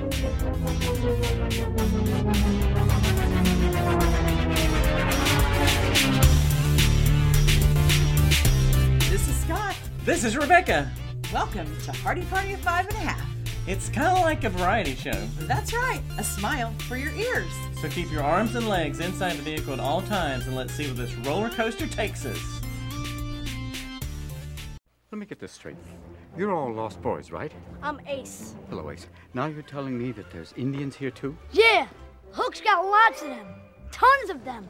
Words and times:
This 0.00 0.12
is 9.28 9.40
Scott. 9.42 9.76
This 10.06 10.24
is 10.24 10.38
Rebecca. 10.38 10.90
Welcome 11.34 11.66
to 11.80 11.92
Hardy 11.92 12.22
Party 12.22 12.54
of 12.54 12.60
Five 12.60 12.86
and 12.86 12.96
a 12.96 13.00
Half. 13.00 13.28
It's 13.66 13.90
kind 13.90 14.16
of 14.16 14.22
like 14.22 14.44
a 14.44 14.48
variety 14.48 14.94
show. 14.94 15.12
That's 15.40 15.74
right, 15.74 16.00
a 16.16 16.24
smile 16.24 16.72
for 16.88 16.96
your 16.96 17.12
ears. 17.12 17.52
So 17.82 17.90
keep 17.90 18.10
your 18.10 18.22
arms 18.22 18.54
and 18.54 18.70
legs 18.70 19.00
inside 19.00 19.36
the 19.36 19.42
vehicle 19.42 19.74
at 19.74 19.80
all 19.80 20.00
times 20.00 20.46
and 20.46 20.56
let's 20.56 20.72
see 20.72 20.86
where 20.86 20.94
this 20.94 21.14
roller 21.16 21.50
coaster 21.50 21.86
takes 21.86 22.24
us. 22.24 22.59
Let 25.20 25.26
me 25.26 25.28
get 25.28 25.38
this 25.38 25.52
straight. 25.52 25.76
You're 26.34 26.50
all 26.50 26.72
lost 26.72 27.02
boys, 27.02 27.30
right? 27.30 27.52
I'm 27.82 28.00
Ace. 28.06 28.54
Hello, 28.70 28.90
Ace. 28.90 29.06
Now 29.34 29.48
you're 29.48 29.60
telling 29.60 29.98
me 29.98 30.12
that 30.12 30.30
there's 30.30 30.54
Indians 30.56 30.96
here 30.96 31.10
too? 31.10 31.36
Yeah, 31.52 31.88
Hook's 32.32 32.62
got 32.62 32.82
lots 32.86 33.20
of 33.20 33.28
them. 33.28 33.46
Tons 33.92 34.30
of 34.30 34.46
them. 34.46 34.66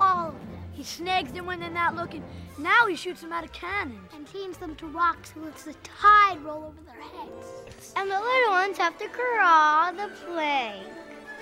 All 0.00 0.28
of 0.28 0.34
them. 0.34 0.48
He 0.70 0.84
snags 0.84 1.32
them 1.32 1.46
when 1.46 1.58
they're 1.58 1.68
not 1.68 1.96
looking. 1.96 2.22
Now 2.58 2.86
he 2.86 2.94
shoots 2.94 3.22
them 3.22 3.32
out 3.32 3.42
of 3.42 3.52
cannons. 3.52 4.08
and 4.14 4.32
chains 4.32 4.56
them 4.56 4.76
to 4.76 4.86
rocks 4.86 5.32
and 5.34 5.46
lets 5.46 5.64
the 5.64 5.74
tide 5.82 6.40
roll 6.44 6.62
over 6.62 6.80
their 6.86 7.02
heads. 7.02 7.92
And 7.96 8.08
the 8.08 8.20
little 8.20 8.52
ones 8.52 8.78
have 8.78 8.96
to 8.98 9.08
crawl 9.08 9.92
the 9.94 10.12
plank. 10.26 10.86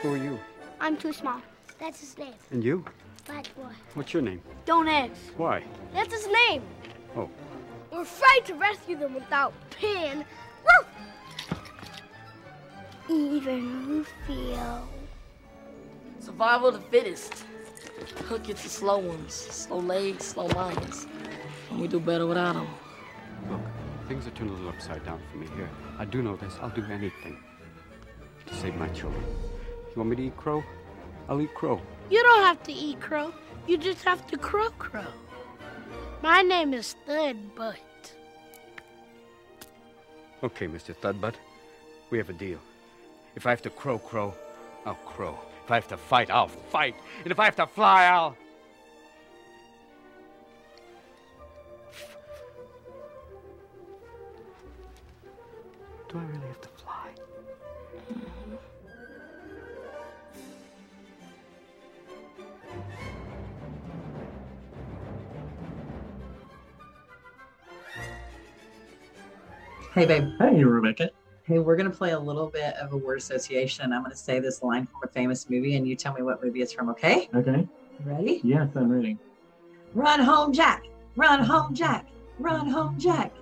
Who 0.00 0.14
are 0.14 0.16
you? 0.16 0.40
I'm 0.80 0.96
too 0.96 1.12
small. 1.12 1.42
That's 1.78 2.00
his 2.00 2.16
name. 2.16 2.32
And 2.52 2.64
you? 2.64 2.86
Fat 3.26 3.50
boy. 3.54 3.74
What's 3.92 4.14
your 4.14 4.22
name? 4.22 4.40
Don't 4.64 4.88
ask. 4.88 5.12
Why? 5.36 5.62
That's 5.92 6.14
his 6.14 6.26
name. 6.48 6.62
Oh, 7.14 7.28
We're 7.90 8.02
afraid 8.02 8.44
to 8.46 8.54
rescue 8.54 8.96
them 8.96 9.14
without 9.14 9.52
Pan. 9.70 10.24
Woo! 10.64 10.86
Even 13.08 13.88
Rufio. 13.88 14.88
Survival 16.20 16.68
of 16.68 16.74
the 16.74 16.80
fittest. 16.80 17.45
Hook 18.28 18.48
it 18.48 18.56
to 18.59 18.68
slow 18.68 18.98
ones, 18.98 19.34
slow 19.34 19.78
legs, 19.78 20.24
slow 20.24 20.48
minds. 20.48 21.06
And 21.70 21.80
we 21.80 21.88
do 21.88 21.98
better 21.98 22.26
without 22.26 22.54
them. 22.54 22.68
look. 23.50 23.60
Things 24.09 24.26
are 24.26 24.30
turning 24.30 24.54
a 24.54 24.56
little 24.56 24.70
upside 24.70 25.04
down 25.04 25.20
for 25.30 25.38
me 25.38 25.46
here. 25.56 25.68
I 25.98 26.04
do 26.04 26.22
know 26.22 26.37
this. 26.37 26.56
I'll 26.60 26.70
do 26.70 26.84
anything 26.84 27.38
to 28.46 28.54
save 28.54 28.74
my 28.76 28.88
children. 28.88 29.24
You 29.90 29.96
want 29.96 30.10
me 30.10 30.16
to 30.16 30.22
eat 30.26 30.37
crow? 30.37 30.62
I'll 31.28 31.40
eat 31.40 31.54
crow. 31.54 31.80
You 32.10 32.22
don't 32.22 32.43
have 32.43 32.62
to 32.65 32.72
eat 32.72 33.00
crow. 33.00 33.32
You 33.66 33.78
just 33.78 34.04
have 34.04 34.26
to 34.28 34.38
crow 34.38 34.70
crow. 34.70 35.06
My 36.23 36.43
name 36.43 36.74
is 36.74 36.96
Thudbutt. 37.07 37.76
Okay, 40.43 40.66
Mr. 40.66 40.95
Thudbutt. 40.95 41.35
We 42.10 42.18
have 42.18 42.29
a 42.29 42.35
deal. 42.35 42.59
If 43.37 43.46
I 43.46 43.51
have 43.51 43.62
to 43.62 43.71
crow 43.71 43.99
crow, 43.99 44.35
I'll 44.85 44.95
crow. 44.95 45.38
If 45.65 45.71
I 45.71 45.77
have 45.77 45.88
to 45.88 45.96
fight, 45.96 46.30
I'll 46.30 46.49
fight. 46.49 46.95
And 47.23 47.32
if 47.32 47.40
I 47.40 47.45
have 47.46 47.57
to 47.57 47.66
fly, 47.66 48.07
I'll. 48.07 48.37
Hey, 69.93 70.06
babe. 70.06 70.31
Hey, 70.38 70.62
Rebecca. 70.62 71.10
Hey, 71.43 71.59
we're 71.59 71.75
going 71.75 71.91
to 71.91 71.97
play 71.97 72.12
a 72.12 72.19
little 72.19 72.47
bit 72.47 72.75
of 72.77 72.93
a 72.93 72.97
word 72.97 73.19
association. 73.19 73.93
I'm 73.93 74.03
going 74.03 74.12
to 74.12 74.16
say 74.16 74.38
this 74.38 74.62
line 74.62 74.87
from 74.87 75.00
a 75.03 75.12
famous 75.12 75.50
movie, 75.50 75.75
and 75.75 75.87
you 75.87 75.97
tell 75.97 76.15
me 76.15 76.22
what 76.22 76.41
movie 76.44 76.62
it's 76.62 76.72
from, 76.72 76.91
okay? 76.91 77.28
Okay. 77.34 77.66
Ready? 78.05 78.41
Yes, 78.44 78.69
I'm 78.77 78.93
ready. 78.93 79.19
Run 79.95 80.21
home, 80.21 80.53
Jack. 80.53 80.84
Run 81.17 81.43
home, 81.43 81.75
Jack. 81.75 82.06
Run 82.39 82.69
home, 82.69 83.00
Jack. 83.00 83.33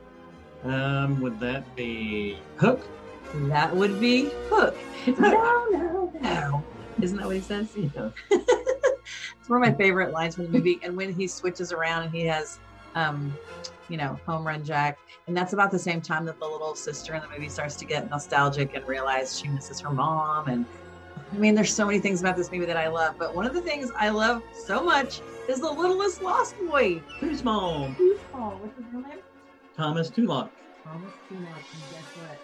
Um, 0.65 1.21
would 1.21 1.39
that 1.41 1.77
be 1.77 2.39
Hook? 2.57 2.81
That 3.35 3.77
would 3.77 4.01
be 4.01 4.31
Hook. 4.49 4.75
No, 5.19 5.67
no, 5.71 6.13
no. 6.23 6.65
Isn't 7.03 7.19
that 7.19 7.27
what 7.27 7.37
he 7.37 7.43
says? 7.43 7.69
Yeah. 7.77 8.09
It's 9.49 9.49
one 9.49 9.63
of 9.63 9.69
my 9.71 9.75
favorite 9.75 10.13
lines 10.13 10.35
from 10.35 10.45
the 10.45 10.51
movie. 10.51 10.79
And 10.83 10.95
when 10.95 11.15
he 11.15 11.27
switches 11.27 11.73
around 11.73 12.03
and 12.03 12.13
he 12.13 12.27
has, 12.27 12.59
um, 12.95 13.37
you 13.89 13.97
know, 13.97 14.19
home 14.27 14.47
run 14.47 14.65
Jack, 14.65 14.99
and 15.27 15.37
that's 15.37 15.53
about 15.53 15.71
the 15.71 15.79
same 15.79 16.01
time 16.01 16.25
that 16.27 16.39
the 16.39 16.47
little 16.47 16.75
sister 16.75 17.15
in 17.15 17.23
the 17.23 17.29
movie 17.29 17.49
starts 17.49 17.77
to 17.77 17.85
get 17.85 18.11
nostalgic 18.11 18.75
and 18.75 18.87
realize 18.87 19.39
she 19.39 19.49
misses 19.49 19.81
her 19.81 19.91
mom. 19.91 20.49
And 20.49 20.67
I 21.33 21.37
mean, 21.37 21.55
there's 21.55 21.75
so 21.75 21.87
many 21.87 21.99
things 21.99 22.21
about 22.21 22.37
this 22.37 22.51
movie 22.51 22.67
that 22.67 22.77
I 22.77 22.89
love, 22.89 23.17
but 23.19 23.35
one 23.35 23.47
of 23.47 23.55
the 23.55 23.63
things 23.63 23.91
I 23.97 24.11
love 24.11 24.43
so 24.67 24.83
much 24.83 25.21
is 25.49 25.61
the 25.61 25.71
littlest 25.71 26.23
lost 26.23 26.57
boy. 26.59 27.03
Who's 27.21 27.43
mom? 27.43 27.95
Who's 27.95 28.19
oh, 28.35 28.59
what's 28.61 28.77
his 28.77 28.87
real 28.93 29.03
name? 29.03 29.19
Thomas 29.77 30.11
Tulloch. 30.11 30.51
Thomas 30.85 31.13
Tulloch. 31.29 31.45
And 31.45 31.83
guess 31.93 32.05
what? 32.17 32.39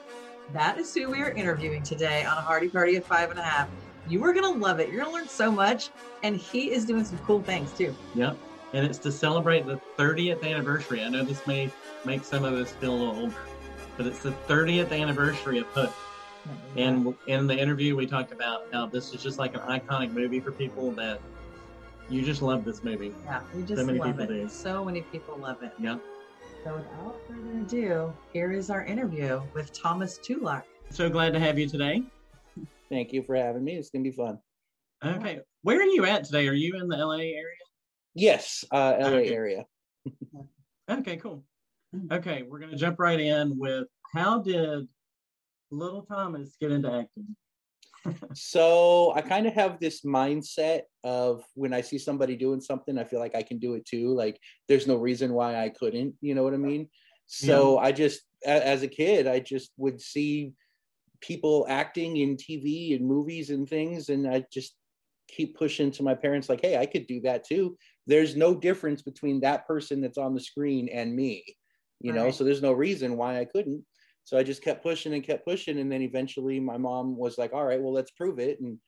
That 0.53 0.78
is 0.78 0.94
who 0.94 1.11
we 1.11 1.21
are 1.21 1.31
interviewing 1.32 1.82
today 1.82 2.25
on 2.25 2.38
a 2.38 2.41
Hardy 2.41 2.69
Party 2.69 2.97
of 2.97 3.05
Five 3.05 3.31
and 3.31 3.38
a 3.38 3.43
Half. 3.43 3.69
You 4.09 4.22
are 4.25 4.32
gonna 4.32 4.50
love 4.50 4.81
it. 4.81 4.91
You're 4.91 5.03
gonna 5.03 5.15
learn 5.15 5.28
so 5.28 5.50
much, 5.50 5.88
and 6.22 6.37
he 6.37 6.71
is 6.72 6.84
doing 6.84 7.05
some 7.05 7.19
cool 7.19 7.43
things 7.43 7.72
too. 7.72 7.94
Yep. 8.15 8.37
And 8.74 8.84
it's 8.84 8.98
to 8.98 9.12
celebrate 9.12 9.66
the 9.66 9.80
30th 9.96 10.42
anniversary. 10.44 11.02
I 11.04 11.08
know 11.08 11.22
this 11.24 11.46
may 11.46 11.70
make 12.04 12.24
some 12.24 12.44
of 12.44 12.54
us 12.54 12.72
feel 12.72 12.92
a 12.92 12.98
little 12.98 13.16
older, 13.20 13.36
but 13.96 14.04
it's 14.06 14.18
the 14.18 14.32
30th 14.48 14.90
anniversary 14.90 15.58
of 15.58 15.66
Hook. 15.68 15.92
And 16.76 17.14
in 17.28 17.46
the 17.46 17.56
interview, 17.56 17.94
we 17.96 18.04
talked 18.06 18.32
about 18.32 18.66
how 18.72 18.86
this 18.86 19.14
is 19.14 19.22
just 19.22 19.38
like 19.38 19.54
an 19.54 19.60
iconic 19.60 20.12
movie 20.12 20.40
for 20.40 20.50
people 20.50 20.90
that 20.92 21.20
you 22.10 22.20
just 22.22 22.42
love 22.42 22.64
this 22.64 22.82
movie. 22.82 23.14
yeah, 23.24 23.40
we 23.54 23.62
just 23.62 23.80
So 23.80 23.86
many 23.86 23.98
love 24.00 24.08
people 24.18 24.24
it. 24.24 24.42
do. 24.42 24.48
So 24.48 24.84
many 24.84 25.02
people 25.02 25.38
love 25.38 25.62
it. 25.62 25.72
Yep. 25.78 26.00
So 26.64 26.74
without 26.74 27.16
further 27.28 27.60
ado, 27.60 28.12
here 28.32 28.52
is 28.52 28.70
our 28.70 28.84
interview 28.84 29.40
with 29.54 29.72
Thomas 29.72 30.18
Tulloch. 30.18 30.64
So 30.90 31.08
glad 31.08 31.32
to 31.32 31.38
have 31.40 31.58
you 31.58 31.68
today. 31.68 32.02
Thank 32.90 33.12
you 33.12 33.22
for 33.22 33.36
having 33.36 33.64
me. 33.64 33.76
It's 33.76 33.88
gonna 33.90 34.02
be 34.04 34.10
fun. 34.10 34.38
Okay. 35.04 35.40
Where 35.62 35.80
are 35.80 35.84
you 35.84 36.04
at 36.04 36.24
today? 36.24 36.48
Are 36.48 36.52
you 36.54 36.76
in 36.80 36.88
the 36.88 36.96
LA 36.96 37.18
area? 37.18 37.56
Yes, 38.14 38.64
uh, 38.70 38.97
LA 38.98 39.06
Okay. 39.06 39.34
area. 39.34 39.66
Okay, 40.88 41.16
cool. 41.16 41.44
Okay, 42.12 42.42
we're 42.42 42.58
gonna 42.58 42.76
jump 42.76 42.98
right 42.98 43.19
in 43.19 43.58
with 43.58 43.88
how 44.12 44.41
did 44.41 44.86
little 45.70 46.02
Thomas 46.02 46.56
get 46.60 46.72
into 46.72 46.92
acting? 46.92 47.36
So 48.34 49.12
I 49.14 49.22
kind 49.22 49.47
of 49.47 49.54
have 49.54 49.80
this 49.80 50.02
mindset 50.02 50.82
of 51.04 51.42
when 51.54 51.72
I 51.72 51.80
see 51.80 51.97
somebody 51.97 52.36
doing 52.36 52.60
something, 52.60 52.98
I 52.98 53.04
feel 53.04 53.19
like 53.19 53.34
I 53.34 53.42
can 53.42 53.58
do 53.58 53.75
it 53.75 53.86
too. 53.86 54.14
Like 54.14 54.38
there's 54.69 54.86
no 54.86 54.96
reason 54.96 55.32
why 55.32 55.56
I 55.56 55.70
couldn't. 55.70 56.14
You 56.20 56.34
know 56.34 56.42
what 56.42 56.52
I 56.52 56.58
mean? 56.58 56.91
So 57.26 57.78
I 57.78 57.92
just, 57.92 58.20
as 58.44 58.82
a 58.82 58.88
kid, 58.88 59.26
I 59.26 59.38
just 59.38 59.72
would 59.78 60.02
see 60.02 60.52
people 61.22 61.64
acting 61.66 62.19
in 62.19 62.36
TV 62.36 62.94
and 62.94 63.06
movies 63.06 63.48
and 63.48 63.66
things, 63.66 64.10
and 64.10 64.28
I 64.28 64.44
just 64.52 64.76
keep 65.28 65.56
pushing 65.56 65.91
to 65.92 66.02
my 66.02 66.14
parents, 66.14 66.50
like, 66.50 66.60
"Hey, 66.60 66.76
I 66.76 66.84
could 66.84 67.06
do 67.06 67.22
that 67.22 67.44
too." 67.44 67.78
There's 68.06 68.37
no 68.37 68.54
difference 68.54 69.03
between 69.03 69.41
that 69.41 69.66
person 69.66 70.00
that's 70.00 70.19
on 70.19 70.34
the 70.34 70.41
screen 70.41 70.88
and 70.88 71.15
me. 71.15 71.44
You 72.00 72.12
know, 72.12 72.25
Right. 72.25 72.34
so 72.34 72.44
there's 72.44 72.62
no 72.62 72.72
reason 72.72 73.16
why 73.16 73.38
I 73.38 73.44
couldn't. 73.44 73.84
So 74.25 74.38
I 74.38 74.42
just 74.42 74.62
kept 74.62 74.82
pushing 74.82 75.15
and 75.15 75.22
kept 75.22 75.44
pushing, 75.44 75.78
and 75.78 75.91
then 75.91 76.03
eventually 76.03 76.59
my 76.60 76.76
mom 76.78 77.16
was 77.16 77.38
like, 77.38 77.53
"All 77.53 77.64
right, 77.64 77.81
well, 77.81 77.93
let's 77.93 78.10
prove 78.10 78.38
it," 78.38 78.60
and 78.60 78.78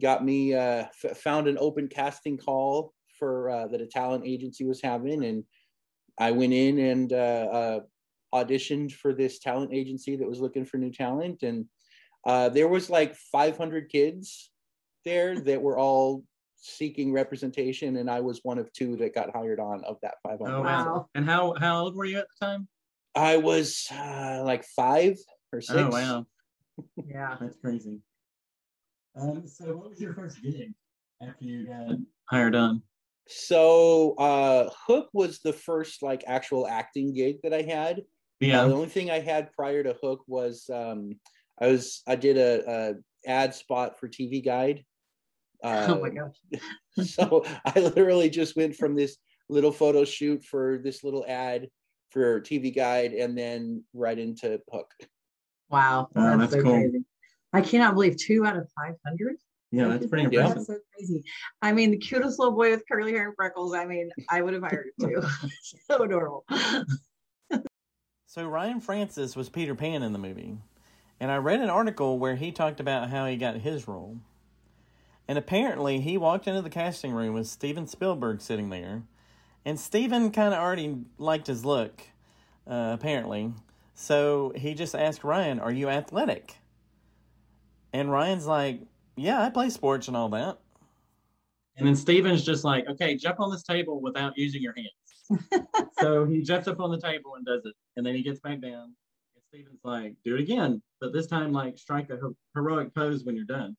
got 0.00 0.24
me 0.24 0.54
uh, 0.54 0.86
f- 1.04 1.18
found 1.18 1.48
an 1.48 1.56
open 1.58 1.88
casting 1.88 2.36
call 2.36 2.92
for 3.18 3.50
uh, 3.50 3.66
that 3.68 3.80
a 3.80 3.86
talent 3.86 4.26
agency 4.26 4.64
was 4.64 4.82
having, 4.82 5.24
and 5.24 5.44
I 6.18 6.30
went 6.32 6.52
in 6.52 6.78
and 6.78 7.12
uh, 7.12 7.16
uh, 7.16 7.80
auditioned 8.34 8.92
for 8.92 9.14
this 9.14 9.38
talent 9.38 9.72
agency 9.72 10.16
that 10.16 10.28
was 10.28 10.40
looking 10.40 10.64
for 10.66 10.76
new 10.76 10.92
talent, 10.92 11.42
and 11.42 11.66
uh, 12.26 12.48
there 12.48 12.68
was 12.68 12.90
like 12.90 13.14
500 13.14 13.88
kids 13.88 14.50
there 15.04 15.40
that 15.40 15.62
were 15.62 15.78
all 15.78 16.24
seeking 16.66 17.12
representation, 17.12 17.96
and 17.96 18.10
I 18.10 18.20
was 18.20 18.40
one 18.42 18.58
of 18.58 18.72
two 18.72 18.96
that 18.96 19.14
got 19.14 19.34
hired 19.34 19.60
on 19.60 19.84
of 19.84 19.96
that 20.02 20.14
500. 20.22 20.52
Oh 20.52 20.62
wow. 20.62 21.08
And 21.14 21.24
how 21.24 21.54
how 21.58 21.82
old 21.82 21.94
were 21.94 22.04
you 22.04 22.18
at 22.18 22.26
the 22.38 22.46
time? 22.46 22.68
I 23.14 23.36
was 23.38 23.86
uh, 23.92 24.42
like 24.44 24.64
five 24.64 25.16
or 25.52 25.60
six. 25.60 25.78
Oh 25.78 25.88
wow. 25.90 26.26
Yeah. 27.08 27.36
That's 27.40 27.56
crazy. 27.56 28.00
Um, 29.18 29.46
so 29.46 29.76
what 29.76 29.88
was 29.88 30.00
your 30.00 30.12
first 30.12 30.42
gig 30.42 30.74
after 31.22 31.44
you 31.44 31.66
got 31.66 31.96
hired 32.26 32.54
on? 32.54 32.82
So 33.28 34.14
uh 34.18 34.68
Hook 34.86 35.08
was 35.14 35.40
the 35.40 35.54
first 35.54 36.02
like 36.02 36.22
actual 36.26 36.68
acting 36.68 37.14
gig 37.14 37.36
that 37.42 37.54
I 37.54 37.62
had. 37.62 38.02
Yeah. 38.40 38.62
Uh, 38.62 38.68
the 38.68 38.74
only 38.74 38.88
thing 38.88 39.10
I 39.10 39.20
had 39.20 39.52
prior 39.52 39.82
to 39.82 39.96
Hook 40.02 40.22
was 40.26 40.68
um 40.70 41.18
I 41.58 41.68
was 41.68 42.02
I 42.06 42.16
did 42.16 42.36
a, 42.36 42.62
a 42.70 42.94
ad 43.26 43.54
spot 43.54 43.98
for 43.98 44.08
TV 44.08 44.44
Guide. 44.44 44.84
Uh, 45.66 45.86
oh 45.88 46.00
my 46.00 46.10
gosh. 46.10 47.06
so 47.08 47.44
I 47.64 47.80
literally 47.80 48.30
just 48.30 48.56
went 48.56 48.76
from 48.76 48.94
this 48.94 49.16
little 49.48 49.72
photo 49.72 50.04
shoot 50.04 50.44
for 50.44 50.78
this 50.78 51.02
little 51.02 51.24
ad 51.26 51.68
for 52.10 52.40
TV 52.40 52.74
Guide 52.74 53.12
and 53.12 53.36
then 53.36 53.82
right 53.92 54.18
into 54.18 54.60
Hook. 54.70 54.92
Wow. 55.68 56.08
Oh, 56.14 56.38
that's 56.38 56.52
so 56.52 56.62
cool. 56.62 56.74
crazy. 56.74 57.04
I 57.52 57.60
cannot 57.62 57.94
believe 57.94 58.16
two 58.16 58.46
out 58.46 58.56
of 58.56 58.68
500. 58.76 59.36
Yeah, 59.72 59.88
that's 59.88 60.06
pretty 60.06 60.24
impressive. 60.24 60.54
That's 60.54 60.66
so 60.68 60.78
crazy. 60.94 61.24
I 61.62 61.72
mean, 61.72 61.90
the 61.90 61.98
cutest 61.98 62.38
little 62.38 62.54
boy 62.54 62.70
with 62.70 62.84
curly 62.90 63.12
hair 63.12 63.26
and 63.26 63.34
freckles. 63.34 63.74
I 63.74 63.84
mean, 63.84 64.10
I 64.30 64.42
would 64.42 64.54
have 64.54 64.62
hired 64.62 64.86
him 64.98 65.08
too. 65.08 65.22
so 65.90 66.02
adorable. 66.04 66.44
So 68.26 68.46
Ryan 68.46 68.80
Francis 68.80 69.34
was 69.34 69.48
Peter 69.48 69.74
Pan 69.74 70.02
in 70.02 70.12
the 70.12 70.18
movie. 70.18 70.58
And 71.18 71.30
I 71.30 71.38
read 71.38 71.60
an 71.60 71.70
article 71.70 72.18
where 72.18 72.36
he 72.36 72.52
talked 72.52 72.80
about 72.80 73.08
how 73.08 73.26
he 73.26 73.36
got 73.36 73.56
his 73.56 73.88
role. 73.88 74.18
And 75.28 75.38
apparently 75.38 76.00
he 76.00 76.16
walked 76.16 76.46
into 76.46 76.62
the 76.62 76.70
casting 76.70 77.12
room 77.12 77.34
with 77.34 77.46
Steven 77.46 77.86
Spielberg 77.86 78.40
sitting 78.40 78.70
there. 78.70 79.02
And 79.64 79.78
Steven 79.80 80.30
kind 80.30 80.54
of 80.54 80.60
already 80.60 80.98
liked 81.18 81.48
his 81.48 81.64
look, 81.64 82.02
uh, 82.66 82.92
apparently. 82.98 83.52
So 83.94 84.52
he 84.54 84.74
just 84.74 84.94
asked 84.94 85.24
Ryan, 85.24 85.58
Are 85.58 85.72
you 85.72 85.88
athletic? 85.88 86.56
And 87.92 88.10
Ryan's 88.10 88.46
like, 88.46 88.82
Yeah, 89.16 89.42
I 89.42 89.50
play 89.50 89.70
sports 89.70 90.06
and 90.06 90.16
all 90.16 90.28
that. 90.28 90.58
And 91.76 91.86
then 91.86 91.96
Steven's 91.96 92.42
just 92.42 92.64
like, 92.64 92.86
okay, 92.88 93.16
jump 93.16 93.38
on 93.38 93.50
this 93.50 93.62
table 93.62 94.00
without 94.00 94.36
using 94.36 94.62
your 94.62 94.74
hands. 94.74 95.68
so 95.98 96.24
he 96.24 96.42
jumps 96.42 96.68
up 96.68 96.80
on 96.80 96.90
the 96.90 97.00
table 97.00 97.34
and 97.36 97.44
does 97.44 97.66
it. 97.66 97.74
And 97.96 98.06
then 98.06 98.14
he 98.14 98.22
gets 98.22 98.40
back 98.40 98.60
down. 98.60 98.94
And 99.34 99.44
Steven's 99.48 99.80
like, 99.84 100.14
do 100.24 100.34
it 100.36 100.40
again. 100.40 100.80
But 101.00 101.12
this 101.12 101.26
time, 101.26 101.52
like, 101.52 101.76
strike 101.76 102.08
a 102.08 102.18
heroic 102.54 102.94
pose 102.94 103.24
when 103.24 103.36
you're 103.36 103.44
done. 103.44 103.76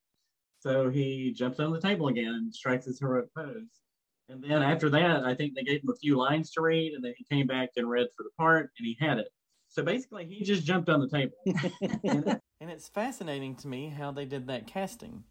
So 0.60 0.90
he 0.90 1.34
jumps 1.34 1.60
on 1.60 1.72
the 1.72 1.82
table 1.82 2.08
again 2.08 2.34
and 2.34 2.54
strikes 2.54 2.86
his 2.86 3.00
heroic 3.00 3.34
pose. 3.36 3.82
And 4.30 4.44
then 4.44 4.62
after 4.62 4.90
that, 4.90 5.24
I 5.24 5.34
think 5.34 5.56
they 5.56 5.64
gave 5.64 5.82
him 5.84 5.90
a 5.90 5.96
few 5.96 6.18
lines 6.18 6.52
to 6.52 6.62
read. 6.62 6.94
And 6.94 7.04
then 7.04 7.14
he 7.18 7.24
came 7.24 7.48
back 7.48 7.70
and 7.78 7.90
read 7.90 8.08
for 8.16 8.24
the 8.24 8.32
part 8.38 8.72
and 8.78 8.86
he 8.86 8.98
had 9.00 9.20
it. 9.20 9.30
So 9.70 9.84
basically, 9.84 10.26
he 10.26 10.44
just 10.44 10.66
jumped 10.66 10.90
on 10.90 11.00
the 11.00 11.10
table. 11.10 12.42
And 12.60 12.72
it's 12.72 12.90
fascinating 12.90 13.56
to 13.58 13.68
me 13.68 13.90
how 13.90 14.12
they 14.12 14.26
did 14.26 14.48
that 14.48 14.66
casting. 14.66 15.24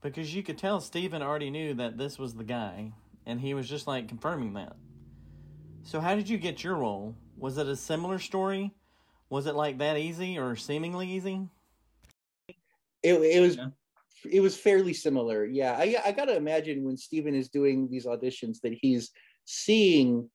Because 0.00 0.34
you 0.34 0.42
could 0.42 0.58
tell 0.58 0.80
Steven 0.80 1.22
already 1.22 1.50
knew 1.50 1.74
that 1.74 1.96
this 1.96 2.18
was 2.18 2.34
the 2.34 2.44
guy, 2.44 2.92
and 3.24 3.40
he 3.40 3.54
was 3.54 3.68
just 3.68 3.86
like 3.86 4.08
confirming 4.08 4.54
that. 4.54 4.74
So, 5.84 6.00
how 6.00 6.14
did 6.14 6.28
you 6.28 6.38
get 6.38 6.64
your 6.64 6.76
role? 6.76 7.14
Was 7.36 7.56
it 7.56 7.66
a 7.66 7.76
similar 7.76 8.18
story? 8.18 8.74
Was 9.28 9.46
it 9.46 9.54
like 9.54 9.78
that 9.78 9.96
easy 9.96 10.38
or 10.38 10.56
seemingly 10.56 11.08
easy? 11.08 11.48
it, 13.02 13.14
it 13.14 13.40
was 13.40 13.56
Yeah. 13.56 13.68
It 14.28 14.40
was 14.40 14.56
fairly 14.56 14.92
similar 14.92 15.44
yeah 15.44 15.74
i 15.78 15.96
i 16.04 16.12
gotta 16.12 16.36
imagine 16.36 16.82
when 16.84 16.96
steven 16.96 17.34
is 17.34 17.48
doing 17.48 17.88
these 17.90 18.06
auditions 18.06 18.60
that 18.62 18.72
he's 18.80 19.10
seeing 19.44 20.28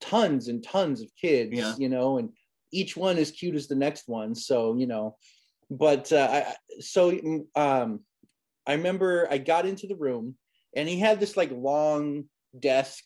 tons 0.00 0.48
and 0.48 0.62
tons 0.62 1.00
of 1.00 1.08
kids 1.20 1.52
Yeah. 1.52 1.74
you 1.78 1.88
know 1.88 2.18
and 2.18 2.30
each 2.72 2.96
one 2.96 3.16
as 3.18 3.30
cute 3.30 3.54
as 3.54 3.68
the 3.68 3.74
next 3.74 4.08
one 4.08 4.34
so 4.34 4.76
you 4.76 4.86
know 4.86 5.16
but 5.70 6.12
uh 6.12 6.28
I, 6.30 6.54
so 6.80 7.12
mm, 7.12 7.44
um 7.56 8.00
i 8.66 8.72
remember 8.74 9.26
i 9.30 9.38
got 9.38 9.66
into 9.66 9.86
the 9.86 9.96
room 9.96 10.36
and 10.74 10.88
he 10.88 10.98
had 10.98 11.20
this 11.20 11.36
like 11.36 11.50
long 11.52 12.24
desk 12.58 13.04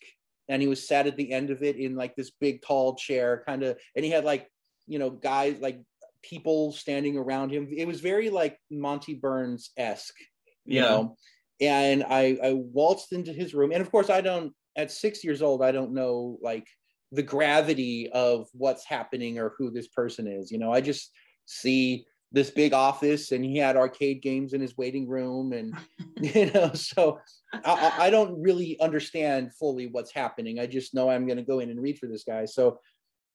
and 0.49 0.61
he 0.61 0.67
was 0.67 0.85
sat 0.87 1.07
at 1.07 1.15
the 1.15 1.31
end 1.31 1.49
of 1.49 1.63
it 1.63 1.77
in 1.77 1.95
like 1.95 2.15
this 2.15 2.31
big 2.31 2.61
tall 2.61 2.95
chair 2.95 3.43
kind 3.47 3.63
of 3.63 3.77
and 3.95 4.03
he 4.03 4.11
had 4.11 4.25
like 4.25 4.47
you 4.87 4.99
know 4.99 5.09
guys 5.09 5.59
like 5.61 5.79
people 6.21 6.71
standing 6.71 7.17
around 7.17 7.51
him. 7.51 7.67
It 7.75 7.87
was 7.87 8.01
very 8.01 8.29
like 8.29 8.57
Monty 8.69 9.15
Burns 9.15 9.71
esque, 9.77 10.17
you 10.65 10.75
Yeah. 10.75 10.81
know. 10.81 11.17
And 11.59 12.03
I 12.03 12.37
I 12.43 12.53
waltzed 12.53 13.13
into 13.13 13.33
his 13.33 13.53
room, 13.53 13.71
and 13.71 13.81
of 13.81 13.91
course 13.91 14.09
I 14.09 14.21
don't. 14.21 14.53
At 14.77 14.89
six 14.89 15.21
years 15.23 15.41
old, 15.41 15.61
I 15.61 15.71
don't 15.73 15.93
know 15.93 16.37
like 16.41 16.65
the 17.11 17.23
gravity 17.23 18.09
of 18.11 18.47
what's 18.53 18.85
happening 18.85 19.37
or 19.37 19.53
who 19.57 19.69
this 19.69 19.89
person 19.89 20.27
is. 20.27 20.49
You 20.49 20.59
know, 20.59 20.71
I 20.71 20.79
just 20.79 21.11
see 21.45 22.05
this 22.31 22.49
big 22.49 22.73
office, 22.73 23.31
and 23.33 23.43
he 23.43 23.57
had 23.57 23.75
arcade 23.75 24.21
games 24.21 24.53
in 24.53 24.61
his 24.61 24.77
waiting 24.77 25.07
room, 25.07 25.51
and 25.51 25.75
you 26.21 26.51
know, 26.51 26.71
so 26.73 27.19
I, 27.53 27.73
I 27.73 28.05
I 28.05 28.09
don't 28.09 28.41
really 28.41 28.79
understand 28.79 29.53
fully 29.53 29.87
what's 29.87 30.13
happening. 30.13 30.59
I 30.59 30.67
just 30.67 30.93
know 30.93 31.09
I'm 31.09 31.27
going 31.27 31.37
to 31.37 31.43
go 31.43 31.59
in 31.59 31.69
and 31.69 31.81
read 31.81 31.99
for 31.99 32.07
this 32.07 32.23
guy. 32.23 32.45
So 32.45 32.79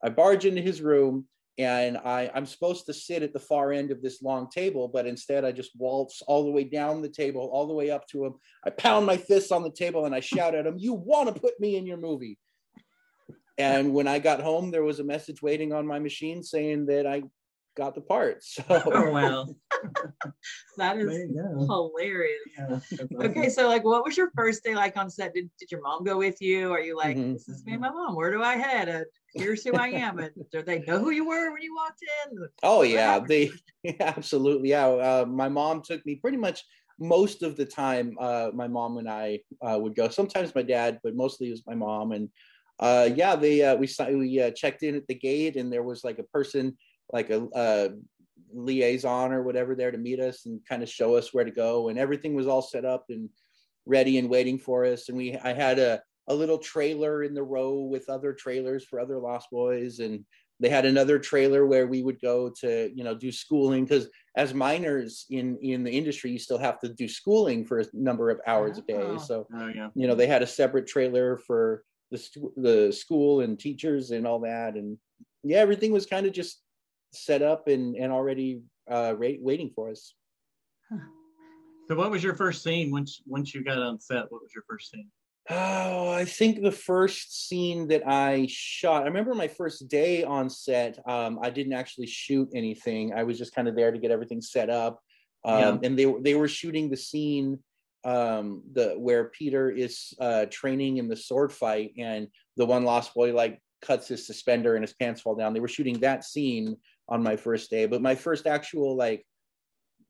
I 0.02 0.08
barge 0.08 0.46
into 0.46 0.62
his 0.62 0.80
room 0.80 1.26
and 1.58 1.96
I, 1.96 2.30
I'm 2.34 2.44
supposed 2.44 2.86
to 2.86 2.92
sit 2.94 3.22
at 3.22 3.32
the 3.32 3.40
far 3.40 3.72
end 3.72 3.90
of 3.90 4.02
this 4.02 4.20
long 4.20 4.50
table, 4.50 4.88
but 4.88 5.06
instead 5.06 5.44
I 5.44 5.52
just 5.52 5.70
waltz 5.78 6.20
all 6.22 6.44
the 6.44 6.50
way 6.50 6.64
down 6.64 7.00
the 7.00 7.08
table, 7.08 7.48
all 7.52 7.66
the 7.66 7.74
way 7.74 7.90
up 7.90 8.06
to 8.08 8.26
him. 8.26 8.34
I 8.64 8.70
pound 8.70 9.06
my 9.06 9.16
fists 9.16 9.52
on 9.52 9.62
the 9.62 9.70
table 9.70 10.04
and 10.04 10.14
I 10.14 10.20
shout 10.20 10.54
at 10.54 10.66
him, 10.66 10.76
You 10.78 10.92
want 10.92 11.34
to 11.34 11.40
put 11.40 11.58
me 11.58 11.76
in 11.76 11.86
your 11.86 11.96
movie? 11.96 12.38
And 13.58 13.94
when 13.94 14.06
I 14.06 14.18
got 14.18 14.40
home, 14.40 14.70
there 14.70 14.82
was 14.82 15.00
a 15.00 15.04
message 15.04 15.40
waiting 15.40 15.72
on 15.72 15.86
my 15.86 15.98
machine 15.98 16.42
saying 16.42 16.86
that 16.86 17.06
I 17.06 17.22
got 17.74 17.94
the 17.94 18.02
part. 18.02 18.42
So 18.42 18.62
oh, 18.70 19.10
wow. 19.10 19.46
That 20.76 20.98
is 20.98 21.06
There 21.06 21.56
hilarious. 21.56 22.38
Yeah, 22.58 22.66
that's 22.68 22.92
awesome. 22.92 23.08
Okay, 23.30 23.48
so 23.48 23.66
like, 23.66 23.82
what 23.82 24.04
was 24.04 24.16
your 24.16 24.30
first 24.36 24.62
day 24.62 24.74
like 24.74 24.96
on 24.98 25.08
set? 25.08 25.32
Did, 25.32 25.50
did 25.58 25.70
your 25.70 25.80
mom 25.80 26.04
go 26.04 26.18
with 26.18 26.40
you? 26.42 26.70
Are 26.70 26.80
you 26.80 26.96
like, 26.96 27.16
Mhm. 27.16 27.32
this 27.32 27.48
is 27.48 27.64
me 27.64 27.72
and 27.72 27.80
my 27.80 27.90
mom. 27.90 28.14
Where 28.14 28.30
do 28.30 28.42
I 28.42 28.56
head? 28.56 29.06
Here's 29.36 29.64
who 29.64 29.74
I 29.74 29.88
am. 29.88 30.18
And 30.18 30.32
do 30.50 30.62
they 30.62 30.80
know 30.80 30.98
who 30.98 31.10
you 31.10 31.26
were 31.26 31.52
when 31.52 31.62
you 31.62 31.74
walked 31.74 32.02
in? 32.26 32.48
Oh 32.62 32.82
yeah, 32.82 33.18
they 33.18 33.50
absolutely 34.00 34.70
yeah. 34.70 34.86
Uh, 34.86 35.24
my 35.26 35.48
mom 35.48 35.82
took 35.82 36.04
me 36.06 36.16
pretty 36.16 36.36
much 36.36 36.64
most 36.98 37.42
of 37.42 37.56
the 37.56 37.66
time. 37.66 38.16
Uh, 38.18 38.50
my 38.54 38.68
mom 38.68 38.98
and 38.98 39.08
I 39.08 39.40
uh, 39.62 39.78
would 39.80 39.94
go. 39.94 40.08
Sometimes 40.08 40.54
my 40.54 40.62
dad, 40.62 41.00
but 41.02 41.14
mostly 41.14 41.48
it 41.48 41.52
was 41.52 41.66
my 41.66 41.74
mom. 41.74 42.12
And 42.12 42.28
uh, 42.80 43.08
yeah, 43.14 43.36
they 43.36 43.62
uh, 43.62 43.76
we 43.76 43.88
we 44.14 44.40
uh, 44.40 44.50
checked 44.50 44.82
in 44.82 44.96
at 44.96 45.06
the 45.06 45.14
gate, 45.14 45.56
and 45.56 45.72
there 45.72 45.82
was 45.82 46.04
like 46.04 46.18
a 46.18 46.24
person, 46.24 46.76
like 47.12 47.30
a, 47.30 47.46
uh 47.48 47.88
liaison 48.52 49.32
or 49.32 49.42
whatever, 49.42 49.74
there 49.74 49.90
to 49.90 49.98
meet 49.98 50.20
us 50.20 50.46
and 50.46 50.60
kind 50.68 50.82
of 50.82 50.88
show 50.88 51.16
us 51.16 51.34
where 51.34 51.44
to 51.44 51.50
go. 51.50 51.88
And 51.88 51.98
everything 51.98 52.34
was 52.34 52.46
all 52.46 52.62
set 52.62 52.84
up 52.84 53.06
and 53.08 53.28
ready 53.84 54.18
and 54.18 54.28
waiting 54.28 54.58
for 54.58 54.84
us. 54.84 55.08
And 55.08 55.16
we 55.16 55.36
I 55.36 55.52
had 55.52 55.78
a 55.78 56.00
a 56.28 56.34
little 56.34 56.58
trailer 56.58 57.22
in 57.22 57.34
the 57.34 57.42
row 57.42 57.80
with 57.82 58.08
other 58.08 58.32
trailers 58.32 58.84
for 58.84 58.98
other 59.00 59.18
Lost 59.18 59.48
Boys 59.50 60.00
and 60.00 60.24
they 60.58 60.68
had 60.70 60.86
another 60.86 61.18
trailer 61.18 61.66
where 61.66 61.86
we 61.86 62.02
would 62.02 62.18
go 62.20 62.50
to 62.60 62.90
you 62.94 63.04
know 63.04 63.14
do 63.14 63.30
schooling 63.30 63.84
because 63.84 64.08
as 64.36 64.54
minors 64.54 65.26
in 65.30 65.56
in 65.62 65.84
the 65.84 65.90
industry 65.90 66.30
you 66.30 66.38
still 66.38 66.58
have 66.58 66.80
to 66.80 66.88
do 66.88 67.06
schooling 67.08 67.64
for 67.64 67.80
a 67.80 67.84
number 67.92 68.30
of 68.30 68.40
hours 68.46 68.78
a 68.78 68.82
Oh. 68.94 69.16
day 69.16 69.18
so 69.24 69.46
Oh, 69.54 69.68
yeah. 69.68 69.90
you 69.94 70.06
know 70.06 70.14
they 70.14 70.26
had 70.26 70.42
a 70.42 70.46
separate 70.46 70.86
trailer 70.86 71.36
for 71.36 71.84
the 72.10 72.18
stu- 72.18 72.52
the 72.56 72.90
school 72.92 73.40
and 73.40 73.58
teachers 73.58 74.10
and 74.12 74.26
all 74.26 74.40
that 74.40 74.74
and 74.76 74.96
yeah 75.44 75.58
everything 75.58 75.92
was 75.92 76.06
kind 76.06 76.24
of 76.26 76.32
just 76.32 76.62
set 77.12 77.42
up 77.42 77.68
and 77.68 77.94
and 77.96 78.10
already 78.12 78.62
uh 78.90 79.14
ra- 79.16 79.40
waiting 79.40 79.70
for 79.74 79.90
us 79.90 80.14
So, 81.88 81.94
what 81.94 82.10
was 82.10 82.24
your 82.24 82.34
first 82.34 82.62
scene 82.64 82.90
once 82.90 83.20
once 83.26 83.54
you 83.54 83.62
got 83.62 83.78
on 83.78 84.00
set? 84.00 84.24
What 84.32 84.42
was 84.42 84.52
your 84.54 84.64
first 84.68 84.90
scene? 84.90 85.08
Oh, 85.48 86.10
I 86.10 86.24
think 86.24 86.60
the 86.60 86.72
first 86.72 87.48
scene 87.48 87.86
that 87.88 88.02
I 88.06 88.46
shot, 88.50 89.02
I 89.02 89.06
remember 89.06 89.34
my 89.34 89.46
first 89.46 89.86
day 89.88 90.24
on 90.24 90.50
set. 90.50 90.98
Um, 91.08 91.38
I 91.40 91.50
didn't 91.50 91.72
actually 91.72 92.08
shoot 92.08 92.48
anything. 92.54 93.12
I 93.14 93.22
was 93.22 93.38
just 93.38 93.54
kind 93.54 93.68
of 93.68 93.76
there 93.76 93.92
to 93.92 93.98
get 93.98 94.10
everything 94.10 94.40
set 94.40 94.70
up. 94.70 95.00
Um, 95.44 95.58
Yeah. 95.58 95.78
And 95.84 95.98
they 95.98 96.06
were 96.06 96.20
they 96.20 96.34
were 96.34 96.48
shooting 96.48 96.90
the 96.90 96.96
scene 96.96 97.60
um, 98.04 98.62
the 98.72 98.94
where 98.96 99.26
Peter 99.26 99.70
is 99.70 100.14
uh, 100.20 100.46
training 100.50 100.98
in 100.98 101.08
the 101.08 101.16
sword 101.16 101.52
fight, 101.52 101.92
and 101.98 102.28
the 102.56 102.66
one 102.66 102.84
lost 102.84 103.14
boy 103.14 103.32
like 103.32 103.60
cuts 103.82 104.08
his 104.08 104.26
suspender 104.26 104.74
and 104.74 104.82
his 104.82 104.94
pants 104.94 105.20
fall 105.20 105.34
down. 105.34 105.52
They 105.52 105.60
were 105.60 105.68
shooting 105.68 106.00
that 106.00 106.24
scene 106.24 106.76
on 107.08 107.22
my 107.22 107.36
first 107.36 107.70
day, 107.70 107.86
but 107.86 108.02
my 108.02 108.14
first 108.14 108.46
actual 108.46 108.96
like 108.96 109.24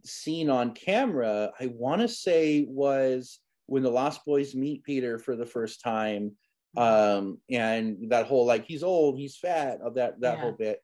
scene 0.04 0.50
on 0.50 0.72
camera, 0.72 1.52
I 1.58 1.66
want 1.66 2.02
to 2.02 2.08
say 2.08 2.66
was 2.68 3.40
when 3.66 3.82
the 3.82 3.90
Lost 3.90 4.24
Boys 4.24 4.54
meet 4.54 4.84
Peter 4.84 5.18
for 5.18 5.36
the 5.36 5.46
first 5.46 5.80
time, 5.80 6.32
um, 6.76 7.38
and 7.50 8.10
that 8.10 8.26
whole 8.26 8.46
like 8.46 8.66
he's 8.66 8.82
old, 8.82 9.18
he's 9.18 9.36
fat, 9.36 9.80
of 9.82 9.94
that 9.94 10.20
that 10.20 10.34
Yeah. 10.36 10.40
whole 10.40 10.52
bit. 10.52 10.80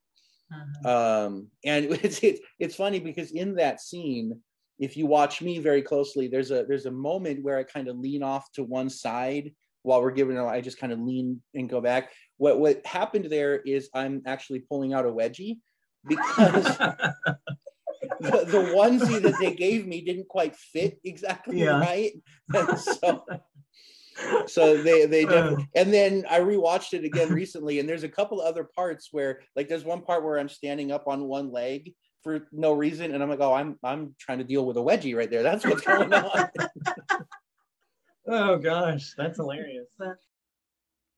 Uh-huh. 0.52 1.26
Um, 1.26 1.48
and 1.64 1.84
it's, 2.02 2.22
it's 2.22 2.40
it's 2.58 2.76
funny 2.76 3.00
because 3.00 3.30
in 3.32 3.54
that 3.56 3.80
scene, 3.80 4.40
if 4.78 4.96
you 4.96 5.06
watch 5.06 5.40
me 5.42 5.58
very 5.58 5.82
closely, 5.82 6.28
there's 6.28 6.50
a 6.50 6.64
there's 6.64 6.86
a 6.86 6.90
moment 6.90 7.42
where 7.42 7.58
I 7.58 7.62
kind 7.62 7.88
of 7.88 7.98
lean 7.98 8.22
off 8.22 8.50
to 8.52 8.64
one 8.64 8.90
side 8.90 9.52
while 9.82 10.02
we're 10.02 10.10
giving. 10.10 10.38
I 10.38 10.60
just 10.60 10.78
kind 10.78 10.92
of 10.92 11.00
lean 11.00 11.42
and 11.54 11.68
go 11.68 11.80
back. 11.80 12.10
What 12.38 12.58
what 12.58 12.84
happened 12.86 13.26
there 13.26 13.56
is 13.60 13.88
I'm 13.94 14.22
actually 14.26 14.60
pulling 14.60 14.92
out 14.94 15.06
a 15.06 15.10
wedgie 15.10 15.58
because 16.06 16.78
the, 18.22 18.44
the 18.46 18.72
onesie 18.74 19.20
that 19.22 19.34
they 19.40 19.54
gave 19.54 19.86
me 19.86 20.00
didn't 20.00 20.28
quite 20.28 20.56
fit 20.56 20.98
exactly 21.04 21.60
Yeah. 21.60 21.80
right. 21.80 22.12
And 22.54 22.78
so 22.78 23.24
so 24.46 24.82
they 24.82 25.06
they 25.06 25.24
definitely, 25.24 25.64
uh. 25.64 25.80
and 25.80 25.92
then 25.92 26.24
I 26.30 26.40
rewatched 26.40 26.92
it 26.94 27.04
again 27.04 27.32
recently, 27.32 27.78
and 27.78 27.88
there's 27.88 28.02
a 28.04 28.08
couple 28.08 28.40
other 28.40 28.64
parts 28.64 29.08
where 29.12 29.40
like 29.56 29.68
there's 29.68 29.84
one 29.84 30.02
part 30.02 30.24
where 30.24 30.38
I'm 30.38 30.48
standing 30.48 30.92
up 30.92 31.08
on 31.08 31.24
one 31.24 31.50
leg 31.50 31.94
for 32.22 32.46
no 32.52 32.72
reason, 32.72 33.14
and 33.14 33.22
I'm 33.22 33.28
like, 33.28 33.40
oh, 33.40 33.52
I'm 33.52 33.78
I'm 33.82 34.14
trying 34.18 34.38
to 34.38 34.44
deal 34.44 34.64
with 34.64 34.76
a 34.76 34.80
wedgie 34.80 35.16
right 35.16 35.30
there. 35.30 35.42
That's 35.42 35.64
what's 35.64 35.82
going 35.82 36.12
on. 36.12 36.48
oh 38.28 38.58
gosh, 38.58 39.12
that's 39.16 39.38
hilarious. 39.38 39.88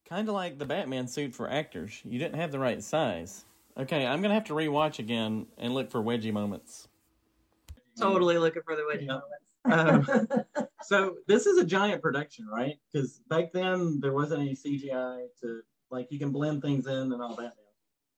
Kind 0.08 0.28
of 0.28 0.34
like 0.34 0.58
the 0.58 0.66
Batman 0.66 1.08
suit 1.08 1.34
for 1.34 1.50
actors. 1.50 2.00
You 2.04 2.18
didn't 2.18 2.38
have 2.38 2.52
the 2.52 2.58
right 2.58 2.82
size. 2.82 3.44
Okay, 3.76 4.06
I'm 4.06 4.22
gonna 4.22 4.34
have 4.34 4.44
to 4.44 4.54
rewatch 4.54 4.98
again 4.98 5.46
and 5.58 5.74
look 5.74 5.90
for 5.90 6.02
wedgie 6.02 6.32
moments. 6.32 6.88
Totally 7.98 8.38
looking 8.38 8.62
for 8.62 8.76
the 8.76 8.84
witch 8.86 9.02
Yeah. 9.02 9.20
moments. 9.66 10.08
Um, 10.56 10.66
so 10.82 11.16
this 11.26 11.46
is 11.46 11.58
a 11.58 11.64
giant 11.64 12.02
production, 12.02 12.46
right? 12.46 12.76
Because 12.92 13.20
back 13.28 13.52
then 13.52 14.00
there 14.00 14.12
wasn't 14.12 14.42
any 14.42 14.54
CGI 14.54 15.26
to 15.42 15.62
like 15.90 16.08
you 16.10 16.18
can 16.18 16.30
blend 16.30 16.62
things 16.62 16.86
in 16.86 17.12
and 17.12 17.22
all 17.22 17.36
that. 17.36 17.42
Now. 17.42 17.50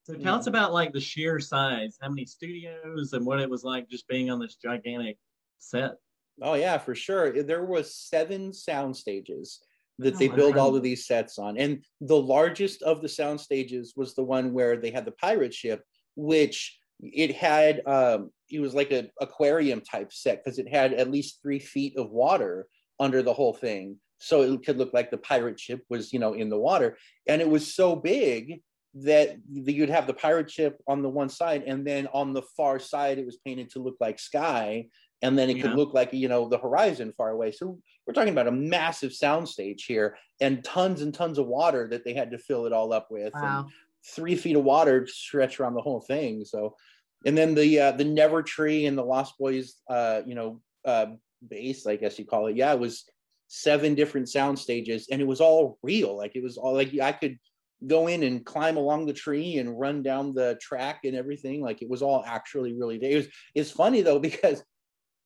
So 0.04 0.14
tell 0.14 0.36
us 0.36 0.46
about 0.46 0.72
like 0.72 0.92
the 0.92 1.00
sheer 1.00 1.40
size, 1.40 1.98
how 2.00 2.08
many 2.08 2.26
studios, 2.26 3.12
and 3.12 3.26
what 3.26 3.40
it 3.40 3.50
was 3.50 3.64
like 3.64 3.88
just 3.88 4.06
being 4.08 4.30
on 4.30 4.38
this 4.38 4.54
gigantic 4.54 5.18
set. 5.58 5.96
Oh 6.42 6.54
yeah, 6.54 6.78
for 6.78 6.94
sure. 6.94 7.42
There 7.42 7.64
was 7.64 7.94
seven 7.94 8.52
sound 8.52 8.96
stages 8.96 9.60
that 9.98 10.14
Oh, 10.14 10.18
they 10.18 10.28
built 10.28 10.56
all 10.56 10.76
of 10.76 10.82
these 10.82 11.06
sets 11.06 11.38
on, 11.38 11.56
and 11.58 11.84
the 12.00 12.20
largest 12.20 12.82
of 12.82 13.02
the 13.02 13.08
sound 13.08 13.40
stages 13.40 13.94
was 13.96 14.14
the 14.14 14.22
one 14.22 14.52
where 14.52 14.76
they 14.76 14.90
had 14.90 15.04
the 15.04 15.12
pirate 15.12 15.54
ship, 15.54 15.82
which 16.14 16.78
it 17.00 17.34
had. 17.34 17.82
Um, 17.86 18.30
it 18.50 18.60
was 18.60 18.74
like 18.74 18.92
an 18.92 19.10
aquarium 19.20 19.80
type 19.80 20.12
set 20.12 20.44
because 20.44 20.58
it 20.58 20.68
had 20.68 20.92
at 20.94 21.10
least 21.10 21.40
three 21.42 21.58
feet 21.58 21.98
of 21.98 22.10
water 22.10 22.68
under 23.00 23.22
the 23.22 23.32
whole 23.34 23.54
thing, 23.54 23.96
so 24.18 24.42
it 24.42 24.64
could 24.64 24.78
look 24.78 24.92
like 24.94 25.10
the 25.10 25.18
pirate 25.18 25.58
ship 25.58 25.82
was, 25.90 26.12
you 26.12 26.18
know, 26.18 26.32
in 26.34 26.48
the 26.48 26.58
water, 26.58 26.96
and 27.26 27.42
it 27.42 27.48
was 27.48 27.74
so 27.74 27.96
big 27.96 28.62
that 28.94 29.36
you'd 29.52 29.90
have 29.90 30.06
the 30.06 30.14
pirate 30.14 30.50
ship 30.50 30.80
on 30.88 31.02
the 31.02 31.08
one 31.08 31.28
side, 31.28 31.64
and 31.66 31.86
then 31.86 32.06
on 32.14 32.32
the 32.32 32.42
far 32.56 32.78
side 32.78 33.18
it 33.18 33.26
was 33.26 33.36
painted 33.44 33.68
to 33.70 33.78
look 33.80 33.96
like 34.00 34.18
sky 34.18 34.86
and 35.22 35.38
then 35.38 35.48
it 35.48 35.60
could 35.62 35.72
look 35.74 35.94
like 35.94 36.12
you 36.12 36.28
know 36.28 36.48
the 36.48 36.58
horizon 36.58 37.12
far 37.16 37.30
away 37.30 37.50
so 37.50 37.78
we're 38.06 38.12
talking 38.14 38.32
about 38.32 38.46
a 38.48 38.52
massive 38.52 39.12
soundstage 39.12 39.80
here 39.86 40.16
and 40.40 40.62
tons 40.62 41.00
and 41.02 41.14
tons 41.14 41.38
of 41.38 41.46
water 41.46 41.88
that 41.88 42.04
they 42.04 42.12
had 42.12 42.30
to 42.30 42.38
fill 42.38 42.66
it 42.66 42.72
all 42.72 42.92
up 42.92 43.08
with 43.10 43.32
Wow. 43.34 43.60
and 43.60 43.70
three 44.14 44.36
feet 44.36 44.56
of 44.56 44.64
water 44.64 45.06
stretch 45.06 45.58
around 45.58 45.74
the 45.74 45.80
whole 45.80 46.00
thing. 46.00 46.44
So 46.44 46.76
and 47.24 47.36
then 47.36 47.54
the 47.54 47.80
uh, 47.80 47.92
the 47.92 48.04
never 48.04 48.42
tree 48.42 48.86
and 48.86 48.96
the 48.96 49.04
lost 49.04 49.34
boys 49.38 49.74
uh 49.88 50.22
you 50.26 50.34
know 50.34 50.60
uh 50.84 51.06
base 51.48 51.86
i 51.86 51.96
guess 51.96 52.18
you 52.18 52.24
call 52.24 52.46
it. 52.46 52.56
Yeah 52.56 52.72
it 52.72 52.78
was 52.78 53.04
seven 53.48 53.94
different 53.94 54.28
sound 54.28 54.58
stages 54.58 55.08
and 55.10 55.20
it 55.20 55.26
was 55.26 55.40
all 55.40 55.78
real. 55.82 56.16
Like 56.16 56.36
it 56.36 56.42
was 56.42 56.56
all 56.56 56.74
like 56.74 56.92
i 57.00 57.12
could 57.12 57.38
go 57.86 58.06
in 58.06 58.22
and 58.22 58.44
climb 58.44 58.78
along 58.78 59.04
the 59.04 59.12
tree 59.12 59.58
and 59.58 59.78
run 59.78 60.02
down 60.02 60.34
the 60.34 60.58
track 60.60 61.00
and 61.04 61.14
everything. 61.14 61.60
Like 61.60 61.82
it 61.82 61.88
was 61.88 62.02
all 62.02 62.22
actually 62.26 62.72
really 62.74 62.96
it 63.02 63.16
was 63.16 63.28
it's 63.54 63.70
funny 63.70 64.02
though 64.02 64.18
because 64.30 64.62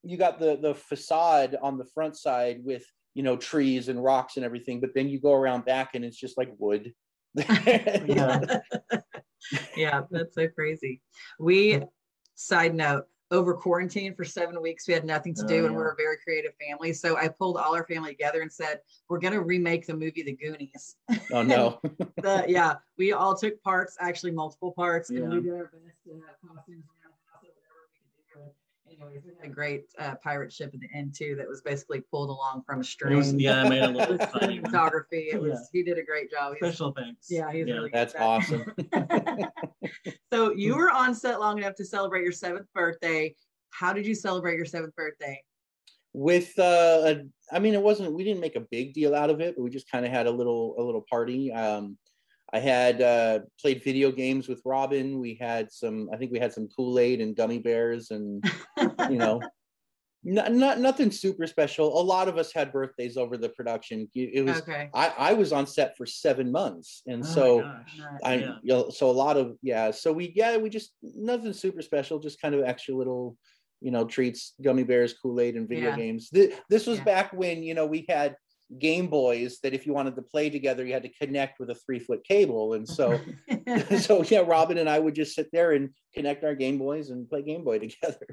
you 0.02 0.16
got 0.16 0.38
the 0.38 0.56
the 0.56 0.74
facade 0.74 1.56
on 1.60 1.76
the 1.76 1.86
front 1.94 2.16
side 2.16 2.60
with 2.64 2.84
you 3.14 3.22
know 3.22 3.36
trees 3.36 3.88
and 3.88 4.02
rocks 4.02 4.36
and 4.36 4.44
everything 4.44 4.80
but 4.80 4.94
then 4.94 5.08
you 5.08 5.20
go 5.20 5.32
around 5.32 5.64
back 5.64 5.94
and 5.94 6.04
it's 6.04 6.16
just 6.16 6.38
like 6.38 6.50
wood 6.58 6.92
Yeah. 7.34 8.60
yeah, 9.76 10.02
that's 10.10 10.34
so 10.34 10.48
crazy. 10.48 11.00
We, 11.38 11.82
side 12.34 12.74
note, 12.74 13.06
over 13.30 13.54
quarantine 13.54 14.14
for 14.14 14.24
seven 14.24 14.60
weeks, 14.60 14.88
we 14.88 14.94
had 14.94 15.04
nothing 15.04 15.34
to 15.34 15.44
Oh, 15.44 15.48
do, 15.48 15.66
and 15.66 15.74
we're 15.74 15.92
a 15.92 15.96
very 15.96 16.16
creative 16.22 16.52
family. 16.60 16.92
So 16.92 17.16
I 17.16 17.28
pulled 17.28 17.56
all 17.56 17.74
our 17.74 17.86
family 17.86 18.10
together 18.10 18.42
and 18.42 18.52
said, 18.52 18.80
"We're 19.08 19.20
going 19.20 19.34
to 19.34 19.42
remake 19.42 19.86
the 19.86 19.94
movie 19.94 20.22
The 20.22 20.32
Goonies." 20.32 20.96
oh 21.32 21.42
no 21.42 21.80
the, 22.16 22.44
yeah, 22.48 22.74
we 22.98 23.12
all 23.12 23.36
took 23.36 23.62
parts, 23.62 23.96
actually 24.00 24.32
multiple 24.32 24.72
parts, 24.72 25.10
and 25.10 25.32
we 25.32 25.40
did 25.42 25.52
our 25.52 25.64
best 25.64 26.02
to 26.06 26.12
have 26.26 26.36
costumes 26.42 26.84
around 26.90 27.14
the 27.14 27.30
house 27.30 27.44
or 27.44 27.54
whatever 27.54 28.50
we 28.86 28.89
could 28.89 28.89
do. 29.00 29.06
And 29.06 29.14
anyways, 29.16 29.36
a 29.44 29.48
great 29.48 29.84
uh, 29.98 30.14
pirate 30.22 30.52
ship 30.52 30.70
at 30.74 30.80
the 30.80 30.88
end 30.94 31.14
too 31.14 31.34
that 31.36 31.48
was 31.48 31.60
basically 31.62 32.00
pulled 32.00 32.30
along 32.30 32.62
from 32.66 32.78
a 32.78 32.80
It 32.80 32.84
string. 32.86 33.16
was, 33.16 33.32
yeah, 33.34 33.62
I 33.62 33.68
made 33.68 33.82
a 33.82 33.88
little 33.88 34.16
was 34.16 34.26
funny 34.30 34.60
one. 34.60 34.72
cinematography. 34.72 35.32
It 35.32 35.40
was 35.40 35.52
Yeah. 35.52 35.66
he 35.72 35.82
did 35.82 35.98
a 35.98 36.02
great 36.04 36.30
job. 36.30 36.54
He 36.58 36.64
was- 36.64 36.74
special 36.76 36.94
effects. 36.96 37.30
yeah, 37.30 37.50
he's 37.52 37.66
really 37.66 37.90
that's 37.92 38.14
at 38.14 38.20
awesome 38.20 38.72
so 40.32 40.52
you 40.52 40.76
were 40.76 40.90
on 40.90 41.14
set 41.14 41.40
long 41.40 41.58
enough 41.58 41.74
to 41.76 41.84
celebrate 41.84 42.22
your 42.22 42.32
seventh 42.32 42.66
birthday. 42.74 43.34
How 43.70 43.92
did 43.92 44.06
you 44.06 44.14
celebrate 44.14 44.56
your 44.56 44.66
seventh 44.66 44.94
birthday? 44.94 45.42
with 46.12 46.58
uh 46.58 47.02
a, 47.06 47.22
i 47.52 47.60
mean 47.60 47.72
it 47.72 47.80
wasn't 47.80 48.12
we 48.12 48.24
didn't 48.24 48.40
make 48.40 48.56
a 48.56 48.66
big 48.72 48.92
deal 48.92 49.14
out 49.14 49.30
of 49.30 49.40
it 49.40 49.54
but 49.54 49.62
we 49.62 49.70
just 49.70 49.88
kind 49.88 50.04
of 50.04 50.10
had 50.10 50.26
a 50.26 50.30
little 50.30 50.74
a 50.76 50.82
little 50.82 51.04
party 51.08 51.52
um 51.52 51.96
i 52.52 52.58
had 52.58 53.00
uh 53.02 53.40
played 53.60 53.82
video 53.82 54.10
games 54.10 54.48
with 54.48 54.60
robin 54.64 55.18
we 55.18 55.36
had 55.40 55.70
some 55.70 56.08
i 56.12 56.16
think 56.16 56.32
we 56.32 56.38
had 56.38 56.52
some 56.52 56.68
kool-aid 56.76 57.20
and 57.20 57.36
gummy 57.36 57.58
bears 57.58 58.10
and 58.10 58.44
you 59.08 59.18
know 59.18 59.40
not, 60.24 60.52
not 60.52 60.78
nothing 60.78 61.10
super 61.10 61.46
special 61.46 62.00
a 62.00 62.02
lot 62.02 62.28
of 62.28 62.36
us 62.36 62.52
had 62.52 62.72
birthdays 62.72 63.16
over 63.16 63.36
the 63.38 63.48
production 63.50 64.08
it 64.14 64.30
it 64.34 64.42
was 64.42 64.58
okay. 64.58 64.88
i 64.94 65.14
i 65.18 65.32
was 65.32 65.52
on 65.52 65.66
set 65.66 65.96
for 65.96 66.04
seven 66.04 66.52
months 66.52 67.02
and 67.06 67.24
Oh 67.24 67.28
so 67.28 67.62
gosh. 67.62 68.00
I 68.22 68.34
Yeah. 68.36 68.54
you 68.62 68.74
know, 68.74 68.90
so 68.90 69.10
a 69.10 69.12
lot 69.12 69.36
of 69.36 69.56
yeah, 69.62 69.90
so 69.90 70.12
we 70.12 70.32
yeah, 70.34 70.56
we 70.56 70.68
just 70.68 70.92
nothing 71.02 71.52
super 71.52 71.82
special, 71.82 72.18
just 72.18 72.40
kind 72.40 72.54
of 72.54 72.64
extra 72.64 72.94
little, 72.94 73.36
you 73.80 73.90
know, 73.90 74.04
treats, 74.04 74.54
gummy 74.62 74.82
bears, 74.82 75.14
Kool-Aid 75.14 75.56
and 75.56 75.68
video 75.68 75.90
Yeah. 75.90 75.96
games. 75.96 76.28
This, 76.30 76.54
this 76.68 76.86
was 76.86 76.98
Yeah. 76.98 77.04
back 77.04 77.32
when, 77.32 77.62
you 77.62 77.74
know, 77.74 77.86
we 77.86 78.04
had 78.08 78.36
Game 78.78 79.08
Boys 79.08 79.58
that 79.62 79.74
if 79.74 79.86
you 79.86 79.92
wanted 79.92 80.14
to 80.16 80.22
play 80.22 80.48
together, 80.50 80.86
you 80.86 80.92
had 80.92 81.02
to 81.02 81.08
connect 81.08 81.58
with 81.58 81.70
a 81.70 81.74
three 81.74 81.98
foot 81.98 82.22
cable. 82.24 82.74
And 82.74 82.88
so 82.88 83.18
so 83.98 84.22
yeah, 84.24 84.40
Robin 84.46 84.78
and 84.78 84.88
I 84.88 84.98
would 84.98 85.14
just 85.14 85.34
sit 85.34 85.48
there 85.52 85.72
and 85.72 85.90
connect 86.14 86.44
our 86.44 86.54
Game 86.54 86.78
Boys 86.78 87.10
and 87.10 87.28
play 87.28 87.42
Game 87.42 87.64
Boy 87.64 87.78
together. 87.86 88.26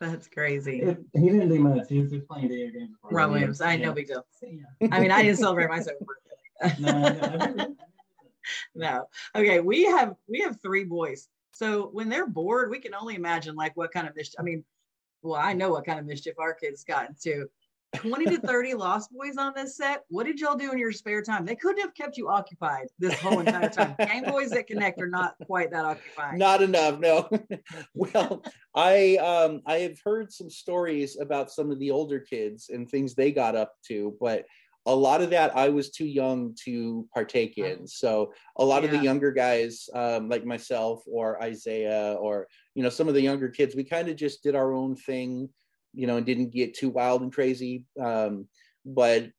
That's 0.00 0.28
crazy. 0.28 0.80
It- 0.80 0.98
he 1.14 1.26
didn't 1.28 1.48
do 1.50 1.58
much. 1.58 1.88
He 1.88 2.00
was 2.00 2.10
just 2.10 2.26
playing 2.28 2.48
video 2.48 2.70
games. 2.70 2.90
for 3.02 3.10
Robin. 3.10 3.32
Williams, 3.34 3.60
I 3.60 3.74
Yeah. 3.74 3.86
know 3.86 3.92
big 3.92 4.06
deal. 4.06 4.24
Yeah. 4.42 4.88
I 4.92 5.00
mean, 5.00 5.10
I 5.10 5.22
didn't 5.22 5.38
celebrate 5.38 5.68
my 5.68 5.80
seventh 5.80 6.06
birthday. 6.06 6.82
No, 6.82 6.90
I- 6.90 7.62
I 7.62 7.66
no. 8.74 9.06
Okay, 9.36 9.60
we 9.60 9.84
have 9.84 10.14
we 10.28 10.40
have 10.40 10.60
three 10.62 10.84
boys. 10.84 11.28
So 11.52 11.88
when 11.92 12.08
they're 12.08 12.26
bored, 12.26 12.70
we 12.70 12.78
can 12.78 12.94
only 12.94 13.14
imagine 13.14 13.54
like 13.54 13.76
what 13.76 13.92
kind 13.92 14.08
of 14.08 14.16
mischief. 14.16 14.36
I 14.38 14.42
mean, 14.42 14.64
well, 15.22 15.40
I 15.40 15.52
know 15.52 15.70
what 15.70 15.84
kind 15.84 15.98
of 15.98 16.06
mischief 16.06 16.34
our 16.38 16.54
kids 16.54 16.82
got 16.84 17.08
into. 17.08 17.48
20 17.96 18.24
to 18.26 18.38
30 18.38 18.74
lost 18.74 19.10
boys 19.12 19.36
on 19.36 19.52
this 19.54 19.76
set. 19.76 20.04
What 20.08 20.26
did 20.26 20.38
y'all 20.38 20.56
do 20.56 20.70
in 20.72 20.78
your 20.78 20.92
spare 20.92 21.22
time? 21.22 21.44
They 21.44 21.56
couldn't 21.56 21.80
have 21.82 21.94
kept 21.94 22.16
you 22.16 22.28
occupied 22.28 22.86
this 22.98 23.14
whole 23.20 23.40
entire 23.40 23.68
time. 23.68 23.96
Game 24.06 24.24
boys 24.24 24.50
that 24.50 24.66
connect 24.66 25.00
are 25.00 25.08
not 25.08 25.34
quite 25.46 25.70
that 25.72 25.84
occupied. 25.84 26.38
Not 26.38 26.62
enough, 26.62 27.00
no. 27.00 27.28
well, 27.94 28.44
I 28.74 29.16
um 29.16 29.62
I 29.66 29.78
have 29.78 29.98
heard 30.04 30.32
some 30.32 30.50
stories 30.50 31.18
about 31.18 31.50
some 31.50 31.70
of 31.70 31.78
the 31.78 31.90
older 31.90 32.20
kids 32.20 32.70
and 32.70 32.88
things 32.88 33.14
they 33.14 33.32
got 33.32 33.56
up 33.56 33.74
to, 33.88 34.16
but 34.20 34.44
a 34.86 34.94
lot 34.94 35.20
of 35.20 35.30
that 35.30 35.54
I 35.56 35.68
was 35.68 35.90
too 35.90 36.06
young 36.06 36.54
to 36.64 37.06
partake 37.12 37.58
in. 37.58 37.86
So 37.86 38.32
a 38.56 38.64
lot 38.64 38.82
of 38.84 38.90
the 38.90 38.98
younger 38.98 39.30
guys, 39.30 39.88
um, 39.94 40.28
like 40.28 40.44
myself 40.44 41.02
or 41.06 41.42
Isaiah 41.42 42.16
or 42.18 42.46
you 42.74 42.82
know 42.82 42.88
some 42.88 43.08
of 43.08 43.14
the 43.14 43.20
younger 43.20 43.48
kids, 43.48 43.74
we 43.74 43.84
kind 43.84 44.08
of 44.08 44.16
just 44.16 44.42
did 44.42 44.54
our 44.54 44.72
own 44.72 44.96
thing, 44.96 45.50
you 45.92 46.06
know, 46.06 46.16
and 46.16 46.26
didn't 46.26 46.50
get 46.50 46.74
too 46.74 46.90
wild 46.90 47.22
and 47.22 47.32
crazy. 47.32 47.84
Um, 48.00 48.46
but 48.84 49.30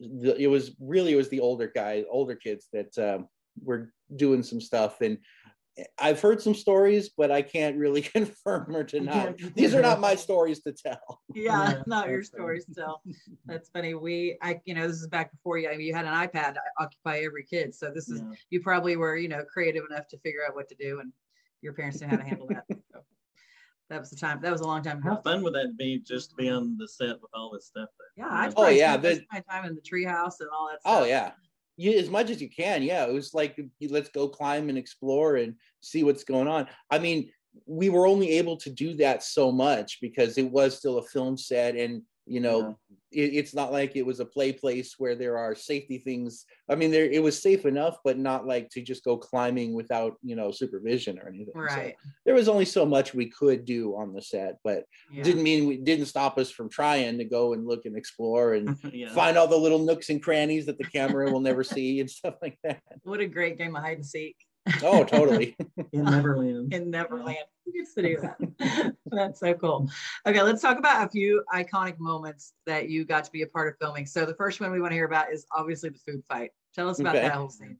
the, 0.00 0.36
it 0.38 0.46
was 0.46 0.74
really 0.80 1.12
it 1.12 1.16
was 1.16 1.28
the 1.28 1.40
older 1.40 1.70
guys, 1.74 2.04
older 2.10 2.34
kids 2.36 2.68
that 2.72 2.96
um, 2.98 3.28
were 3.62 3.92
doing 4.14 4.42
some 4.42 4.60
stuff 4.60 5.00
and 5.00 5.18
I've 5.98 6.20
heard 6.20 6.40
some 6.40 6.54
stories, 6.54 7.10
but 7.10 7.30
I 7.30 7.42
can't 7.42 7.76
really 7.76 8.00
confirm 8.16 8.74
or 8.74 8.82
deny. 8.82 9.34
These 9.54 9.74
are 9.74 9.82
can't 9.82 10.00
my 10.00 10.14
stories 10.14 10.62
to 10.62 10.72
tell. 10.72 11.20
Yeah, 11.34 11.74
Yeah, 11.74 11.82
not 11.86 12.08
your 12.08 12.18
that's 12.18 12.30
funny. 12.30 12.42
stories 12.42 12.66
tell. 12.74 13.02
That's 13.44 13.68
funny. 13.68 13.94
We, 13.94 14.38
I, 14.40 14.60
you 14.64 14.74
know, 14.74 14.88
this 14.88 14.96
is 14.96 15.06
back 15.08 15.30
before 15.32 15.58
you. 15.58 15.68
I 15.68 15.76
mean, 15.76 15.86
you 15.86 15.94
had 15.94 16.06
an 16.06 16.14
iPad 16.14 16.54
to 16.54 16.60
occupy 16.78 17.18
every 17.18 17.44
kid, 17.44 17.74
so 17.74 17.90
this 17.94 18.08
is 18.08 18.20
Yeah. 18.20 18.36
you 18.50 18.60
probably 18.60 18.96
were, 18.96 19.16
you 19.16 19.28
know, 19.28 19.44
creative 19.44 19.84
enough 19.90 20.08
to 20.08 20.18
figure 20.18 20.40
out 20.48 20.54
what 20.54 20.68
to 20.70 20.74
do, 20.76 21.00
and 21.00 21.12
your 21.60 21.74
parents 21.74 22.00
knew 22.00 22.08
how 22.08 22.16
to 22.16 22.24
handle 22.24 22.46
that. 22.48 22.64
So 23.88 23.94
that 23.94 24.00
was 24.00 24.10
the 24.10 24.16
time. 24.16 24.40
That 24.42 24.50
was 24.50 24.62
a 24.62 24.66
long 24.66 24.82
time 24.82 25.00
How 25.00 25.12
ago. 25.12 25.20
fun 25.22 25.42
would 25.44 25.54
that 25.54 25.76
be 25.76 26.00
just 26.00 26.30
to 26.30 26.36
be 26.36 26.48
on 26.48 26.76
the 26.76 26.88
set 26.88 27.20
with 27.22 27.30
all 27.34 27.52
this 27.52 27.66
stuff? 27.66 27.88
There? 28.16 28.26
Yeah, 28.26 28.32
I 28.32 28.52
oh, 28.56 28.62
Yeah. 28.62 28.66
Oh, 28.66 28.68
yeah, 28.68 28.98
spent 28.98 29.18
the- 29.20 29.26
my 29.32 29.40
time 29.48 29.64
in 29.64 29.76
the 29.76 29.80
treehouse 29.80 30.40
and 30.40 30.48
all 30.52 30.68
that. 30.68 30.80
Oh, 30.84 30.90
stuff. 30.96 31.02
Oh 31.02 31.04
yeah, 31.04 31.30
you 31.76 31.96
as 31.96 32.10
much 32.10 32.30
as 32.30 32.42
you 32.42 32.50
can. 32.50 32.82
Yeah, 32.82 33.06
it 33.06 33.12
was 33.12 33.32
like 33.32 33.56
let's 33.88 34.08
go 34.08 34.28
climb 34.28 34.68
and 34.68 34.76
explore 34.76 35.36
and 35.36 35.54
see 35.82 36.02
what's 36.02 36.24
going 36.24 36.48
on. 36.48 36.66
I 36.90 36.98
mean, 36.98 37.30
we 37.66 37.88
were 37.88 38.08
only 38.08 38.30
able 38.38 38.56
to 38.56 38.70
do 38.70 38.94
that 38.96 39.22
so 39.22 39.52
much 39.52 39.98
because 40.00 40.36
it 40.36 40.50
was 40.50 40.76
still 40.76 40.98
a 40.98 41.04
film 41.04 41.36
set, 41.36 41.76
and 41.76 42.02
you 42.26 42.40
know, 42.40 42.76
it, 43.12 43.34
it's 43.34 43.54
not 43.54 43.72
like 43.72 43.94
it 43.94 44.04
was 44.04 44.18
a 44.20 44.24
play 44.24 44.52
place 44.52 44.96
where 44.98 45.14
there 45.14 45.38
are 45.38 45.54
safety 45.54 45.98
things. 45.98 46.44
I 46.68 46.74
mean, 46.74 46.90
there 46.90 47.04
it 47.04 47.22
was 47.22 47.40
safe 47.40 47.64
enough, 47.64 47.98
but 48.04 48.18
not 48.18 48.46
like 48.46 48.68
to 48.70 48.82
just 48.82 49.04
go 49.04 49.16
climbing 49.16 49.74
without 49.74 50.16
you 50.22 50.34
know 50.34 50.50
supervision 50.50 51.18
or 51.18 51.28
anything. 51.28 51.52
So 51.54 51.60
Right. 51.60 51.96
there 52.24 52.34
was 52.34 52.48
only 52.48 52.64
so 52.64 52.84
much 52.84 53.14
we 53.14 53.30
could 53.30 53.64
do 53.64 53.96
on 53.96 54.12
the 54.12 54.22
set, 54.22 54.56
but 54.64 54.84
Yeah. 55.12 55.22
didn't 55.22 55.44
mean 55.44 55.66
we 55.66 55.76
didn't 55.76 56.06
stop 56.06 56.36
us 56.36 56.50
from 56.50 56.68
trying 56.68 57.18
to 57.18 57.24
go 57.24 57.52
and 57.52 57.66
look 57.66 57.86
and 57.86 57.96
explore 57.96 58.54
and 58.54 58.76
yeah. 58.92 59.14
find 59.14 59.36
all 59.38 59.48
the 59.48 59.56
little 59.56 59.84
nooks 59.84 60.10
and 60.10 60.22
crannies 60.22 60.66
that 60.66 60.78
the 60.78 60.84
camera 60.84 61.30
will 61.30 61.40
never 61.40 61.62
see 61.62 62.00
and 62.00 62.10
stuff 62.18 62.34
like 62.42 62.58
that. 62.64 62.82
What 63.04 63.20
a 63.20 63.26
great 63.26 63.56
game 63.56 63.76
of 63.76 63.82
hide 63.82 63.98
and 63.98 64.06
seek 64.06 64.36
Oh, 64.82 65.04
totally. 65.16 65.56
in 65.92 66.04
Neverland. 66.04 66.72
in 66.72 66.90
Neverland. 66.90 67.38
Who 67.64 67.72
gets 67.72 67.94
to 67.94 68.02
do 68.02 68.18
that? 68.20 68.94
That's 69.10 69.40
so 69.40 69.54
cool. 69.54 69.88
Okay, 70.26 70.42
let's 70.42 70.62
talk 70.62 70.78
about 70.78 71.06
a 71.06 71.10
few 71.10 71.42
iconic 71.52 71.98
moments 71.98 72.52
that 72.66 72.88
you 72.88 73.04
got 73.04 73.24
to 73.24 73.30
be 73.32 73.42
a 73.42 73.46
part 73.46 73.68
of 73.68 73.74
filming. 73.80 74.06
So 74.06 74.24
the 74.24 74.34
first 74.34 74.60
one 74.60 74.70
we 74.72 74.80
want 74.80 74.92
to 74.92 74.96
hear 74.96 75.06
about 75.06 75.32
is 75.32 75.46
obviously 75.54 75.90
the 75.90 75.98
food 75.98 76.22
fight. 76.28 76.50
Tell 76.74 76.88
us 76.88 77.00
about 77.00 77.16
Okay. 77.16 77.26
that 77.26 77.34
whole 77.34 77.48
scene. 77.50 77.76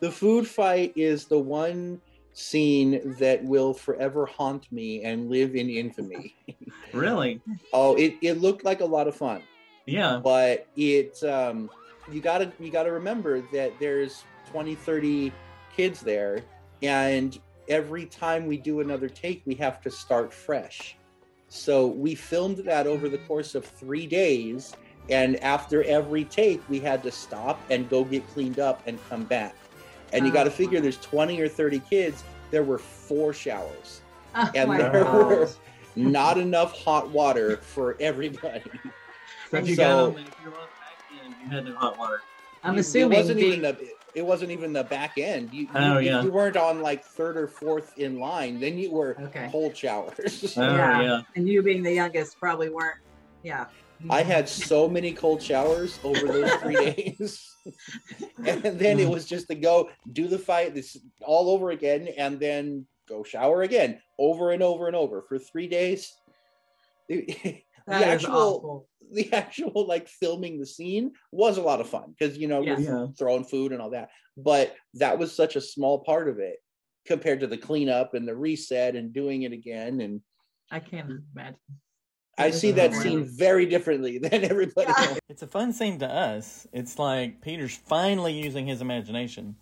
the 0.00 0.10
food 0.10 0.46
fight 0.46 0.92
is 0.96 1.26
the 1.26 1.38
one 1.38 2.00
scene 2.32 3.16
that 3.18 3.42
will 3.44 3.74
forever 3.74 4.24
haunt 4.26 4.70
me 4.72 5.02
and 5.02 5.28
live 5.30 5.54
in 5.56 5.68
infamy. 5.68 6.34
Really? 6.92 7.40
Oh, 7.72 7.94
it, 7.94 8.14
it 8.20 8.40
looked 8.40 8.64
like 8.64 8.80
a 8.80 8.84
lot 8.84 9.06
of 9.06 9.14
fun. 9.14 9.42
Yeah. 9.86 10.18
But 10.24 10.66
it 10.76 11.22
um 11.22 11.70
you 12.10 12.20
gotta 12.20 12.52
you 12.58 12.70
gotta 12.72 12.90
remember 12.90 13.42
that 13.52 13.78
there's 13.78 14.24
20, 14.50 14.74
30 14.74 15.32
kids 15.76 16.00
there, 16.00 16.42
and 16.82 17.38
every 17.68 18.06
time 18.06 18.46
we 18.46 18.56
do 18.56 18.80
another 18.80 19.08
take, 19.08 19.42
we 19.46 19.54
have 19.56 19.80
to 19.82 19.90
start 19.90 20.32
fresh. 20.32 20.96
So 21.48 21.86
we 21.86 22.14
filmed 22.14 22.58
that 22.58 22.86
over 22.86 23.08
the 23.08 23.18
course 23.18 23.54
of 23.54 23.64
three 23.64 24.06
days, 24.06 24.74
and 25.08 25.36
after 25.42 25.82
every 25.84 26.24
take, 26.24 26.66
we 26.68 26.78
had 26.78 27.02
to 27.02 27.10
stop 27.10 27.60
and 27.70 27.88
go 27.88 28.04
get 28.04 28.26
cleaned 28.28 28.60
up 28.60 28.82
and 28.86 28.98
come 29.08 29.24
back. 29.24 29.54
And 30.12 30.26
you 30.26 30.32
got 30.32 30.44
to 30.44 30.50
figure 30.50 30.80
there's 30.80 30.98
20 30.98 31.40
or 31.40 31.48
30 31.48 31.80
kids. 31.80 32.24
There 32.50 32.62
were 32.64 32.78
four 32.78 33.32
showers, 33.32 34.00
Oh 34.34 34.50
and 34.54 34.70
there 34.72 35.04
gosh. 35.04 35.14
were 35.14 35.48
not 35.96 36.38
enough 36.38 36.76
hot 36.78 37.10
water 37.10 37.56
for 37.58 37.96
everybody. 38.00 38.62
So 39.50 39.56
if 39.56 39.68
you 39.68 39.74
got 39.74 39.90
on 39.90 40.14
the, 40.14 40.20
if 40.20 40.36
you 40.44 40.50
were 40.50 40.56
on 40.56 40.62
the 40.62 41.18
back 41.18 41.24
end, 41.24 41.34
you 41.42 41.50
had 41.50 41.66
the 41.66 41.74
hot 41.74 41.98
water. 41.98 42.22
I'm 42.62 42.74
You- 42.74 42.80
assuming 42.80 43.12
it 43.18 43.20
wasn't 43.22 43.38
being- 43.40 43.52
even 43.54 43.62
the 43.62 43.88
it 44.12 44.26
wasn't 44.26 44.50
even 44.50 44.72
the 44.72 44.82
back 44.82 45.18
end. 45.18 45.54
You, 45.54 45.68
Oh, 45.72 45.98
you, 45.98 46.10
yeah. 46.10 46.22
you 46.24 46.32
weren't 46.32 46.56
on 46.56 46.82
like 46.82 47.04
third 47.04 47.36
or 47.36 47.46
fourth 47.46 47.96
in 47.96 48.18
line, 48.18 48.58
then 48.58 48.76
you 48.76 48.90
were 48.90 49.16
Okay. 49.26 49.48
cold 49.52 49.76
showers. 49.76 50.54
Oh 50.58 50.62
Yeah. 50.62 51.00
yeah. 51.02 51.20
and 51.36 51.48
you 51.48 51.62
being 51.62 51.84
the 51.84 51.92
youngest 51.92 52.36
probably 52.40 52.70
weren't. 52.70 52.98
Yeah. 53.44 53.66
I 54.08 54.22
had 54.22 54.48
so 54.48 54.88
many 54.88 55.12
cold 55.12 55.40
showers 55.40 56.00
over 56.02 56.26
those 56.26 56.50
three 56.54 56.74
days. 56.92 57.54
and 58.44 58.62
then 58.64 58.98
it 58.98 59.08
was 59.08 59.26
just 59.26 59.46
to 59.48 59.54
go 59.54 59.90
do 60.12 60.26
the 60.26 60.38
fight 60.38 60.74
this 60.74 60.96
all 61.22 61.48
over 61.50 61.70
again 61.70 62.08
and 62.18 62.40
then 62.40 62.86
go 63.08 63.22
shower 63.22 63.62
again 63.62 64.00
over 64.18 64.50
and 64.50 64.62
over 64.62 64.88
and 64.88 64.96
over 64.96 65.22
for 65.22 65.38
three 65.38 65.68
days. 65.68 66.14
The, 67.08 67.62
That 67.90 68.00
the 68.00 68.06
actual 68.06 68.30
awful. 68.56 68.88
the 69.12 69.32
actual 69.32 69.86
like 69.86 70.08
filming 70.08 70.58
the 70.58 70.66
scene 70.66 71.12
was 71.32 71.58
a 71.58 71.62
lot 71.62 71.80
of 71.80 71.88
fun 71.88 72.14
because 72.16 72.38
you 72.38 72.46
know 72.48 72.62
Yes. 72.62 72.78
with 72.78 72.86
Yeah. 72.86 73.06
throwing 73.18 73.44
food 73.44 73.72
and 73.72 73.82
all 73.82 73.90
that 73.90 74.10
but 74.36 74.74
that 74.94 75.18
was 75.18 75.34
such 75.34 75.56
a 75.56 75.60
small 75.60 75.98
part 76.04 76.28
of 76.28 76.38
it 76.38 76.58
compared 77.06 77.40
to 77.40 77.46
the 77.48 77.58
cleanup 77.58 78.14
and 78.14 78.26
the 78.28 78.36
reset 78.36 78.94
and 78.94 79.12
doing 79.12 79.42
it 79.42 79.52
again 79.52 80.00
and 80.00 80.20
I 80.70 80.78
can't 80.78 81.10
imagine. 81.34 81.56
i 82.38 82.50
see 82.52 82.70
that 82.72 82.94
scene 82.94 83.24
very 83.36 83.66
differently 83.66 84.18
than 84.22 84.44
everybody 84.44 84.92
Yeah. 84.96 85.08
else 85.08 85.18
It's 85.28 85.42
a 85.42 85.46
fun 85.48 85.72
scene 85.72 85.98
to 86.00 86.08
us. 86.08 86.66
It's 86.72 86.98
like 86.98 87.40
Peter's 87.40 87.76
finally 87.76 88.32
using 88.40 88.66
his 88.66 88.80
imagination, 88.80 89.56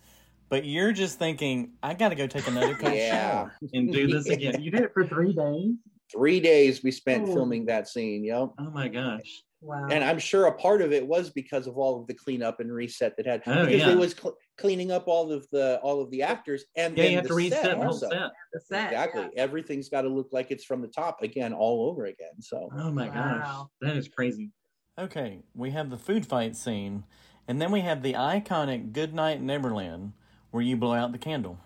but 0.49 0.65
you're 0.65 0.91
just 0.91 1.17
thinking, 1.19 1.73
I 1.83 1.93
got 1.93 2.09
to 2.09 2.15
go 2.15 2.27
take 2.27 2.47
another 2.47 2.73
cold 2.81 2.93
Yeah. 2.93 3.09
shower. 3.11 3.57
And 3.73 3.91
do 3.91 4.07
this 4.07 4.29
again. 4.29 4.61
You 4.61 4.71
did 4.71 4.81
it 4.81 4.91
for 4.93 5.07
three 5.07 5.33
days. 5.33 5.73
Three 6.11 6.39
days 6.39 6.83
we 6.83 6.91
spent 6.91 7.27
Oh. 7.29 7.33
filming 7.33 7.65
that 7.67 7.87
scene 7.87 8.23
yep 8.23 8.49
Oh 8.59 8.69
my 8.71 8.87
gosh. 8.87 9.43
Wow. 9.61 9.87
and 9.91 10.03
i'm 10.05 10.19
sure 10.19 10.45
a 10.45 10.53
part 10.53 10.81
of 10.81 10.93
it 10.93 11.05
was 11.05 11.29
because 11.31 11.67
of 11.67 11.77
all 11.77 11.99
of 11.99 12.07
the 12.07 12.13
cleanup 12.13 12.61
and 12.61 12.71
reset 12.71 13.17
that 13.17 13.25
had 13.25 13.41
Oh, 13.45 13.65
because 13.65 13.81
yeah. 13.81 13.89
it 13.91 13.97
was 13.97 14.13
cl- 14.13 14.37
cleaning 14.57 14.89
up 14.91 15.07
all 15.09 15.31
of 15.33 15.45
the 15.51 15.79
all 15.83 16.01
of 16.01 16.09
the 16.11 16.23
actors 16.23 16.63
and 16.77 16.97
Yeah, 16.97 17.03
then 17.03 17.11
you 17.11 17.17
have 17.17 17.23
the 17.25 17.29
to 17.29 17.35
reset 17.35 17.61
set 17.63 17.69
the 17.71 17.75
whole 17.75 17.85
also. 17.87 18.09
set. 18.09 18.31
the 18.53 18.59
set. 18.61 18.85
exactly 18.91 19.27
everything's 19.37 19.89
got 19.89 20.03
to 20.03 20.09
look 20.09 20.29
like 20.31 20.49
it's 20.51 20.63
from 20.63 20.81
the 20.81 20.87
top 20.87 21.21
again 21.23 21.51
all 21.53 21.89
over 21.89 22.05
again 22.05 22.39
so 22.41 22.69
Oh 22.77 22.89
my 22.91 23.09
gosh. 23.09 23.65
That 23.81 23.97
is 23.97 24.07
crazy. 24.07 24.51
Okay, 24.97 25.39
we 25.55 25.71
have 25.71 25.89
the 25.89 25.97
food 25.97 26.25
fight 26.25 26.57
scene, 26.57 27.05
and 27.47 27.61
then 27.61 27.71
we 27.71 27.79
have 27.81 28.03
the 28.03 28.13
iconic 28.15 28.91
Good 28.91 29.13
Night 29.13 29.41
Neverland, 29.41 30.11
where 30.51 30.61
you 30.61 30.75
blow 30.75 30.93
out 30.93 31.13
the 31.13 31.17
candle. 31.17 31.57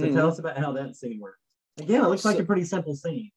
So 0.00 0.12
tell 0.12 0.28
us 0.28 0.38
about 0.38 0.58
how 0.58 0.72
that 0.72 0.96
scene 0.96 1.20
works. 1.20 1.38
Again, 1.78 2.04
it 2.04 2.08
looks 2.08 2.24
like 2.24 2.38
a 2.38 2.44
pretty 2.44 2.64
simple 2.64 2.94
scene. 2.94 3.30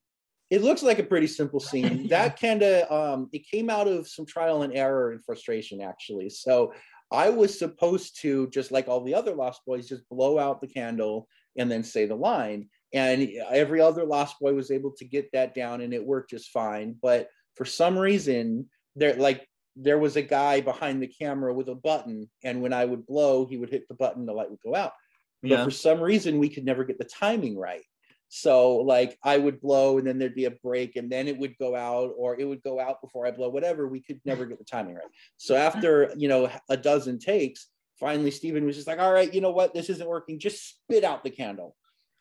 It 0.50 0.62
looks 0.62 0.84
like 0.84 1.00
a 1.00 1.04
pretty 1.04 1.28
simple 1.28 1.60
scene. 1.60 2.08
That 2.10 2.40
kind 2.40 2.64
of 2.64 2.92
um, 2.92 3.30
it 3.34 3.48
came 3.50 3.70
out 3.70 3.88
of 3.88 4.08
some 4.08 4.26
trial 4.26 4.64
and 4.64 4.74
error 4.74 5.12
and 5.12 5.24
frustration, 5.24 5.82
actually. 5.82 6.30
So 6.30 6.74
I 7.12 7.30
was 7.30 7.58
supposed 7.58 8.22
to 8.22 8.48
just 8.50 8.72
like 8.72 8.88
all 8.88 9.04
the 9.04 9.16
other 9.16 9.34
Lost 9.34 9.62
Boys, 9.66 9.88
just 9.88 10.08
blow 10.10 10.38
out 10.38 10.62
the 10.62 10.68
candle 10.68 11.28
and 11.58 11.72
then 11.72 11.84
say 11.84 12.06
the 12.06 12.16
line. 12.16 12.70
And 12.94 13.30
every 13.50 13.82
other 13.82 14.06
Lost 14.06 14.40
Boy 14.40 14.54
was 14.54 14.72
able 14.72 14.92
to 14.92 15.06
get 15.06 15.30
that 15.34 15.54
down, 15.54 15.82
and 15.82 15.94
it 15.94 16.06
worked 16.06 16.30
just 16.30 16.52
fine. 16.52 16.96
But 17.02 17.30
for 17.56 17.66
some 17.66 17.98
reason, 17.98 18.70
there 18.96 19.16
like 19.16 19.48
there 19.76 20.00
was 20.00 20.16
a 20.16 20.22
guy 20.22 20.62
behind 20.62 21.02
the 21.02 21.08
camera 21.08 21.54
with 21.54 21.68
a 21.70 21.76
button, 21.76 22.30
and 22.44 22.62
when 22.62 22.74
I 22.74 22.86
would 22.86 23.06
blow, 23.06 23.46
he 23.46 23.58
would 23.58 23.70
hit 23.70 23.88
the 23.88 23.94
button, 23.94 24.26
the 24.26 24.34
light 24.34 24.50
would 24.50 24.62
go 24.62 24.76
out. 24.76 24.94
But 25.42 25.52
Yeah. 25.52 25.64
for 25.64 25.72
some 25.72 26.02
reason, 26.02 26.40
we 26.40 26.50
could 26.50 26.66
never 26.66 26.84
get 26.84 26.98
the 26.98 27.06
timing 27.06 27.58
right. 27.58 27.84
So 28.30 28.78
like 28.78 29.18
I 29.24 29.38
would 29.38 29.62
blow 29.62 29.98
and 29.98 30.06
then 30.06 30.20
there'd 30.20 30.36
be 30.36 30.46
a 30.46 30.52
break 30.52 30.98
and 30.98 31.10
then 31.10 31.28
it 31.30 31.38
would 31.38 31.58
go 31.58 31.76
out 31.76 32.14
or 32.18 32.38
it 32.38 32.44
would 32.44 32.62
go 32.62 32.80
out 32.80 33.02
before 33.02 33.26
I 33.26 33.32
blow, 33.32 33.48
whatever. 33.50 33.88
We 33.88 34.02
could 34.02 34.20
never 34.26 34.46
get 34.46 34.60
the 34.60 34.66
timing 34.66 34.96
right. 34.96 35.06
So 35.38 35.56
after, 35.56 36.12
you 36.18 36.28
know, 36.28 36.50
a 36.70 36.76
dozen 36.76 37.20
takes, 37.20 37.68
finally 38.00 38.32
Steven 38.32 38.66
was 38.66 38.76
just 38.76 38.88
like, 38.88 39.00
all 39.00 39.14
right, 39.14 39.34
you 39.34 39.40
know 39.40 39.52
what? 39.52 39.74
This 39.74 39.90
isn't 39.90 40.08
working. 40.10 40.40
Just 40.40 40.68
spit 40.82 41.04
out 41.06 41.24
the 41.24 41.30
candle. 41.30 41.76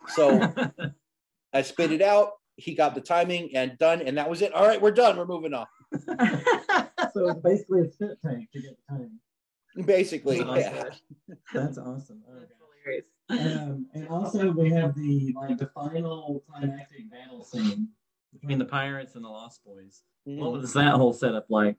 So 0.09 0.53
I 1.53 1.63
spit 1.63 1.91
it 1.91 2.03
out. 2.03 2.31
He 2.55 2.75
got 2.75 2.95
the 2.95 3.01
timing 3.01 3.57
and 3.57 3.77
done. 3.77 4.01
And 4.01 4.17
that 4.17 4.31
was 4.31 4.43
it. 4.43 4.55
All 4.55 4.67
right, 4.67 4.81
we're 4.81 4.93
done. 4.93 5.17
We're 5.17 5.27
moving 5.27 5.55
on. 5.55 5.67
so 7.13 7.29
it's 7.31 7.41
basically 7.43 7.81
a 7.81 7.91
spit 7.91 8.19
tank 8.25 8.49
to 8.53 8.63
get 8.63 8.77
the 8.77 8.95
timing. 8.95 9.19
Basically, 9.87 10.41
Oh, 10.41 10.55
yeah. 10.55 10.85
That's 11.53 11.79
awesome. 11.79 12.23
Oh, 12.31 12.39
That's 12.87 13.05
hilarious. 13.29 13.59
Um, 13.69 13.87
and 13.95 14.09
also 14.09 14.51
we 14.53 14.71
have 14.71 14.95
the 14.95 15.35
like 15.37 15.59
the 15.59 15.67
final 15.67 16.43
climactic 16.51 17.11
battle 17.11 17.45
scene 17.45 17.89
between 18.33 18.59
the 18.59 18.65
pirates 18.65 19.15
and 19.15 19.25
the 19.25 19.29
Lost 19.29 19.65
Boys. 19.65 20.03
What 20.25 20.51
Mhm. 20.53 20.61
was 20.61 20.73
that 20.75 20.95
whole 20.95 21.13
setup 21.13 21.47
like? 21.51 21.77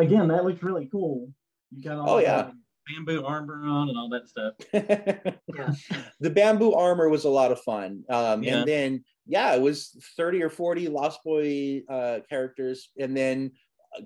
Again. 0.00 0.28
That 0.28 0.44
looks 0.44 0.62
really 0.62 0.88
cool. 0.90 1.30
You 1.74 1.82
got 1.84 1.98
all 1.98 2.10
Oh, 2.10 2.16
the 2.16 2.22
yeah. 2.22 2.50
bamboo 2.88 3.24
armor 3.24 3.64
on 3.66 3.88
and 3.88 3.98
all 3.98 4.08
that 4.10 4.28
stuff. 4.28 4.54
Yeah. 4.72 5.72
the 6.20 6.30
bamboo 6.30 6.72
armor 6.72 7.08
was 7.08 7.24
a 7.24 7.28
lot 7.30 7.52
of 7.52 7.60
fun. 7.60 8.04
Um, 8.10 8.42
Yeah. 8.42 8.58
And 8.58 8.68
then, 8.68 9.04
yeah, 9.26 9.54
it 9.54 9.60
was 9.60 9.96
30 10.16 10.42
or 10.42 10.50
40 10.50 10.88
Lost 10.88 11.20
Boy 11.24 11.82
uh, 11.88 12.20
characters, 12.28 12.90
and 12.98 13.16
then 13.16 13.52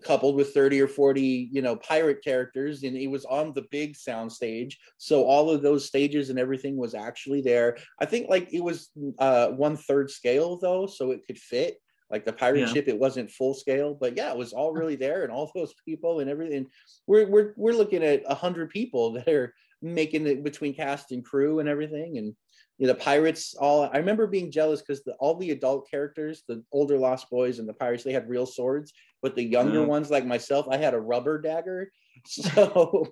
coupled 0.03 0.35
with 0.35 0.55
30 0.55 0.81
or 0.81 0.89
40, 0.89 1.51
you 1.53 1.61
know, 1.61 1.77
pirate 1.77 2.25
characters. 2.25 2.83
And 2.85 2.97
it 2.97 3.07
was 3.09 3.25
on 3.27 3.53
the 3.53 3.67
big 3.71 3.97
sound 3.97 4.33
stage. 4.33 4.79
So 4.97 5.25
all 5.25 5.51
of 5.51 5.61
those 5.63 5.85
stages 5.87 6.31
and 6.31 6.39
everything 6.39 6.77
was 6.79 6.95
actually 6.95 7.43
there. 7.43 7.77
I 8.01 8.07
think 8.07 8.29
like 8.31 8.49
it 8.53 8.63
was 8.65 8.91
uh, 9.19 9.49
one 9.49 9.77
third 9.77 10.11
scale 10.11 10.59
though, 10.59 10.87
so 10.87 11.11
it 11.11 11.21
could 11.27 11.39
fit. 11.39 11.77
Like 12.11 12.25
the 12.25 12.33
pirate 12.33 12.61
Yeah. 12.61 12.67
ship, 12.67 12.89
it 12.89 12.99
wasn't 12.99 13.31
full 13.31 13.55
scale, 13.55 13.95
but 13.95 14.17
yeah, 14.17 14.31
it 14.31 14.37
was 14.39 14.53
all 14.53 14.73
really 14.73 14.97
there, 14.97 15.23
and 15.25 15.33
all 15.33 15.51
those 15.55 15.75
people 15.85 16.21
and 16.21 16.29
everything. 16.31 16.67
We're 17.07 17.27
we're 17.29 17.53
we're 17.57 17.73
looking 17.75 18.03
at 18.05 18.23
a 18.27 18.35
hundred 18.35 18.71
people 18.71 19.13
that 19.13 19.29
are 19.29 19.55
making 19.83 20.27
it 20.27 20.43
between 20.43 20.75
cast 20.75 21.13
and 21.13 21.25
crew 21.25 21.59
and 21.61 21.69
everything 21.69 22.17
and 22.17 22.35
you 22.79 22.87
know, 22.87 22.93
the 22.95 22.99
pirates 22.99 23.55
all 23.55 23.83
i 23.93 23.99
remember 23.99 24.27
being 24.27 24.51
jealous 24.51 24.81
because 24.81 25.05
the, 25.05 25.13
all 25.21 25.35
the 25.37 25.51
adult 25.51 25.89
characters 25.91 26.43
the 26.49 26.65
older 26.73 26.97
lost 26.97 27.29
boys 27.29 27.59
and 27.59 27.69
the 27.69 27.73
pirates 27.75 28.03
they 28.03 28.13
had 28.13 28.27
real 28.29 28.47
swords 28.47 28.95
but 29.23 29.37
the 29.37 29.45
younger 29.45 29.81
Mhm. 29.81 29.87
ones 29.89 30.11
like 30.11 30.25
myself 30.25 30.67
i 30.71 30.79
had 30.79 30.95
a 30.95 30.99
rubber 31.01 31.39
dagger 31.39 31.91
so 32.27 33.07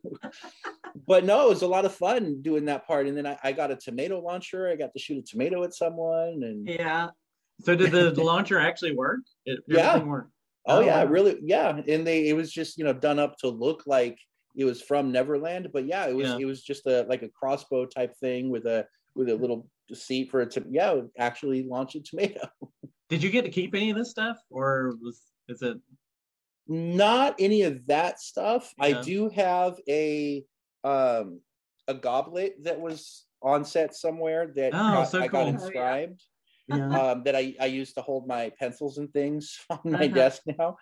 but 1.06 1.24
no 1.24 1.46
it 1.46 1.50
was 1.50 1.62
a 1.62 1.66
lot 1.66 1.84
of 1.84 1.94
fun 1.94 2.40
doing 2.42 2.64
that 2.66 2.86
part 2.86 3.06
and 3.06 3.16
then 3.16 3.26
I, 3.26 3.36
I 3.44 3.52
got 3.52 3.70
a 3.70 3.76
tomato 3.76 4.18
launcher 4.20 4.68
i 4.68 4.76
got 4.76 4.92
to 4.94 4.98
shoot 4.98 5.18
a 5.18 5.22
tomato 5.22 5.62
at 5.64 5.74
someone 5.74 6.42
and 6.42 6.66
Yeah. 6.66 7.10
So 7.60 7.76
did 7.76 7.92
the, 7.92 8.10
the 8.10 8.22
launcher 8.32 8.58
actually 8.58 8.94
work? 8.96 9.20
It, 9.46 9.60
Yeah. 9.66 9.88
everything 9.90 10.08
worked. 10.08 10.30
Oh, 10.66 10.76
Oh, 10.76 10.80
yeah, 10.80 11.04
wow. 11.04 11.10
really 11.10 11.38
yeah. 11.42 11.80
And 11.88 12.06
they 12.06 12.28
it 12.28 12.34
was 12.36 12.52
just 12.52 12.78
you 12.78 12.84
know 12.84 12.92
done 12.92 13.18
up 13.18 13.36
to 13.38 13.48
look 13.48 13.82
like 13.86 14.18
it 14.56 14.64
was 14.64 14.80
from 14.82 15.10
Neverland, 15.12 15.68
but 15.72 15.86
yeah, 15.86 16.06
it 16.06 16.14
was 16.14 16.28
Yeah. 16.30 16.38
it 16.38 16.44
was 16.44 16.62
just 16.62 16.86
a 16.86 17.02
like 17.08 17.22
a 17.22 17.28
crossbow 17.28 17.86
type 17.86 18.14
thing 18.18 18.50
with 18.50 18.66
a 18.66 18.86
with 19.14 19.28
a 19.28 19.34
little 19.34 19.66
seat 19.92 20.30
for 20.30 20.40
it 20.40 20.50
to 20.52 20.64
yeah 20.70 21.00
actually 21.18 21.64
launch 21.64 21.94
a 21.96 22.00
tomato. 22.00 22.48
Did 23.08 23.22
you 23.22 23.30
get 23.30 23.44
to 23.44 23.50
keep 23.50 23.74
any 23.74 23.90
of 23.90 23.96
this 23.96 24.10
stuff, 24.10 24.38
or 24.50 24.94
was 25.02 25.20
is 25.48 25.62
it? 25.62 25.78
Not 26.68 27.34
any 27.38 27.62
of 27.62 27.84
that 27.86 28.20
stuff. 28.20 28.72
I 28.78 28.92
do 28.92 29.28
have 29.30 29.78
a 29.88 30.44
um 30.84 31.40
a 31.88 31.94
goblet 31.94 32.54
that 32.64 32.80
was 32.80 33.26
on 33.42 33.64
set 33.64 33.94
somewhere 33.96 34.46
that 34.54 34.72
Oh, 34.72 34.78
got- 34.92 35.10
so 35.10 35.18
I 35.20 35.26
got 35.26 35.30
cool. 35.32 35.40
Oh, 35.40 35.48
inscribed. 35.48 36.22
Yeah. 36.68 36.88
um, 36.88 37.24
that 37.24 37.34
I, 37.36 37.54
I 37.60 37.66
used 37.66 37.94
to 37.96 38.02
hold 38.02 38.26
my 38.26 38.50
pencils 38.58 38.98
and 38.98 39.12
things 39.12 39.58
on 39.70 39.80
my 39.84 40.04
Uh-huh. 40.06 40.14
desk 40.14 40.42
now. 40.46 40.76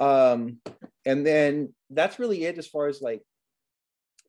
Um, 0.00 0.60
and 1.06 1.26
then 1.26 1.74
that's 1.90 2.18
really 2.18 2.44
it 2.44 2.58
as 2.58 2.66
far 2.66 2.88
as 2.88 3.00
like 3.00 3.22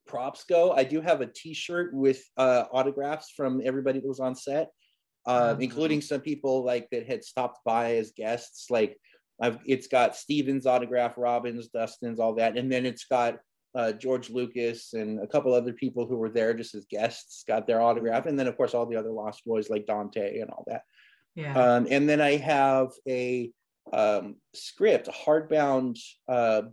props 0.07 0.43
go. 0.45 0.71
I 0.71 0.83
do 0.83 1.01
have 1.01 1.21
a 1.21 1.27
T-shirt 1.27 1.93
with 1.93 2.23
uh, 2.37 2.65
autographs 2.71 3.31
from 3.35 3.61
everybody 3.63 3.99
that 3.99 4.07
was 4.07 4.19
on 4.19 4.35
set, 4.35 4.69
uh, 5.25 5.55
Oh. 5.55 5.59
including 5.59 6.01
some 6.01 6.21
people 6.21 6.63
like 6.63 6.87
that 6.91 7.05
had 7.07 7.23
stopped 7.23 7.59
by 7.65 7.95
as 7.97 8.11
guests. 8.11 8.69
Like 8.69 8.97
I've, 9.41 9.59
it's 9.65 9.87
got 9.87 10.15
Steven's 10.15 10.65
autograph, 10.65 11.13
Robin's, 11.17 11.67
Dustin's, 11.69 12.19
all 12.19 12.35
that, 12.35 12.57
and 12.57 12.71
then 12.71 12.85
it's 12.85 13.05
got 13.05 13.37
uh, 13.75 13.91
George 13.93 14.29
Lucas 14.29 14.93
and 14.93 15.19
a 15.21 15.27
couple 15.27 15.53
other 15.53 15.73
people 15.73 16.05
who 16.05 16.17
were 16.17 16.29
there 16.29 16.53
just 16.53 16.75
as 16.75 16.85
guests 16.85 17.43
got 17.47 17.67
their 17.67 17.81
autograph, 17.81 18.25
and 18.25 18.37
then 18.37 18.47
of 18.47 18.57
course 18.57 18.73
all 18.73 18.85
the 18.85 18.95
other 18.95 19.11
Lost 19.11 19.45
Boys 19.45 19.69
like 19.69 19.85
Dante 19.85 20.39
and 20.39 20.49
all 20.49 20.63
that. 20.67 20.83
Yeah. 21.35 21.53
Um, 21.53 21.87
and 21.89 22.09
then 22.09 22.21
I 22.21 22.37
have 22.37 22.89
a 23.07 23.51
um, 23.93 24.35
script, 24.53 25.07
a 25.07 25.11
hardbound 25.11 25.99
uh, 26.27 26.63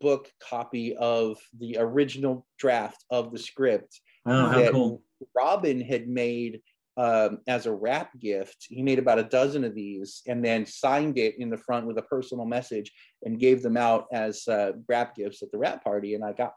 book 0.00 0.30
copy 0.40 0.96
of 0.96 1.38
the 1.58 1.76
original 1.78 2.46
draft 2.58 3.04
of 3.10 3.32
the 3.32 3.38
script 3.38 4.00
Oh, 4.24 4.46
how 4.46 4.58
that 4.58 4.72
cool! 4.72 5.02
Robin 5.34 5.80
had 5.80 6.08
made 6.08 6.62
um, 6.96 7.38
as 7.46 7.66
a 7.66 7.72
wrap 7.72 8.10
gift. 8.18 8.66
He 8.68 8.82
made 8.82 8.98
about 8.98 9.18
a 9.18 9.24
dozen 9.24 9.64
of 9.64 9.74
these 9.74 10.22
and 10.26 10.44
then 10.44 10.66
signed 10.66 11.18
it 11.18 11.38
in 11.38 11.50
the 11.50 11.56
front 11.56 11.86
with 11.86 11.98
a 11.98 12.02
personal 12.02 12.44
message 12.44 12.92
and 13.24 13.38
gave 13.38 13.62
them 13.62 13.76
out 13.76 14.06
as 14.12 14.46
uh, 14.48 14.72
wrap 14.88 15.16
gifts 15.16 15.42
at 15.42 15.50
the 15.50 15.58
wrap 15.58 15.82
party. 15.82 16.14
And 16.14 16.24
I 16.24 16.32
got. 16.32 16.54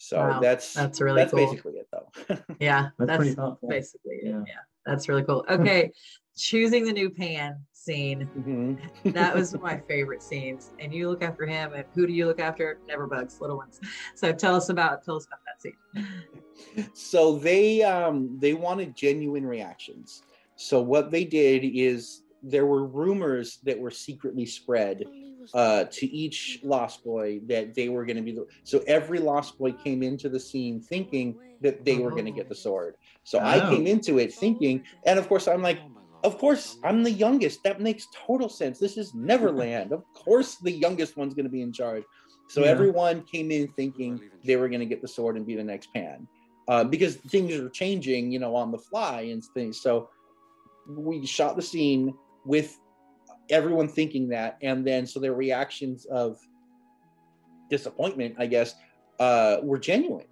So 0.00 0.18
Wow, 0.18 0.40
that's 0.40 0.74
that's 0.74 1.00
really 1.00 1.16
that's 1.22 1.32
cool. 1.32 1.44
basically 1.44 1.72
it 1.74 1.88
though. 1.90 2.08
Yeah. 2.60 2.90
That's 2.98 3.08
That's, 3.08 3.16
pretty 3.18 3.34
thoughtful. 3.34 3.68
basically 3.68 4.14
it. 4.22 4.26
Yeah. 4.26 4.42
Yeah. 4.46 4.62
That's 4.86 5.08
really 5.08 5.24
cool. 5.24 5.44
Okay. 5.50 5.90
Choosing 6.36 6.84
the 6.84 6.92
new 6.92 7.10
pan 7.10 7.64
scene. 7.92 8.28
Mhm. 8.36 9.14
That 9.14 9.34
was 9.34 9.56
my 9.62 9.80
favorite 9.88 10.22
scenes. 10.22 10.70
And 10.78 10.92
you 10.92 11.08
look 11.08 11.22
after 11.22 11.46
him 11.46 11.72
and 11.74 11.84
who 11.94 12.06
do 12.06 12.12
you 12.12 12.26
look 12.26 12.40
after? 12.40 12.80
Never 12.86 13.06
bugs, 13.06 13.38
little 13.40 13.56
ones. 13.56 13.80
So 14.14 14.32
tell 14.32 14.54
us 14.54 14.68
about 14.68 15.04
tell 15.04 15.16
us 15.16 15.26
about 15.26 15.40
that 15.48 15.58
scene. 15.62 15.78
so 16.92 17.38
they 17.38 17.82
um 17.82 18.36
they 18.40 18.52
wanted 18.52 18.94
genuine 18.94 19.46
reactions 19.46 20.22
so 20.56 20.80
what 20.82 21.10
they 21.10 21.24
did 21.24 21.62
is 21.64 22.22
there 22.42 22.66
were 22.66 22.84
rumors 22.84 23.58
that 23.64 23.78
were 23.78 23.90
secretly 23.92 24.44
spread 24.46 25.04
uh 25.54 25.84
to 25.90 26.06
each 26.06 26.58
lost 26.62 27.02
boy 27.04 27.40
that 27.46 27.74
they 27.74 27.88
were 27.88 28.04
going 28.04 28.16
to 28.16 28.22
be 28.22 28.32
the 28.32 28.44
so 28.64 28.82
every 28.86 29.18
lost 29.18 29.56
boy 29.58 29.72
came 29.72 30.02
into 30.02 30.28
the 30.28 30.38
scene 30.40 30.80
thinking 30.80 31.36
that 31.60 31.84
they 31.84 31.98
were 31.98 32.10
going 32.10 32.24
to 32.32 32.36
get 32.40 32.48
the 32.48 32.54
sword 32.66 32.94
so 33.24 33.38
i 33.38 33.56
Oh. 33.64 33.70
came 33.70 33.86
into 33.86 34.18
it 34.18 34.34
thinking 34.34 34.84
and 35.06 35.18
of 35.18 35.28
course 35.28 35.46
i'm 35.48 35.62
like 35.62 35.78
of 36.24 36.38
course 36.38 36.78
i'm 36.84 37.02
the 37.02 37.10
youngest 37.10 37.62
that 37.62 37.80
makes 37.80 38.08
total 38.12 38.48
sense 38.48 38.78
this 38.78 38.96
is 38.96 39.14
neverland 39.14 39.92
of 39.92 40.02
course 40.14 40.56
the 40.56 40.72
youngest 40.72 41.16
one's 41.16 41.34
going 41.34 41.44
to 41.44 41.50
be 41.50 41.62
in 41.62 41.72
charge 41.72 42.02
so 42.48 42.62
Yeah. 42.62 42.70
everyone 42.70 43.22
came 43.22 43.50
in 43.50 43.68
thinking 43.68 44.20
they 44.44 44.56
were 44.56 44.68
going 44.68 44.80
to 44.80 44.86
get 44.86 45.02
the 45.02 45.08
sword 45.08 45.36
and 45.36 45.46
be 45.46 45.54
the 45.54 45.64
next 45.64 45.92
pan 45.92 46.26
uh, 46.68 46.84
because 46.84 47.16
things 47.16 47.54
are 47.54 47.70
changing, 47.70 48.30
you 48.30 48.38
know, 48.38 48.54
on 48.54 48.70
the 48.70 48.78
fly 48.78 49.22
and 49.22 49.42
things. 49.54 49.80
So 49.80 50.10
we 50.86 51.24
shot 51.24 51.56
the 51.56 51.62
scene 51.62 52.14
with 52.44 52.78
everyone 53.48 53.88
thinking 53.88 54.28
that, 54.28 54.58
and 54.62 54.86
then 54.86 55.06
so 55.06 55.18
their 55.18 55.32
reactions 55.32 56.04
of 56.06 56.38
disappointment, 57.70 58.36
I 58.38 58.46
guess, 58.46 58.74
uh, 59.18 59.58
were 59.62 59.78
genuine. 59.78 60.26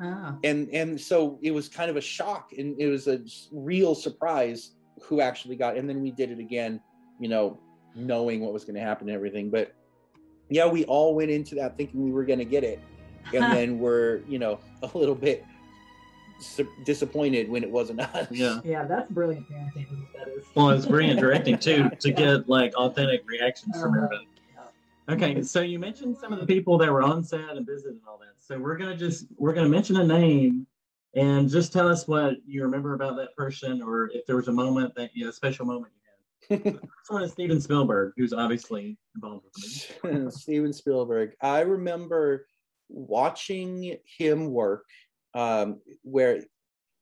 Oh. 0.00 0.38
And 0.44 0.68
and 0.72 1.00
so 1.00 1.38
it 1.42 1.50
was 1.50 1.68
kind 1.68 1.90
of 1.90 1.96
a 1.96 2.00
shock, 2.00 2.52
and 2.56 2.78
it 2.78 2.86
was 2.86 3.08
a 3.08 3.20
real 3.50 3.94
surprise 3.94 4.72
who 5.02 5.20
actually 5.20 5.56
got. 5.56 5.76
And 5.76 5.88
then 5.88 6.00
we 6.02 6.10
did 6.10 6.30
it 6.30 6.38
again, 6.38 6.80
you 7.18 7.28
know, 7.28 7.58
knowing 7.94 8.40
what 8.40 8.52
was 8.52 8.64
going 8.64 8.74
to 8.76 8.80
happen 8.80 9.08
and 9.08 9.14
everything. 9.14 9.50
But 9.50 9.74
yeah, 10.50 10.66
we 10.66 10.84
all 10.84 11.14
went 11.14 11.30
into 11.30 11.54
that 11.56 11.76
thinking 11.76 12.04
we 12.04 12.12
were 12.12 12.24
going 12.24 12.38
to 12.38 12.44
get 12.44 12.64
it, 12.64 12.80
and 13.34 13.52
then 13.52 13.78
we're 13.78 14.18
you 14.28 14.38
know 14.38 14.60
a 14.82 14.98
little 14.98 15.14
bit 15.14 15.44
su- 16.40 16.68
disappointed 16.84 17.48
when 17.48 17.62
it 17.62 17.70
wasn't 17.70 18.00
us. 18.00 18.28
Yeah. 18.30 18.60
Yeah, 18.64 18.84
that's 18.84 19.10
brilliant 19.10 19.48
parenting. 19.50 19.86
That 20.16 20.28
is. 20.28 20.44
Well, 20.54 20.70
it's 20.70 20.86
brilliant 20.86 21.20
directing 21.20 21.58
too 21.58 21.90
to 22.00 22.10
get 22.12 22.48
like 22.48 22.74
authentic 22.74 23.28
reactions 23.28 23.80
from 23.80 23.92
Uh-huh. 23.94 24.04
everybody. 24.04 24.24
Okay, 25.10 25.42
so 25.42 25.62
you 25.62 25.78
mentioned 25.78 26.18
some 26.18 26.34
of 26.34 26.38
the 26.38 26.44
people 26.44 26.76
that 26.76 26.92
were 26.92 27.02
on 27.02 27.24
set 27.24 27.40
and 27.56 27.66
visited 27.66 27.92
and 27.92 28.00
all 28.06 28.18
that. 28.18 28.34
So 28.38 28.58
we're 28.58 28.76
gonna 28.76 28.94
just 28.96 29.26
we're 29.38 29.54
gonna 29.54 29.68
mention 29.68 29.96
a 29.96 30.04
name 30.06 30.66
and 31.14 31.48
just 31.48 31.72
tell 31.72 31.88
us 31.88 32.06
what 32.06 32.34
you 32.46 32.62
remember 32.62 32.94
about 32.94 33.16
that 33.16 33.34
person 33.36 33.82
or 33.82 34.10
if 34.12 34.26
there 34.26 34.36
was 34.36 34.48
a 34.48 34.52
moment 34.52 34.94
that 34.96 35.10
you 35.14 35.24
know, 35.24 35.30
a 35.30 35.32
special 35.32 35.64
moment 35.64 35.92
you 35.94 36.56
had. 36.56 36.62
The 36.64 36.72
first 36.72 37.10
one 37.10 37.22
is 37.22 37.32
Steven 37.32 37.60
Spielberg, 37.60 38.12
who's 38.16 38.32
obviously 38.32 38.96
involved 39.14 39.46
with. 40.02 40.32
Steven 40.34 40.72
Spielberg. 40.72 41.32
I 41.42 41.60
remember 41.60 42.46
watching 42.88 43.96
him 44.18 44.50
work, 44.50 44.84
um, 45.34 45.80
where 46.02 46.42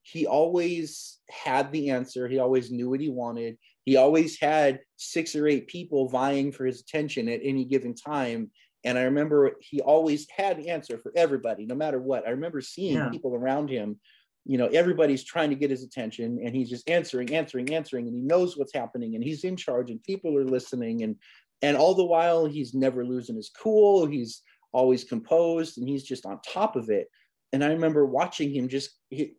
he 0.03 0.27
always 0.27 1.19
had 1.29 1.73
the 1.73 1.90
answer. 1.90 2.29
He 2.29 2.38
always 2.38 2.71
knew 2.71 2.90
what 2.90 3.01
he 3.01 3.09
wanted. 3.09 3.59
He 3.85 3.97
always 3.97 4.38
had 4.38 4.81
six 4.97 5.35
or 5.35 5.47
eight 5.47 5.66
people 5.69 6.09
vying 6.09 6.53
for 6.53 6.64
his 6.64 6.81
attention 6.81 7.29
at 7.29 7.40
any 7.42 7.64
given 7.64 7.95
time. 7.95 8.51
And 8.87 8.96
I 8.96 9.03
remember 9.03 9.57
he 9.61 9.81
always 9.81 10.27
had 10.31 10.57
the 10.57 10.70
answer 10.70 10.96
for 10.96 11.12
everybody, 11.16 11.66
no 11.66 11.75
matter 11.75 12.01
what. 12.01 12.27
I 12.27 12.31
remember 12.31 12.61
seeing 12.61 12.94
Yeah. 12.94 13.09
people 13.11 13.35
around 13.35 13.68
him, 13.68 13.99
you 14.44 14.59
know, 14.59 14.68
everybody's 14.68 15.25
trying 15.25 15.51
to 15.51 15.57
get 15.57 15.70
his 15.70 15.83
attention 15.83 16.38
and 16.42 16.55
he's 16.55 16.70
just 16.70 16.88
answering, 16.88 17.35
answering, 17.35 17.75
answering, 17.75 18.07
and 18.07 18.16
he 18.16 18.22
knows 18.22 18.57
what's 18.57 18.72
happening 18.72 19.16
and 19.16 19.25
he's 19.25 19.42
in 19.42 19.57
charge 19.57 19.90
and 19.90 20.03
people 20.05 20.38
are 20.38 20.44
listening. 20.44 21.03
And 21.03 21.16
and 21.62 21.77
all 21.77 21.94
the 21.94 22.05
while 22.05 22.46
he's 22.46 22.75
never 22.75 23.05
losing 23.05 23.35
his 23.37 23.51
cool. 23.51 24.07
He's 24.07 24.42
always 24.72 25.05
composed 25.05 25.79
and 25.79 25.88
he's 25.88 26.05
just 26.05 26.27
on 26.27 26.38
top 26.46 26.77
of 26.77 26.90
it. 26.90 27.09
And 27.53 27.64
I 27.64 27.68
remember 27.68 28.05
watching 28.07 28.53
him 28.55 28.68
just 28.68 28.90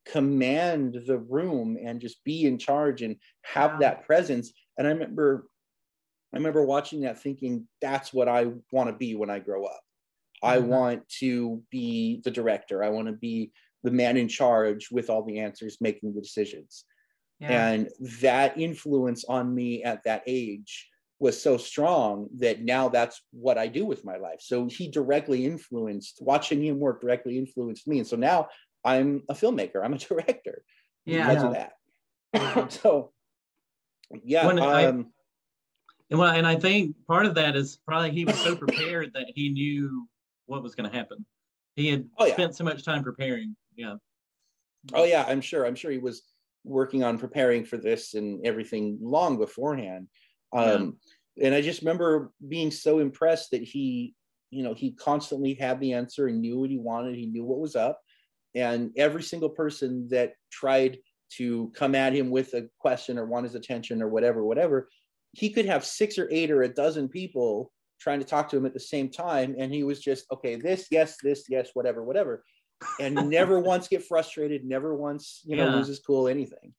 command 0.05 0.97
the 1.05 1.19
room 1.19 1.77
and 1.81 2.01
just 2.01 2.23
be 2.23 2.45
in 2.45 2.57
charge 2.57 3.01
and 3.01 3.17
have 3.43 3.73
Wow. 3.73 3.79
that 3.79 4.05
presence. 4.05 4.51
And 4.77 4.87
I 4.87 4.91
remember 4.91 5.47
I 6.33 6.37
remember 6.37 6.63
watching 6.65 7.01
that 7.01 7.21
thinking 7.21 7.67
that's 7.81 8.13
what 8.13 8.27
I 8.27 8.47
want 8.71 8.89
to 8.89 8.95
be 8.95 9.15
when 9.15 9.29
I 9.29 9.39
grow 9.39 9.65
up. 9.65 9.79
I 10.43 10.57
Mhm. 10.57 10.67
want 10.67 11.09
to 11.19 11.63
be 11.71 12.21
the 12.23 12.31
director. 12.31 12.83
I 12.83 12.89
want 12.89 13.07
to 13.07 13.13
be 13.13 13.51
the 13.83 13.91
man 13.91 14.17
in 14.17 14.27
charge 14.27 14.91
with 14.91 15.09
all 15.09 15.23
the 15.23 15.39
answers, 15.39 15.79
making 15.81 16.13
the 16.13 16.21
decisions. 16.21 16.85
Yeah. 17.39 17.69
And 17.69 17.89
that 18.21 18.57
influence 18.57 19.23
on 19.25 19.53
me 19.53 19.83
at 19.83 20.03
that 20.03 20.23
age 20.27 20.89
was 21.19 21.41
so 21.41 21.57
strong 21.57 22.29
that 22.37 22.61
now 22.61 22.89
that's 22.89 23.21
what 23.31 23.57
I 23.57 23.67
do 23.67 23.85
with 23.85 24.03
my 24.05 24.17
life. 24.17 24.41
So 24.41 24.67
he 24.67 24.87
directly 24.89 25.45
influenced 25.45 26.21
watching 26.21 26.63
him 26.63 26.79
work 26.79 27.01
directly 27.01 27.37
influenced 27.37 27.87
me. 27.87 27.99
And 27.99 28.07
so 28.07 28.15
now 28.17 28.49
I'm 28.83 29.23
a 29.29 29.33
filmmaker, 29.33 29.83
I'm 29.83 29.93
a 29.93 29.97
director. 30.09 30.63
Yeah. 31.05 31.27
Because 31.29 31.43
of 31.43 31.53
that. 31.53 32.71
so 32.73 33.13
yeah. 34.23 34.45
When 34.45 34.59
I- 34.59 34.85
um, 34.85 35.13
And 36.09 36.19
well, 36.19 36.33
and 36.33 36.47
I 36.47 36.55
think 36.55 36.95
part 37.07 37.25
of 37.25 37.35
that 37.35 37.55
is 37.55 37.77
probably 37.85 38.11
he 38.11 38.25
was 38.25 38.37
so 38.39 38.55
prepared 38.55 39.11
that 39.13 39.27
he 39.35 39.49
knew 39.49 40.07
what 40.45 40.63
was 40.63 40.73
going 40.75 40.89
to 40.89 40.95
happen. 40.95 41.25
He 41.75 41.89
had 41.89 42.07
Oh, 42.17 42.25
yeah. 42.25 42.33
spent 42.33 42.55
so 42.55 42.63
much 42.63 42.83
time 42.83 43.03
preparing. 43.03 43.55
Yeah. 43.75 43.95
Oh 44.93 45.03
yeah, 45.03 45.25
I'm 45.27 45.41
sure. 45.41 45.65
I'm 45.65 45.75
sure 45.75 45.91
he 45.91 45.97
was 45.97 46.23
working 46.63 47.03
on 47.03 47.17
preparing 47.17 47.65
for 47.65 47.77
this 47.77 48.13
and 48.13 48.45
everything 48.45 48.97
long 49.01 49.37
beforehand. 49.37 50.07
Um, 50.53 50.97
And 51.41 51.53
I 51.53 51.61
just 51.61 51.81
remember 51.81 52.31
being 52.47 52.71
so 52.71 52.99
impressed 52.99 53.51
that 53.51 53.61
he, 53.63 54.15
you 54.49 54.63
know, 54.63 54.73
he 54.73 54.91
constantly 54.93 55.53
had 55.53 55.79
the 55.79 55.93
answer 55.93 56.27
and 56.27 56.41
knew 56.41 56.59
what 56.59 56.69
he 56.69 56.77
wanted. 56.79 57.15
He 57.15 57.27
knew 57.27 57.43
what 57.43 57.59
was 57.59 57.75
up, 57.75 58.01
and 58.55 58.91
every 58.97 59.21
single 59.21 59.49
person 59.49 60.07
that 60.09 60.33
tried 60.51 60.97
to 61.33 61.71
come 61.75 61.93
at 61.93 62.13
him 62.13 62.29
with 62.31 62.53
a 62.53 62.69
question 62.79 63.19
or 63.19 63.25
want 63.25 63.43
his 63.43 63.55
attention 63.55 64.01
or 64.01 64.07
whatever, 64.07 64.43
whatever, 64.43 64.89
he 65.37 65.51
could 65.51 65.65
have 65.65 65.85
six 65.85 66.17
or 66.17 66.27
eight 66.31 66.49
or 66.49 66.63
a 66.63 66.67
dozen 66.69 67.07
people 67.07 67.71
trying 67.99 68.19
to 68.19 68.25
talk 68.25 68.49
to 68.49 68.57
him 68.57 68.65
at 68.65 68.73
the 68.73 68.79
same 68.79 69.07
time, 69.09 69.55
and 69.59 69.71
he 69.71 69.83
was 69.83 69.99
just 69.99 70.25
okay. 70.31 70.55
This, 70.55 70.87
yes, 70.89 71.17
this, 71.21 71.45
yes, 71.47 71.69
whatever, 71.75 72.03
whatever 72.03 72.43
and 72.99 73.15
never 73.29 73.59
once 73.59 73.87
get 73.87 74.03
frustrated, 74.03 74.65
never 74.65 74.95
once, 74.95 75.41
you 75.45 75.55
know, 75.55 75.65
Yeah. 75.67 75.75
lose 75.75 75.87
his 75.87 75.99
cool, 75.99 76.27
anything. 76.27 76.73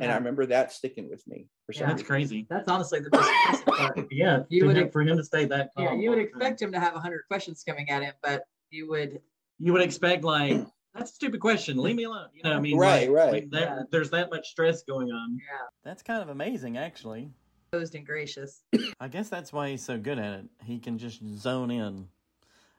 And 0.00 0.10
I 0.10 0.14
remember 0.16 0.46
that 0.46 0.72
sticking 0.72 1.10
with 1.10 1.22
me 1.26 1.48
for 1.66 1.74
some 1.74 1.82
Yeah. 1.82 1.88
That's 1.88 2.02
crazy. 2.02 2.46
That's 2.48 2.66
honestly 2.68 3.00
the 3.00 3.10
most 3.12 3.28
impressive 3.28 3.66
part. 3.66 4.08
Yeah. 4.10 4.42
You 4.48 4.66
would 4.66 4.76
him- 4.78 4.90
for 4.90 5.02
him 5.02 5.18
to 5.18 5.24
stay 5.24 5.44
that 5.46 5.70
Yeah, 5.76 5.88
calm 5.88 6.00
you 6.00 6.08
would 6.10 6.18
all 6.18 6.24
the 6.24 6.30
time. 6.30 6.38
expect 6.40 6.62
him 6.62 6.72
to 6.72 6.80
have 6.80 6.94
hundred 6.94 7.22
questions 7.28 7.62
coming 7.66 7.90
at 7.90 8.02
him, 8.02 8.14
but 8.22 8.44
you 8.70 8.88
would 8.88 9.20
you 9.58 9.72
would 9.74 9.82
expect 9.82 10.24
like 10.24 10.64
that's 10.94 11.10
a 11.10 11.14
stupid 11.14 11.40
question. 11.40 11.76
Leave 11.78 11.96
me 11.96 12.04
alone. 12.04 12.28
You 12.34 12.42
know, 12.42 12.50
what 12.50 12.56
I 12.56 12.60
mean, 12.60 12.76
Right, 12.78 13.08
like, 13.08 13.16
right. 13.16 13.32
like 13.32 13.50
that, 13.50 13.60
Yeah. 13.60 13.82
There's 13.90 14.10
that 14.10 14.28
much 14.30 14.48
stress 14.50 14.82
going 14.82 15.10
on. 15.10 15.34
yeah, 15.38 15.66
That's 15.84 16.02
kind 16.02 16.20
of 16.22 16.28
amazing, 16.30 16.76
actually. 16.78 17.30
Posed 17.72 17.94
and 17.94 18.06
gracious. 18.06 18.62
I 19.00 19.08
guess 19.08 19.28
that's 19.28 19.52
why 19.52 19.70
he's 19.70 19.82
so 19.82 19.98
good 19.98 20.18
at 20.18 20.40
it. 20.40 20.44
He 20.64 20.78
can 20.78 20.98
just 20.98 21.24
zone 21.38 21.70
in. 21.70 22.06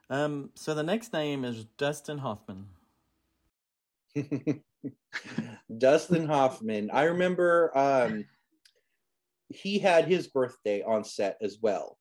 Um, 0.10 0.52
so 0.54 0.76
the 0.76 0.84
next 0.84 1.12
name 1.14 1.44
is 1.44 1.66
Dustin 1.78 2.20
Hoffman. 2.20 2.68
Dustin 5.78 6.28
Hoffman. 6.28 6.92
I 6.92 7.04
remember 7.06 7.76
um, 7.76 8.26
he 9.50 9.80
had 9.80 10.06
his 10.06 10.28
birthday 10.28 10.84
on 10.84 11.04
set 11.04 11.38
as 11.42 11.58
well. 11.60 11.98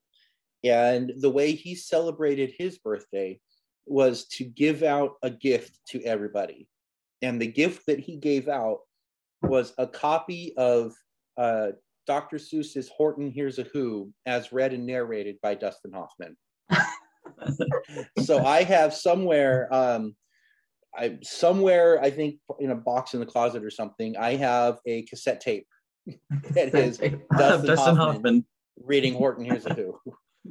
And 0.62 1.12
the 1.18 1.30
way 1.30 1.52
he 1.52 1.74
celebrated 1.74 2.52
his 2.58 2.78
birthday 2.78 3.40
was 3.86 4.26
to 4.26 4.44
give 4.44 4.82
out 4.82 5.14
a 5.22 5.30
gift 5.30 5.80
to 5.88 6.02
everybody. 6.02 6.68
And 7.22 7.40
the 7.40 7.46
gift 7.46 7.86
that 7.86 7.98
he 7.98 8.16
gave 8.16 8.48
out 8.48 8.80
was 9.40 9.72
a 9.78 9.86
copy 9.86 10.54
of 10.56 10.94
uh, 11.36 11.70
Dr. 12.06 12.36
Seuss's 12.38 12.88
Horton 12.88 13.30
Hears 13.30 13.58
a 13.58 13.64
Who, 13.64 14.12
as 14.26 14.52
read 14.52 14.72
and 14.72 14.86
narrated 14.86 15.36
by 15.42 15.54
Dustin 15.54 15.92
Hoffman. 15.92 16.36
so 18.22 18.44
I 18.44 18.62
have 18.62 18.94
somewhere, 18.94 19.72
um, 19.72 20.14
I 20.96 21.18
somewhere 21.22 22.00
I 22.02 22.10
think 22.10 22.36
in 22.60 22.70
a 22.70 22.74
box 22.74 23.14
in 23.14 23.20
the 23.20 23.26
closet 23.26 23.64
or 23.64 23.70
something, 23.70 24.16
I 24.16 24.36
have 24.36 24.78
a 24.86 25.02
cassette 25.02 25.40
tape 25.40 25.66
that 26.50 26.74
is 26.74 26.98
Dustin, 26.98 27.22
Dustin 27.38 27.76
Hoffman, 27.76 27.96
Hoffman. 27.96 28.46
reading 28.84 29.14
Horton 29.14 29.44
Hears 29.44 29.66
a 29.66 29.74
Who. 29.74 29.98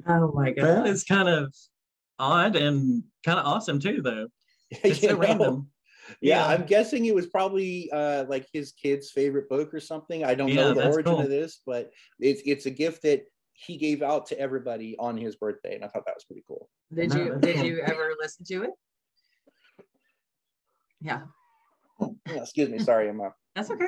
Oh 0.07 0.31
my 0.33 0.51
god. 0.51 0.87
it's 0.87 1.03
kind 1.03 1.27
of 1.27 1.53
odd 2.17 2.55
and 2.55 3.03
kind 3.25 3.39
of 3.39 3.45
awesome 3.45 3.79
too, 3.79 4.01
though. 4.01 4.27
It's 4.69 5.01
You 5.01 5.09
so 5.09 5.15
know? 5.15 5.19
random. 5.21 5.70
Yeah, 6.19 6.39
Yeah. 6.39 6.47
I'm 6.47 6.65
guessing 6.65 7.06
it 7.06 7.15
was 7.15 7.28
probably 7.28 7.89
uh, 7.91 8.26
like 8.28 8.47
his 8.52 8.71
kid's 8.74 9.12
favorite 9.12 9.47
book 9.50 9.74
or 9.74 9.80
something. 9.80 10.24
I 10.24 10.36
don't 10.36 10.50
Yeah, 10.50 10.56
know 10.56 10.74
the 10.74 10.88
origin 10.89 11.13
cool. 11.13 11.21
of 11.21 11.30
this, 11.30 11.62
but 11.65 11.91
it's 12.19 12.41
it's 12.45 12.65
a 12.65 12.71
gift 12.71 13.04
that 13.04 13.24
he 13.54 13.78
gave 13.78 14.02
out 14.02 14.26
to 14.28 14.39
everybody 14.39 14.95
on 14.97 15.17
his 15.17 15.36
birthday, 15.36 15.76
and 15.76 15.84
I 15.86 15.88
thought 15.88 16.06
that 16.06 16.15
was 16.15 16.24
pretty 16.24 16.43
cool. 16.47 16.69
Did 16.93 17.13
you 17.13 17.38
did 17.39 17.58
cool. 17.58 17.65
you 17.65 17.80
ever 17.82 18.13
listen 18.19 18.43
to 18.45 18.63
it? 18.63 18.71
Yeah, 21.02 21.21
Yeah, 22.00 22.41
excuse 22.41 22.69
me, 22.69 22.80
sorry, 22.80 23.10
I'm 23.10 23.21
up. 23.21 23.36
that's 23.56 23.71
okay. 23.71 23.88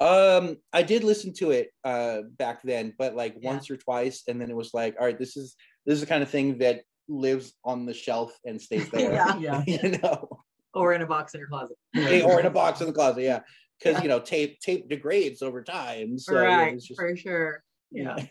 Um, 0.00 0.56
I 0.72 0.82
did 0.82 1.04
listen 1.04 1.32
to 1.34 1.50
it 1.52 1.70
uh 1.84 2.22
back 2.38 2.60
then, 2.64 2.94
but 2.98 3.14
like 3.14 3.36
Yeah. 3.40 3.50
once 3.52 3.70
or 3.70 3.76
twice, 3.76 4.24
and 4.28 4.40
then 4.40 4.50
it 4.50 4.56
was 4.56 4.72
like, 4.74 4.96
all 4.98 5.06
right, 5.06 5.18
this 5.18 5.36
is 5.36 5.54
this 5.86 5.94
is 5.94 6.00
the 6.00 6.06
kind 6.06 6.22
of 6.22 6.30
thing 6.30 6.58
that 6.58 6.82
lives 7.08 7.54
on 7.64 7.86
the 7.86 7.94
shelf 7.94 8.36
and 8.44 8.60
stays 8.60 8.88
there. 8.92 9.12
Yeah. 9.14 9.38
Yeah. 9.38 9.64
you 9.82 9.98
know, 10.02 10.41
Or 10.74 10.94
in 10.94 11.02
a 11.02 11.06
box 11.06 11.34
in 11.34 11.40
your 11.40 11.48
closet. 11.48 11.76
or 12.24 12.40
in 12.40 12.46
a 12.46 12.50
box 12.50 12.80
in 12.80 12.86
the 12.86 12.92
closet, 12.94 13.22
yeah, 13.22 13.40
because 13.78 14.02
you 14.02 14.08
know 14.08 14.20
tape 14.20 14.60
tape 14.60 14.88
degrades 14.88 15.42
over 15.42 15.62
time. 15.62 16.18
So 16.18 16.34
right, 16.34 16.74
it's 16.74 16.86
just, 16.86 17.00
for 17.00 17.16
sure. 17.16 17.62
yeah. 17.90 18.16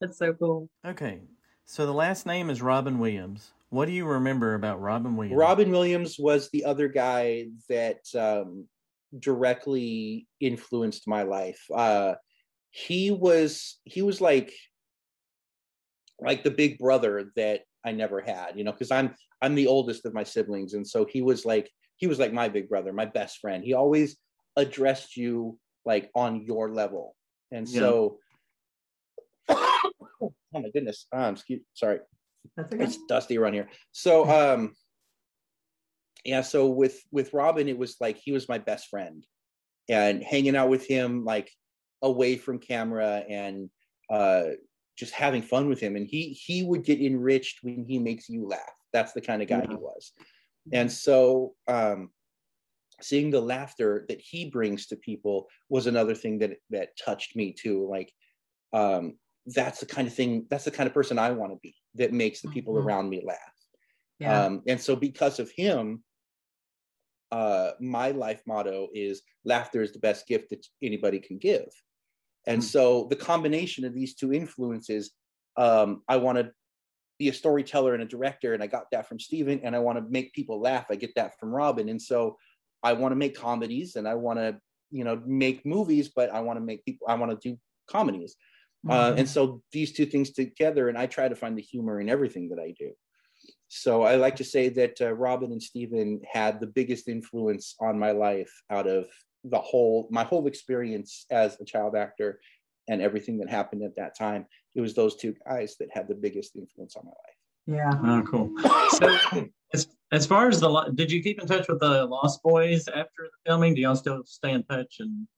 that's 0.00 0.18
so 0.18 0.32
cool. 0.34 0.70
Okay, 0.86 1.20
so 1.66 1.84
the 1.84 1.92
last 1.92 2.26
name 2.26 2.48
is 2.50 2.62
Robin 2.62 2.98
Williams. 2.98 3.50
What 3.70 3.86
do 3.86 3.92
you 3.92 4.06
remember 4.06 4.54
about 4.54 4.80
Robin 4.80 5.14
Williams? 5.16 5.38
Robin 5.38 5.70
Williams 5.70 6.16
was 6.18 6.48
the 6.50 6.64
other 6.64 6.88
guy 6.88 7.48
that 7.68 8.00
um, 8.18 8.66
directly 9.18 10.26
influenced 10.40 11.06
my 11.06 11.22
life. 11.22 11.62
Uh, 11.74 12.14
he 12.70 13.10
was 13.10 13.78
he 13.84 14.02
was 14.02 14.20
like 14.20 14.52
like 16.20 16.42
the 16.42 16.50
big 16.50 16.78
brother 16.78 17.30
that 17.36 17.62
I 17.84 17.92
never 17.92 18.20
had, 18.20 18.56
you 18.56 18.64
know, 18.64 18.72
because 18.72 18.90
I'm 18.90 19.14
I'm 19.42 19.54
the 19.54 19.66
oldest 19.66 20.04
of 20.06 20.14
my 20.14 20.24
siblings, 20.24 20.74
and 20.74 20.86
so 20.86 21.04
he 21.04 21.22
was 21.22 21.44
like 21.44 21.70
he 21.96 22.06
was 22.06 22.18
like 22.18 22.32
my 22.32 22.48
big 22.48 22.68
brother, 22.68 22.92
my 22.92 23.06
best 23.06 23.38
friend. 23.38 23.62
He 23.64 23.74
always 23.74 24.16
addressed 24.56 25.16
you 25.16 25.58
like 25.84 26.10
on 26.14 26.42
your 26.42 26.72
level, 26.72 27.14
and 27.52 27.68
Yeah. 27.68 27.80
so. 27.80 28.18
oh 29.48 30.32
my 30.52 30.68
goodness! 30.74 31.06
Um, 31.12 31.34
excuse, 31.34 31.62
sorry 31.74 32.00
That's 32.56 32.72
okay. 32.72 32.84
it's 32.84 32.98
dusty 33.08 33.38
around 33.38 33.54
here 33.54 33.68
so 33.92 34.28
um 34.54 34.74
yeah 36.24 36.42
so 36.42 36.66
with 36.68 37.00
with 37.10 37.32
robin 37.32 37.68
it 37.68 37.78
was 37.78 37.96
like 38.00 38.18
he 38.18 38.32
was 38.32 38.48
my 38.48 38.58
best 38.58 38.88
friend 38.88 39.24
and 39.88 40.22
hanging 40.22 40.56
out 40.56 40.68
with 40.68 40.86
him 40.86 41.24
like 41.24 41.50
away 42.02 42.36
from 42.36 42.58
camera 42.58 43.22
and 43.28 43.70
uh 44.10 44.44
just 44.96 45.12
having 45.12 45.42
fun 45.42 45.68
with 45.68 45.80
him 45.80 45.96
and 45.96 46.06
he 46.06 46.30
he 46.30 46.62
would 46.62 46.84
get 46.84 47.00
enriched 47.00 47.58
when 47.62 47.84
he 47.88 47.98
makes 47.98 48.28
you 48.28 48.46
laugh 48.46 48.77
that's 48.92 49.12
the 49.12 49.20
kind 49.20 49.42
of 49.42 49.48
guy 49.48 49.66
he 49.68 49.76
was 49.76 50.12
and 50.72 50.90
so 50.90 51.54
um 51.68 52.10
seeing 53.00 53.30
the 53.30 53.40
laughter 53.40 54.04
that 54.08 54.20
he 54.20 54.50
brings 54.50 54.86
to 54.86 54.96
people 54.96 55.48
was 55.68 55.86
another 55.86 56.14
thing 56.14 56.38
that 56.38 56.56
that 56.70 56.90
touched 57.02 57.36
me 57.36 57.52
too 57.52 57.86
like 57.88 58.12
um 58.72 59.16
that's 59.46 59.80
the 59.80 59.86
kind 59.86 60.06
of 60.06 60.14
thing 60.14 60.46
that's 60.50 60.64
the 60.64 60.70
kind 60.70 60.86
of 60.86 60.94
person 60.94 61.18
i 61.18 61.30
want 61.30 61.52
to 61.52 61.58
be 61.62 61.74
that 61.94 62.12
makes 62.12 62.40
the 62.40 62.48
people 62.48 62.74
Mhm. 62.74 62.84
around 62.84 63.08
me 63.08 63.22
laugh 63.24 63.38
Yeah. 64.18 64.44
um 64.46 64.62
and 64.66 64.80
so 64.80 64.96
because 64.96 65.38
of 65.38 65.50
him 65.50 66.02
uh 67.30 67.72
my 67.80 68.10
life 68.10 68.42
motto 68.46 68.88
is 68.94 69.22
laughter 69.44 69.82
is 69.82 69.92
the 69.92 69.98
best 69.98 70.26
gift 70.26 70.50
that 70.50 70.66
anybody 70.82 71.18
can 71.20 71.38
give 71.38 71.68
and 72.46 72.60
Mm. 72.62 72.64
so 72.64 73.06
the 73.10 73.16
combination 73.16 73.84
of 73.84 73.94
these 73.94 74.14
two 74.14 74.32
influences 74.32 75.12
um 75.56 76.02
i 76.08 76.16
want 76.16 76.38
to 76.38 76.50
be 77.18 77.28
a 77.28 77.32
storyteller 77.32 77.94
and 77.94 78.02
a 78.02 78.06
director 78.06 78.54
and 78.54 78.62
i 78.62 78.66
got 78.66 78.90
that 78.92 79.08
from 79.08 79.18
steven 79.18 79.60
and 79.62 79.74
i 79.74 79.78
want 79.78 79.98
to 79.98 80.04
make 80.10 80.32
people 80.32 80.60
laugh 80.60 80.86
i 80.90 80.94
get 80.94 81.14
that 81.16 81.38
from 81.38 81.50
robin 81.50 81.88
and 81.88 82.00
so 82.00 82.36
i 82.82 82.92
want 82.92 83.12
to 83.12 83.16
make 83.16 83.36
comedies 83.36 83.96
and 83.96 84.06
i 84.08 84.14
want 84.14 84.38
to 84.38 84.56
you 84.90 85.04
know 85.04 85.20
make 85.26 85.66
movies 85.66 86.08
but 86.14 86.30
i 86.30 86.40
want 86.40 86.56
to 86.56 86.64
make 86.64 86.84
people 86.84 87.06
i 87.08 87.14
want 87.14 87.30
to 87.30 87.50
do 87.50 87.58
comedies 87.90 88.36
uh, 88.88 89.12
Mhm. 89.12 89.18
and 89.18 89.28
so 89.28 89.60
these 89.72 89.92
two 89.92 90.06
things 90.06 90.30
together 90.30 90.88
and 90.88 90.96
i 90.96 91.06
try 91.06 91.28
to 91.28 91.34
find 91.34 91.58
the 91.58 91.62
humor 91.62 92.00
in 92.00 92.08
everything 92.08 92.48
that 92.50 92.60
i 92.60 92.72
do 92.78 92.92
so 93.66 94.02
i 94.02 94.14
like 94.14 94.36
to 94.36 94.44
say 94.44 94.68
that 94.68 95.00
uh, 95.00 95.12
robin 95.12 95.50
and 95.52 95.62
steven 95.62 96.20
had 96.30 96.60
the 96.60 96.66
biggest 96.66 97.08
influence 97.08 97.74
on 97.80 97.98
my 97.98 98.12
life 98.12 98.52
out 98.70 98.86
of 98.86 99.08
the 99.44 99.58
whole 99.58 100.08
my 100.10 100.24
whole 100.24 100.46
experience 100.46 101.26
as 101.30 101.60
a 101.60 101.64
child 101.64 101.96
actor 101.96 102.40
and 102.88 103.00
everything 103.02 103.38
that 103.38 103.48
happened 103.48 103.82
at 103.82 103.94
that 103.96 104.16
time 104.16 104.46
it 104.74 104.80
was 104.80 104.94
those 104.94 105.16
two 105.16 105.34
guys 105.46 105.76
that 105.78 105.88
had 105.92 106.08
the 106.08 106.14
biggest 106.14 106.56
influence 106.56 106.96
on 106.96 107.04
my 107.04 107.10
life 107.10 107.38
yeah. 107.70 107.92
Oh, 108.02 108.22
cool. 108.22 108.50
So, 108.98 109.46
as, 109.74 109.88
as 110.10 110.26
far 110.26 110.48
as 110.48 110.58
the, 110.58 110.90
did 110.94 111.12
you 111.12 111.22
keep 111.22 111.38
in 111.38 111.46
touch 111.46 111.68
with 111.68 111.80
the 111.80 112.06
Lost 112.06 112.42
Boys 112.42 112.88
after 112.88 113.24
the 113.24 113.30
filming? 113.44 113.74
Do 113.74 113.82
y'all 113.82 113.94
still 113.94 114.22
stay 114.24 114.52
in 114.52 114.62
touch 114.62 114.96
and 115.00 115.28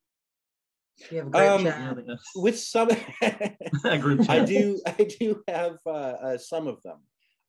You 1.11 1.19
have 1.19 1.27
a 1.27 1.31
great 1.31 1.49
Um, 1.49 1.65
chat. 1.65 1.97
yeah, 2.07 2.15
with 2.37 2.57
some 2.57 2.89
group 4.01 4.21
chat? 4.23 4.31
I 4.31 4.45
do 4.45 4.81
I 4.87 5.05
do 5.19 5.43
have 5.49 5.79
uh, 5.85 5.91
uh, 5.91 6.39
some 6.39 6.69
of 6.69 6.81
them, 6.85 6.99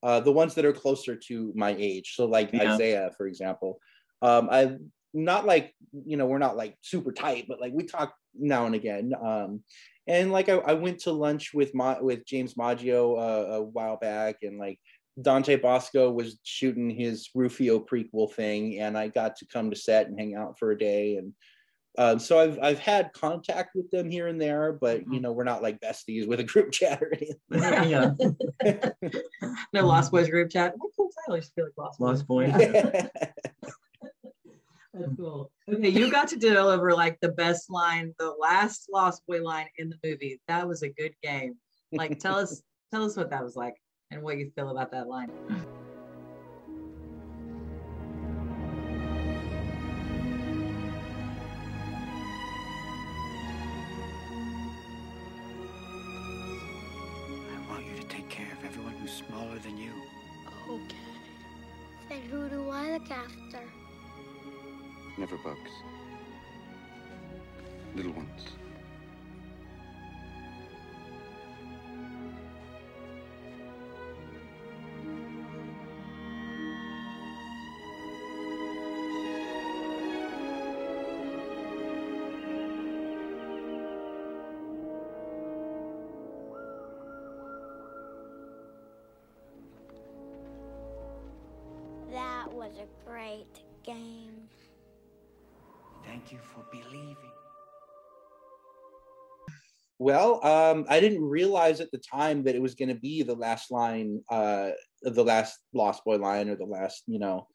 uh, 0.01 0.19
the 0.21 0.31
ones 0.31 0.55
that 0.55 0.65
are 0.65 0.73
closer 0.73 1.15
to 1.15 1.53
my 1.55 1.75
age. 1.77 2.15
So 2.15 2.25
like 2.25 2.49
Yeah. 2.51 2.73
Isaiah, 2.73 3.11
for 3.15 3.27
example. 3.27 3.79
Um, 4.23 4.49
I 4.51 4.77
not 5.13 5.45
like 5.45 5.73
you 6.05 6.17
know 6.17 6.25
we're 6.25 6.37
not 6.37 6.57
like 6.57 6.77
super 6.81 7.11
tight, 7.11 7.45
but 7.47 7.59
like 7.59 7.73
we 7.73 7.83
talk 7.83 8.13
now 8.37 8.65
and 8.65 8.75
again. 8.75 9.13
Um, 9.21 9.63
and 10.07 10.31
like 10.31 10.49
I, 10.49 10.55
I 10.55 10.73
went 10.73 10.99
to 11.01 11.11
lunch 11.11 11.53
with 11.53 11.75
my 11.75 11.99
with 12.01 12.25
James 12.25 12.55
Madio 12.55 13.17
uh, 13.17 13.53
a 13.53 13.61
while 13.61 13.97
back, 13.97 14.37
and 14.41 14.57
like 14.57 14.79
Dante 15.21 15.57
Basco 15.57 16.11
was 16.11 16.39
shooting 16.43 16.89
his 16.89 17.29
Rufio 17.35 17.79
prequel 17.79 18.31
thing, 18.31 18.79
and 18.79 18.97
I 18.97 19.09
got 19.09 19.37
to 19.37 19.45
come 19.45 19.69
to 19.69 19.75
set 19.75 20.07
and 20.07 20.19
hang 20.19 20.35
out 20.35 20.57
for 20.57 20.71
a 20.71 20.77
day. 20.77 21.17
And 21.17 21.33
um, 21.97 22.19
so 22.19 22.39
I've 22.39 22.57
I've 22.61 22.79
had 22.79 23.11
contact 23.13 23.75
with 23.75 23.91
them 23.91 24.09
here 24.09 24.27
and 24.27 24.41
there, 24.41 24.71
but 24.71 25.01
you 25.11 25.19
know 25.19 25.33
we're 25.33 25.43
not 25.43 25.61
like 25.61 25.81
besties 25.81 26.27
with 26.27 26.39
a 26.39 26.43
group 26.43 26.71
chat 26.73 27.01
or 27.01 27.13
anything. 27.13 27.37
yeah. 27.51 28.11
no 29.73 29.85
Lost 29.85 30.11
Boys 30.11 30.29
group 30.29 30.49
chat. 30.49 30.73
Why 30.77 30.87
can't 30.95 31.43
feel 31.55 31.65
like 31.65 31.73
Lost 31.77 31.99
Boys? 31.99 32.07
Lost 32.07 32.27
Boys. 32.27 32.53
That's 35.01 35.15
cool. 35.15 35.51
Okay, 35.71 35.89
you 35.89 36.11
got 36.11 36.27
to 36.29 36.37
deliver 36.37 36.93
like 36.93 37.19
the 37.21 37.29
best 37.29 37.69
line, 37.69 38.13
the 38.19 38.33
last 38.39 38.87
Lost 38.91 39.25
Boy 39.27 39.41
line 39.41 39.67
in 39.77 39.89
the 39.89 39.97
movie. 40.03 40.39
That 40.47 40.67
was 40.67 40.83
a 40.83 40.89
good 40.89 41.13
game. 41.23 41.55
Like, 41.91 42.19
tell 42.19 42.37
us, 42.37 42.61
tell 42.91 43.03
us 43.03 43.17
what 43.17 43.29
that 43.31 43.43
was 43.43 43.55
like 43.55 43.75
and 44.11 44.21
what 44.21 44.37
you 44.37 44.51
feel 44.55 44.69
about 44.69 44.91
that 44.91 45.07
line. 45.07 45.29
I 57.49 57.69
want 57.69 57.85
you 57.85 57.95
to 58.01 58.07
take 58.07 58.29
care 58.29 58.51
of 58.51 58.65
everyone 58.65 58.93
who's 58.93 59.11
smaller 59.11 59.59
than 59.59 59.77
you. 59.77 59.91
Okay. 60.69 60.95
Then 62.09 62.21
who 62.23 62.49
do 62.49 62.69
I 62.69 62.91
look 62.91 63.09
after? 63.09 63.63
Never 65.21 65.37
bugs. 65.37 65.71
Little 67.95 68.11
ones. 68.13 68.27
That 92.11 92.51
was 92.51 92.71
a 92.79 93.07
great 93.07 93.45
game. 93.83 94.49
Thank 96.05 96.31
you 96.31 96.39
for 96.41 96.65
believing. 96.71 97.15
Well, 99.99 100.43
um, 100.43 100.85
I 100.89 100.99
didn't 100.99 101.23
realize 101.23 101.79
at 101.79 101.91
the 101.91 101.99
time 101.99 102.43
that 102.45 102.55
it 102.55 102.61
was 102.61 102.73
going 102.73 102.89
to 102.89 102.99
be 102.99 103.21
the 103.21 103.35
last 103.35 103.69
line, 103.69 104.21
uh, 104.31 104.71
the 105.03 105.23
last 105.23 105.59
Lost 105.73 106.03
Boy 106.03 106.15
line, 106.15 106.49
or 106.49 106.55
the 106.55 106.65
last, 106.65 107.03
you 107.05 107.19
know. 107.19 107.47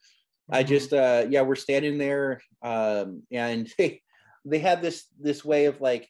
I 0.49 0.63
just, 0.63 0.93
uh, 0.93 1.25
yeah, 1.29 1.41
we're 1.41 1.55
standing 1.55 1.97
there, 1.97 2.39
um, 2.61 3.23
and 3.33 3.69
they, 3.77 4.01
they 4.45 4.59
had 4.59 4.81
this 4.81 5.07
this 5.19 5.43
way 5.43 5.65
of 5.65 5.81
like, 5.81 6.07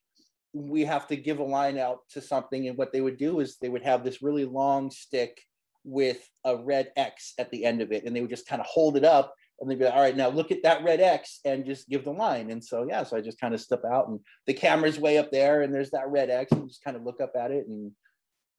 we 0.53 0.85
have 0.85 1.07
to 1.07 1.15
give 1.15 1.39
a 1.39 1.43
line 1.43 1.79
out 1.79 2.01
to 2.11 2.21
something, 2.21 2.67
and 2.67 2.77
what 2.77 2.93
they 2.93 3.01
would 3.01 3.17
do 3.17 3.39
is 3.39 3.57
they 3.57 3.69
would 3.69 3.83
have 3.83 4.03
this 4.03 4.21
really 4.21 4.45
long 4.45 4.91
stick 4.91 5.41
with 5.83 6.19
a 6.45 6.55
red 6.55 6.91
X 6.95 7.33
at 7.39 7.49
the 7.49 7.65
end 7.65 7.81
of 7.81 7.91
it, 7.91 8.03
and 8.05 8.15
they 8.15 8.21
would 8.21 8.29
just 8.29 8.47
kind 8.47 8.61
of 8.61 8.67
hold 8.67 8.95
it 8.95 9.03
up, 9.03 9.33
and 9.59 9.69
they'd 9.69 9.79
be 9.79 9.85
like, 9.85 9.93
all 9.93 10.01
right, 10.01 10.15
now 10.15 10.29
look 10.29 10.51
at 10.51 10.63
that 10.63 10.83
red 10.83 11.01
X 11.01 11.39
and 11.45 11.65
just 11.65 11.89
give 11.89 12.03
the 12.03 12.11
line. 12.11 12.51
And 12.51 12.63
so, 12.63 12.85
yeah, 12.87 13.03
so 13.03 13.17
I 13.17 13.21
just 13.21 13.39
kind 13.39 13.53
of 13.53 13.61
step 13.61 13.81
out 13.91 14.07
and 14.07 14.19
the 14.45 14.53
camera's 14.53 14.99
way 14.99 15.17
up 15.17 15.31
there 15.31 15.63
and 15.63 15.73
there's 15.73 15.91
that 15.91 16.09
red 16.09 16.29
X 16.29 16.51
and 16.51 16.67
just 16.67 16.83
kind 16.83 16.95
of 16.95 17.03
look 17.03 17.19
up 17.21 17.33
at 17.35 17.51
it 17.51 17.67
and 17.67 17.91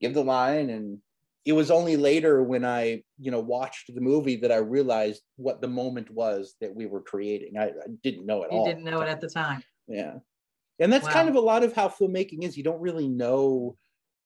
give 0.01 0.15
the 0.15 0.25
line. 0.25 0.71
And 0.71 0.99
it 1.45 1.53
was 1.53 1.71
only 1.71 1.97
later 1.97 2.43
when 2.43 2.65
I, 2.65 3.03
you 3.19 3.31
know, 3.31 3.41
watched 3.41 3.95
the 3.95 4.01
movie 4.01 4.37
that 4.37 4.53
I 4.53 4.57
realized 4.57 5.23
what 5.37 5.61
the 5.61 5.69
moment 5.69 6.11
was 6.11 6.57
that 6.61 6.75
we 6.75 6.87
were 6.87 7.01
creating. 7.01 7.57
I, 7.57 7.67
I 7.69 7.73
didn't 8.03 8.27
know 8.27 8.43
it 8.43 8.53
You 8.53 8.59
all. 8.59 8.67
didn't 8.67 8.85
know 8.85 9.01
it 9.01 9.09
at 9.09 9.21
the 9.21 9.29
time. 9.31 9.63
Yeah. 9.87 10.15
And 10.81 10.93
that's 10.93 11.07
Wow. 11.07 11.13
kind 11.13 11.29
of 11.29 11.37
a 11.37 11.41
lot 11.41 11.63
of 11.65 11.73
how 11.73 11.89
filmmaking 11.89 12.43
is. 12.45 12.57
You 12.57 12.65
don't 12.65 12.81
really 12.81 13.09
know 13.09 13.77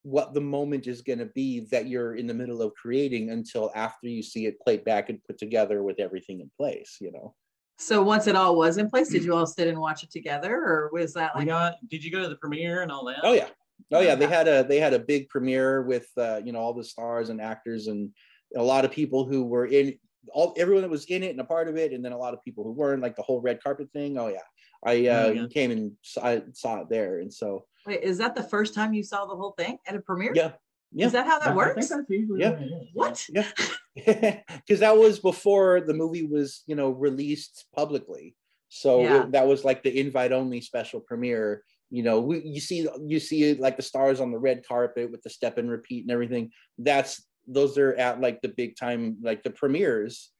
what 0.03 0.35
the 0.35 0.41
moment 0.41 0.87
is 0.87 1.01
going 1.01 1.19
to 1.21 1.27
be 1.27 1.61
that 1.71 1.87
you're 1.87 2.17
in 2.17 2.27
the 2.27 2.35
middle 2.35 2.61
of 2.61 2.75
creating 2.75 3.31
until 3.31 3.71
after 3.75 4.09
you 4.09 4.23
see 4.23 4.47
it 4.47 4.61
played 4.61 4.85
back 4.85 5.09
and 5.09 5.23
put 5.25 5.39
together 5.39 5.83
with 5.83 6.01
everything 6.01 6.41
in 6.41 6.51
place, 6.57 6.97
you 7.01 7.13
know. 7.13 7.35
So 7.79 8.03
once 8.03 8.27
it 8.27 8.37
all 8.37 8.57
was 8.57 8.79
in 8.79 8.91
place, 8.91 9.09
did 9.09 9.25
you 9.25 9.35
all 9.35 9.47
sit 9.47 9.67
and 9.67 9.79
watch 9.79 10.03
it 10.03 10.11
together, 10.11 10.55
or 10.55 10.91
was 10.93 11.15
that 11.15 11.35
like? 11.35 11.49
got. 11.49 11.75
Did 11.89 12.05
you 12.05 12.13
go 12.13 12.23
to 12.23 12.29
the 12.29 12.37
premiere 12.37 12.83
and 12.83 12.93
all 12.93 13.05
that? 13.07 13.21
Oh 13.23 13.33
yeah. 13.33 13.49
Oh 13.93 14.01
yeah, 14.01 14.15
they 14.15 14.27
had 14.27 14.47
a 14.47 14.63
they 14.63 14.79
had 14.79 14.95
a 14.95 14.99
big 14.99 15.29
premiere 15.29 15.83
with 15.83 16.07
uh, 16.17 16.41
you 16.45 16.53
know 16.53 16.61
all 16.61 16.75
the 16.75 16.85
stars 16.85 17.29
and 17.29 17.41
actors 17.41 17.89
and 17.89 18.11
a 18.57 18.63
lot 18.63 18.85
of 18.85 18.91
people 18.91 19.25
who 19.25 19.45
were 19.45 19.67
in 19.67 19.99
all 20.33 20.55
everyone 20.57 20.83
that 20.83 20.91
was 20.91 21.05
in 21.07 21.23
it 21.23 21.31
and 21.31 21.41
a 21.41 21.45
part 21.45 21.69
of 21.69 21.77
it, 21.77 21.93
and 21.93 22.05
then 22.05 22.13
a 22.13 22.19
lot 22.19 22.35
of 22.35 22.45
people 22.45 22.63
who 22.63 22.73
weren't, 22.73 23.03
like 23.03 23.17
the 23.17 23.23
whole 23.23 23.41
red 23.41 23.63
carpet 23.63 23.89
thing. 23.93 24.17
Oh 24.19 24.29
yeah, 24.29 24.39
I 24.85 25.09
uh, 25.09 25.27
Oh, 25.27 25.33
yeah. 25.33 25.47
came 25.49 25.71
and 25.73 25.93
saw, 26.03 26.39
saw 26.53 26.83
it 26.83 26.89
there, 26.89 27.19
and 27.19 27.33
so 27.33 27.65
Wait, 27.87 28.03
is 28.03 28.19
that 28.19 28.35
the 28.35 28.43
first 28.43 28.75
time 28.75 28.93
you 28.93 29.03
saw 29.03 29.25
the 29.27 29.35
whole 29.37 29.53
thing 29.53 29.79
at 29.87 29.95
a 29.95 30.01
premiere? 30.01 30.33
yeah, 30.35 30.53
yeah. 30.93 31.07
Is 31.07 31.13
that 31.13 31.27
how 31.27 31.39
that 31.41 31.49
I 31.49 31.55
works? 31.57 31.89
think 31.89 32.01
that's 32.01 32.11
usually 32.11 32.41
Yeah. 32.41 32.59
what. 32.95 33.29
What? 33.29 33.29
Yeah, 33.29 34.41
because 34.57 34.81
that 34.81 34.97
was 34.97 35.19
before 35.19 35.81
the 35.81 35.95
movie 35.95 36.25
was, 36.27 36.63
you 36.67 36.75
know, 36.77 36.91
released 36.91 37.67
publicly. 37.75 38.37
So 38.69 39.03
Yeah. 39.03 39.23
it- 39.25 39.33
that 39.33 39.47
was 39.47 39.65
like 39.65 39.83
the 39.83 39.99
invite-only 39.99 40.61
special 40.61 41.01
premiere. 41.01 41.65
You 41.91 42.03
know, 42.03 42.21
we, 42.21 42.41
you 42.43 42.61
see, 42.61 42.89
you 43.07 43.21
see 43.21 43.53
like 43.55 43.77
the 43.77 43.83
stars 43.83 44.21
on 44.21 44.31
the 44.33 44.39
red 44.39 44.67
carpet 44.67 45.11
with 45.11 45.23
the 45.23 45.29
step 45.31 45.59
and 45.59 45.71
repeat 45.71 46.05
and 46.05 46.11
everything. 46.11 46.51
That's 46.79 47.27
those 47.47 47.77
are 47.77 47.95
at 47.95 48.21
like 48.21 48.41
the 48.41 48.49
big 48.49 48.77
time, 48.77 49.19
like 49.21 49.43
the 49.43 49.51
premieres, 49.51 50.31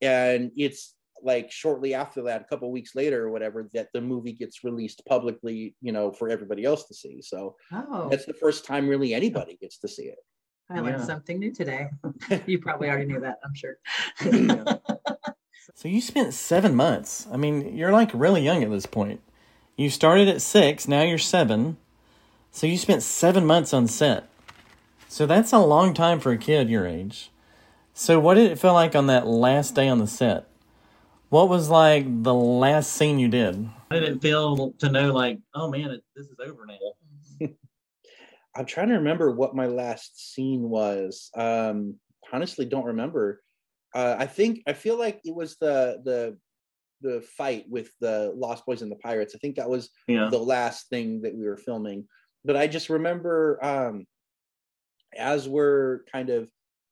and 0.00 0.52
it's 0.56 0.94
like 1.22 1.50
shortly 1.50 1.94
after 1.94 2.22
that, 2.22 2.40
a 2.40 2.44
couple 2.44 2.70
weeks 2.70 2.94
later 2.94 3.24
or 3.24 3.30
whatever, 3.30 3.68
that 3.74 3.88
the 3.94 4.00
movie 4.00 4.32
gets 4.32 4.64
released 4.64 5.02
publicly, 5.06 5.74
you 5.80 5.92
know, 5.92 6.10
for 6.12 6.28
everybody 6.28 6.64
else 6.64 6.86
to 6.88 6.94
see. 6.94 7.22
So 7.22 7.56
Oh, 7.72 8.08
that's 8.10 8.26
the 8.26 8.34
first 8.34 8.64
time 8.64 8.88
really 8.88 9.14
anybody 9.14 9.56
gets 9.60 9.78
to 9.78 9.88
see 9.88 10.04
it. 10.04 10.18
I 10.70 10.80
learned 10.80 11.00
Yeah. 11.00 11.04
something 11.06 11.38
new 11.38 11.52
today. 11.52 11.88
you 12.46 12.58
probably 12.58 12.88
already 12.88 13.06
knew 13.06 13.20
that, 13.20 13.38
I'm 13.44 13.54
sure. 13.54 13.78
So 15.74 15.88
you 15.88 16.00
spent 16.00 16.34
seven 16.34 16.74
months. 16.74 17.26
I 17.32 17.36
mean, 17.36 17.76
you're 17.76 17.92
like 17.92 18.10
really 18.12 18.42
young 18.42 18.62
at 18.62 18.70
this 18.70 18.86
point. 18.86 19.20
You 19.76 19.90
started 19.90 20.28
at 20.28 20.42
six, 20.42 20.86
now 20.86 21.02
you're 21.02 21.18
seven. 21.18 21.76
So 22.50 22.66
you 22.66 22.76
spent 22.76 23.02
seven 23.02 23.46
months 23.46 23.72
on 23.72 23.86
set. 23.86 24.28
So 25.08 25.26
that's 25.26 25.52
a 25.52 25.58
long 25.58 25.94
time 25.94 26.20
for 26.20 26.30
a 26.32 26.38
kid 26.38 26.68
your 26.68 26.86
age. 26.86 27.30
So 27.94 28.18
what 28.20 28.34
did 28.34 28.50
it 28.50 28.58
feel 28.58 28.74
like 28.74 28.94
on 28.94 29.06
that 29.06 29.26
last 29.26 29.74
day 29.74 29.88
on 29.88 29.98
the 29.98 30.06
set? 30.06 30.46
What 31.32 31.48
was 31.48 31.70
like 31.70 32.04
the 32.22 32.34
last 32.34 32.92
scene 32.92 33.18
you 33.18 33.26
did? 33.28 33.54
How 33.90 33.98
did 33.98 34.04
it 34.04 34.20
feel 34.20 34.72
to 34.72 34.90
know, 34.90 35.14
like, 35.14 35.38
oh 35.54 35.70
man, 35.70 35.90
it, 35.90 36.04
this 36.14 36.26
is 36.26 36.36
over 36.38 36.66
now? 36.66 37.48
I'm 38.54 38.66
trying 38.66 38.88
to 38.88 38.96
remember 38.96 39.30
what 39.30 39.56
my 39.56 39.64
last 39.64 40.34
scene 40.34 40.68
was. 40.68 41.30
Um, 41.34 41.94
honestly, 42.34 42.66
don't 42.66 42.84
remember. 42.84 43.40
Uh, 43.94 44.14
I 44.18 44.26
think 44.26 44.62
I 44.66 44.74
feel 44.74 44.98
like 44.98 45.22
it 45.24 45.34
was 45.34 45.56
the 45.56 46.02
the 46.04 46.36
the 47.00 47.22
fight 47.22 47.64
with 47.66 47.90
the 48.02 48.34
Lost 48.36 48.66
Boys 48.66 48.82
and 48.82 48.92
the 48.92 48.96
Pirates. 48.96 49.34
I 49.34 49.38
think 49.38 49.56
that 49.56 49.70
was 49.70 49.88
Yeah. 50.08 50.28
the 50.30 50.36
last 50.38 50.90
thing 50.90 51.22
that 51.22 51.34
we 51.34 51.46
were 51.46 51.56
filming. 51.56 52.06
But 52.44 52.58
I 52.58 52.66
just 52.66 52.90
remember 52.90 53.58
um, 53.64 54.04
as 55.16 55.48
we're 55.48 56.00
kind 56.12 56.28
of 56.28 56.50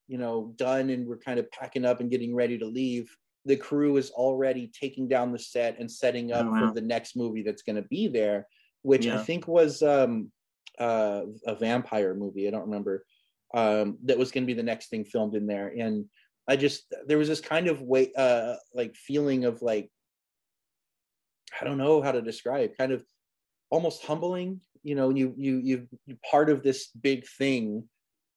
you 0.09 0.17
know 0.17 0.55
done 0.57 0.89
and 0.89 1.07
we're 1.07 1.19
kind 1.19 1.39
of 1.39 1.51
packing 1.51 1.85
up 1.85 2.01
and 2.01 2.11
getting 2.11 2.35
ready 2.35 2.57
to 2.57 2.65
leave. 2.65 3.15
The 3.47 3.57
crew 3.57 3.97
is 3.97 4.11
already 4.11 4.71
taking 4.79 5.09
down 5.09 5.33
the 5.33 5.39
set 5.39 5.79
and 5.79 5.91
setting 5.91 6.33
up 6.33 6.47
Oh, 6.47 6.51
wow. 6.51 6.69
for 6.69 6.75
the 6.75 6.87
next 6.87 7.17
movie 7.17 7.43
that's 7.43 7.63
going 7.63 7.77
to 7.77 7.89
be 7.89 8.09
there, 8.09 8.47
which 8.83 9.07
I 9.07 9.23
think 9.25 9.49
was 9.49 9.83
um, 9.83 10.31
uh, 10.79 11.23
a 11.47 11.55
vampire 11.55 12.15
movie. 12.15 12.47
I 12.47 12.51
don't 12.51 12.67
remember 12.67 13.05
um, 13.55 13.99
that 14.05 14.19
was 14.19 14.31
going 14.31 14.45
to 14.45 14.47
be 14.47 14.55
the 14.55 14.63
next 14.63 14.89
thing 14.91 15.05
filmed 15.05 15.35
in 15.35 15.47
there. 15.47 15.69
And 15.69 16.05
I 16.49 16.57
just 16.57 16.93
there 17.07 17.19
was 17.19 17.29
this 17.29 17.41
kind 17.41 17.67
of 17.69 17.81
way, 17.81 18.13
uh, 18.17 18.57
like 18.75 18.95
feeling 18.95 19.45
of 19.45 19.63
like 19.63 19.91
I 21.61 21.65
don't 21.65 21.79
know 21.79 22.01
how 22.03 22.13
to 22.13 22.23
describe, 22.23 22.77
kind 22.79 22.93
of 22.93 23.05
almost 23.71 24.05
humbling. 24.05 24.61
You 24.83 24.95
know, 24.95 25.11
you 25.11 25.35
you 25.37 25.59
you 25.59 25.89
you 26.07 26.17
part 26.31 26.49
of 26.51 26.63
this 26.63 26.89
big 26.89 27.27
thing, 27.27 27.89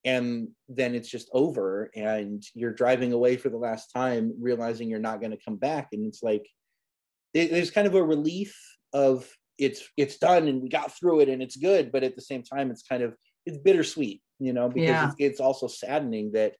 and 0.05 0.49
then 0.67 0.95
it's 0.95 1.09
just 1.09 1.29
over, 1.33 1.89
and 1.95 2.43
you're 2.53 2.73
driving 2.73 3.13
away 3.13 3.37
for 3.37 3.49
the 3.49 3.57
last 3.57 3.91
time, 3.91 4.33
realizing 4.39 4.89
you're 4.89 4.99
not 4.99 5.19
going 5.19 5.31
to 5.31 5.43
come 5.43 5.57
back, 5.57 5.89
and 5.91 6.05
it's 6.05 6.23
like 6.23 6.47
it, 7.33 7.51
there's 7.51 7.71
kind 7.71 7.87
of 7.87 7.95
a 7.95 8.03
relief 8.03 8.55
of 8.93 9.29
it's 9.57 9.87
it's 9.97 10.17
done 10.17 10.47
and 10.47 10.61
we 10.61 10.69
got 10.69 10.91
through 10.97 11.19
it 11.19 11.29
and 11.29 11.41
it's 11.41 11.55
good 11.55 11.91
but 11.91 12.03
at 12.03 12.15
the 12.15 12.21
same 12.21 12.41
time 12.41 12.71
it's 12.71 12.81
kind 12.81 13.03
of 13.03 13.15
it's 13.45 13.57
bittersweet 13.59 14.19
you 14.39 14.51
know 14.51 14.67
because 14.67 14.95
Yeah. 14.95 15.05
it's, 15.05 15.15
it's 15.19 15.39
also 15.39 15.67
saddening 15.67 16.31
that 16.31 16.55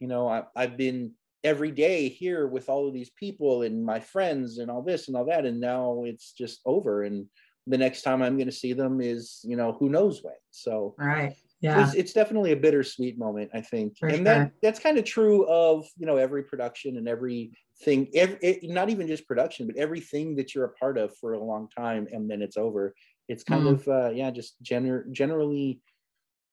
you 0.00 0.08
know 0.08 0.28
I, 0.28 0.42
i've 0.56 0.76
been 0.76 1.12
every 1.44 1.70
day 1.70 2.08
here 2.08 2.48
with 2.48 2.68
all 2.68 2.88
of 2.88 2.94
these 2.94 3.10
people 3.10 3.62
and 3.62 3.84
my 3.84 4.00
friends 4.00 4.58
and 4.58 4.72
all 4.72 4.82
this 4.82 5.06
and 5.06 5.16
all 5.16 5.24
that 5.26 5.46
and 5.46 5.60
now 5.60 6.02
it's 6.04 6.32
just 6.32 6.60
over 6.66 7.04
and 7.04 7.26
the 7.66 7.78
next 7.78 8.02
time 8.02 8.22
I'm 8.22 8.36
going 8.36 8.48
to 8.48 8.52
see 8.52 8.72
them 8.72 9.00
is, 9.00 9.40
you 9.44 9.56
know, 9.56 9.72
who 9.72 9.88
knows 9.88 10.22
when. 10.22 10.34
So 10.50 10.94
Right. 10.98 11.36
Yeah. 11.62 11.84
it's, 11.84 11.94
it's 11.94 12.12
definitely 12.12 12.50
a 12.50 12.56
bittersweet 12.56 13.16
moment, 13.16 13.52
I 13.54 13.60
think, 13.60 13.96
For 13.96 14.08
and 14.08 14.16
sure. 14.16 14.24
that 14.24 14.52
that's 14.62 14.80
kind 14.80 14.98
of 14.98 15.04
true 15.04 15.46
of 15.46 15.86
you 15.96 16.06
know 16.06 16.16
every 16.16 16.42
production 16.42 16.96
and 16.96 17.08
everything. 17.08 18.08
Every, 18.14 18.36
it, 18.42 18.64
not 18.64 18.90
even 18.90 19.06
just 19.06 19.28
production, 19.28 19.68
but 19.68 19.76
everything 19.76 20.34
that 20.36 20.54
you're 20.56 20.64
a 20.64 20.72
part 20.72 20.98
of 20.98 21.16
for 21.18 21.34
a 21.34 21.42
long 21.42 21.68
time, 21.68 22.08
and 22.12 22.28
then 22.28 22.42
it's 22.42 22.56
over. 22.56 22.94
It's 23.28 23.44
kind 23.44 23.62
Mhm. 23.64 23.72
of 23.74 23.88
uh, 23.88 24.10
yeah, 24.10 24.32
just 24.32 24.60
gener- 24.64 25.08
generally 25.12 25.80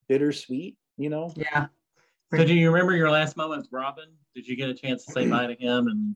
bittersweet. 0.08 0.78
You 0.98 1.10
know. 1.10 1.34
Yeah. 1.36 1.68
So 2.36 2.46
do 2.46 2.54
you 2.54 2.70
remember 2.70 2.96
your 2.96 3.10
last 3.10 3.36
moment 3.36 3.64
with 3.64 3.72
Robin? 3.72 4.06
Did 4.36 4.48
you 4.48 4.56
get 4.56 4.70
a 4.70 4.76
chance 4.76 5.06
to 5.06 5.12
say 5.12 5.28
bye 5.28 5.48
to 5.48 5.56
him? 5.56 5.88
And 5.88 6.16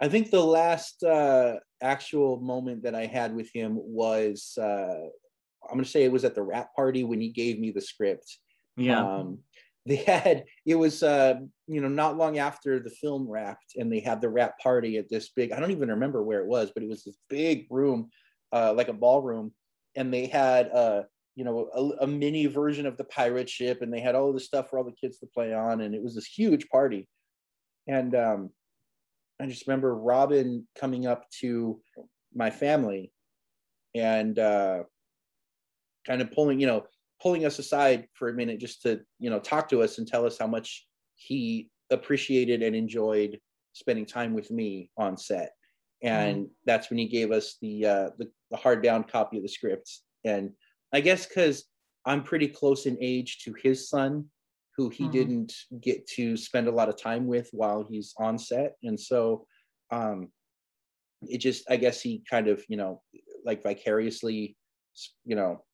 I 0.00 0.08
think 0.08 0.30
the 0.30 0.44
last 0.44 1.02
uh, 1.02 1.60
actual 1.80 2.38
moment 2.40 2.82
that 2.82 2.94
I 2.94 3.06
had 3.06 3.34
with 3.34 3.50
him 3.54 3.78
was 3.80 4.58
uh, 4.60 5.06
I'm 5.64 5.74
going 5.74 5.84
to 5.84 5.90
say 5.90 6.04
it 6.04 6.12
was 6.12 6.24
at 6.24 6.34
the 6.34 6.42
wrap 6.42 6.74
party 6.74 7.04
when 7.04 7.20
he 7.20 7.30
gave 7.30 7.58
me 7.58 7.70
the 7.70 7.80
script. 7.80 8.38
yeah, 8.76 9.00
Um, 9.00 9.38
they 9.86 9.96
had 9.96 10.44
it 10.66 10.74
was 10.74 11.02
uh, 11.02 11.34
you 11.66 11.80
know 11.80 11.88
not 11.88 12.16
long 12.16 12.38
after 12.38 12.78
the 12.78 12.90
film 12.90 13.26
wrapped, 13.28 13.74
and 13.76 13.90
they 13.90 14.00
had 14.00 14.20
the 14.20 14.28
wrap 14.28 14.58
party 14.58 14.98
at 14.98 15.08
this 15.08 15.30
big. 15.30 15.52
I 15.52 15.60
don't 15.60 15.70
even 15.70 15.88
remember 15.88 16.22
where 16.22 16.40
it 16.40 16.46
was, 16.46 16.70
but 16.72 16.82
it 16.82 16.88
was 16.88 17.04
this 17.04 17.16
big 17.30 17.66
room, 17.70 18.10
uh, 18.52 18.74
like 18.74 18.88
a 18.88 18.92
ballroom, 18.92 19.52
and 19.96 20.12
they 20.12 20.26
had 20.26 20.70
uh, 20.70 21.02
you 21.36 21.44
know 21.44 21.70
a, 21.74 22.04
a 22.04 22.06
mini 22.06 22.46
version 22.46 22.86
of 22.86 22.96
the 22.96 23.04
pirate 23.04 23.48
ship, 23.48 23.80
and 23.80 23.92
they 23.92 24.00
had 24.00 24.14
all 24.14 24.32
the 24.32 24.40
stuff 24.40 24.68
for 24.68 24.78
all 24.78 24.84
the 24.84 24.92
kids 24.92 25.18
to 25.18 25.26
play 25.26 25.54
on, 25.54 25.80
and 25.80 25.94
it 25.94 26.02
was 26.02 26.14
this 26.14 26.26
huge 26.26 26.68
party, 26.68 27.08
and 27.86 28.14
um, 28.14 28.50
I 29.40 29.46
just 29.46 29.66
remember 29.66 29.94
Robin 29.94 30.66
coming 30.78 31.06
up 31.06 31.24
to 31.40 31.80
my 32.34 32.50
family 32.50 33.10
and 33.94 34.38
uh, 34.38 34.82
kind 36.08 36.22
of 36.22 36.32
pulling, 36.32 36.60
you 36.60 36.66
know, 36.68 36.84
pulling 37.22 37.46
us 37.46 37.60
aside 37.60 38.08
for 38.14 38.30
a 38.30 38.34
minute 38.34 38.60
just 38.60 38.82
to, 38.82 39.02
you 39.20 39.30
know, 39.30 39.40
talk 39.40 39.68
to 39.70 39.82
us 39.82 39.98
and 39.98 40.08
tell 40.08 40.26
us 40.26 40.38
how 40.38 40.48
much 40.48 40.88
he 41.16 41.70
appreciated 41.90 42.62
and 42.62 42.76
enjoyed 42.76 43.40
spending 43.74 44.06
time 44.06 44.34
with 44.34 44.50
me 44.50 44.90
on 44.98 45.16
set. 45.16 45.52
And 46.02 46.48
that's 46.64 46.90
when 46.90 46.98
he 46.98 47.08
gave 47.08 47.32
us 47.32 47.56
the, 47.62 47.86
uh, 47.86 48.10
the 48.18 48.30
the 48.50 48.56
hardbound 48.56 49.08
copy 49.10 49.36
of 49.38 49.42
the 49.42 49.48
scripts. 49.48 50.04
And 50.24 50.52
I 50.92 51.00
guess 51.02 51.26
because 51.26 51.66
I'm 52.06 52.24
pretty 52.24 52.48
close 52.48 52.86
in 52.86 52.96
age 53.00 53.40
to 53.44 53.54
his 53.62 53.90
son, 53.90 54.30
who 54.76 54.88
he 54.90 55.08
Mhm. 55.08 55.12
didn't 55.12 55.52
get 55.80 56.06
to 56.16 56.36
spend 56.36 56.68
a 56.68 56.72
lot 56.72 56.88
of 56.88 56.96
time 56.96 57.26
with 57.26 57.50
while 57.52 57.84
he's 57.84 58.14
on 58.18 58.38
set. 58.38 58.76
And 58.84 58.98
so 58.98 59.46
um, 59.90 60.32
it 61.22 61.38
just, 61.38 61.70
I 61.70 61.76
guess 61.76 62.00
he 62.00 62.22
kind 62.30 62.48
of, 62.48 62.64
you 62.68 62.76
know, 62.76 63.02
like 63.44 63.62
vicariously, 63.62 64.56
you 65.24 65.36
know, 65.36 65.64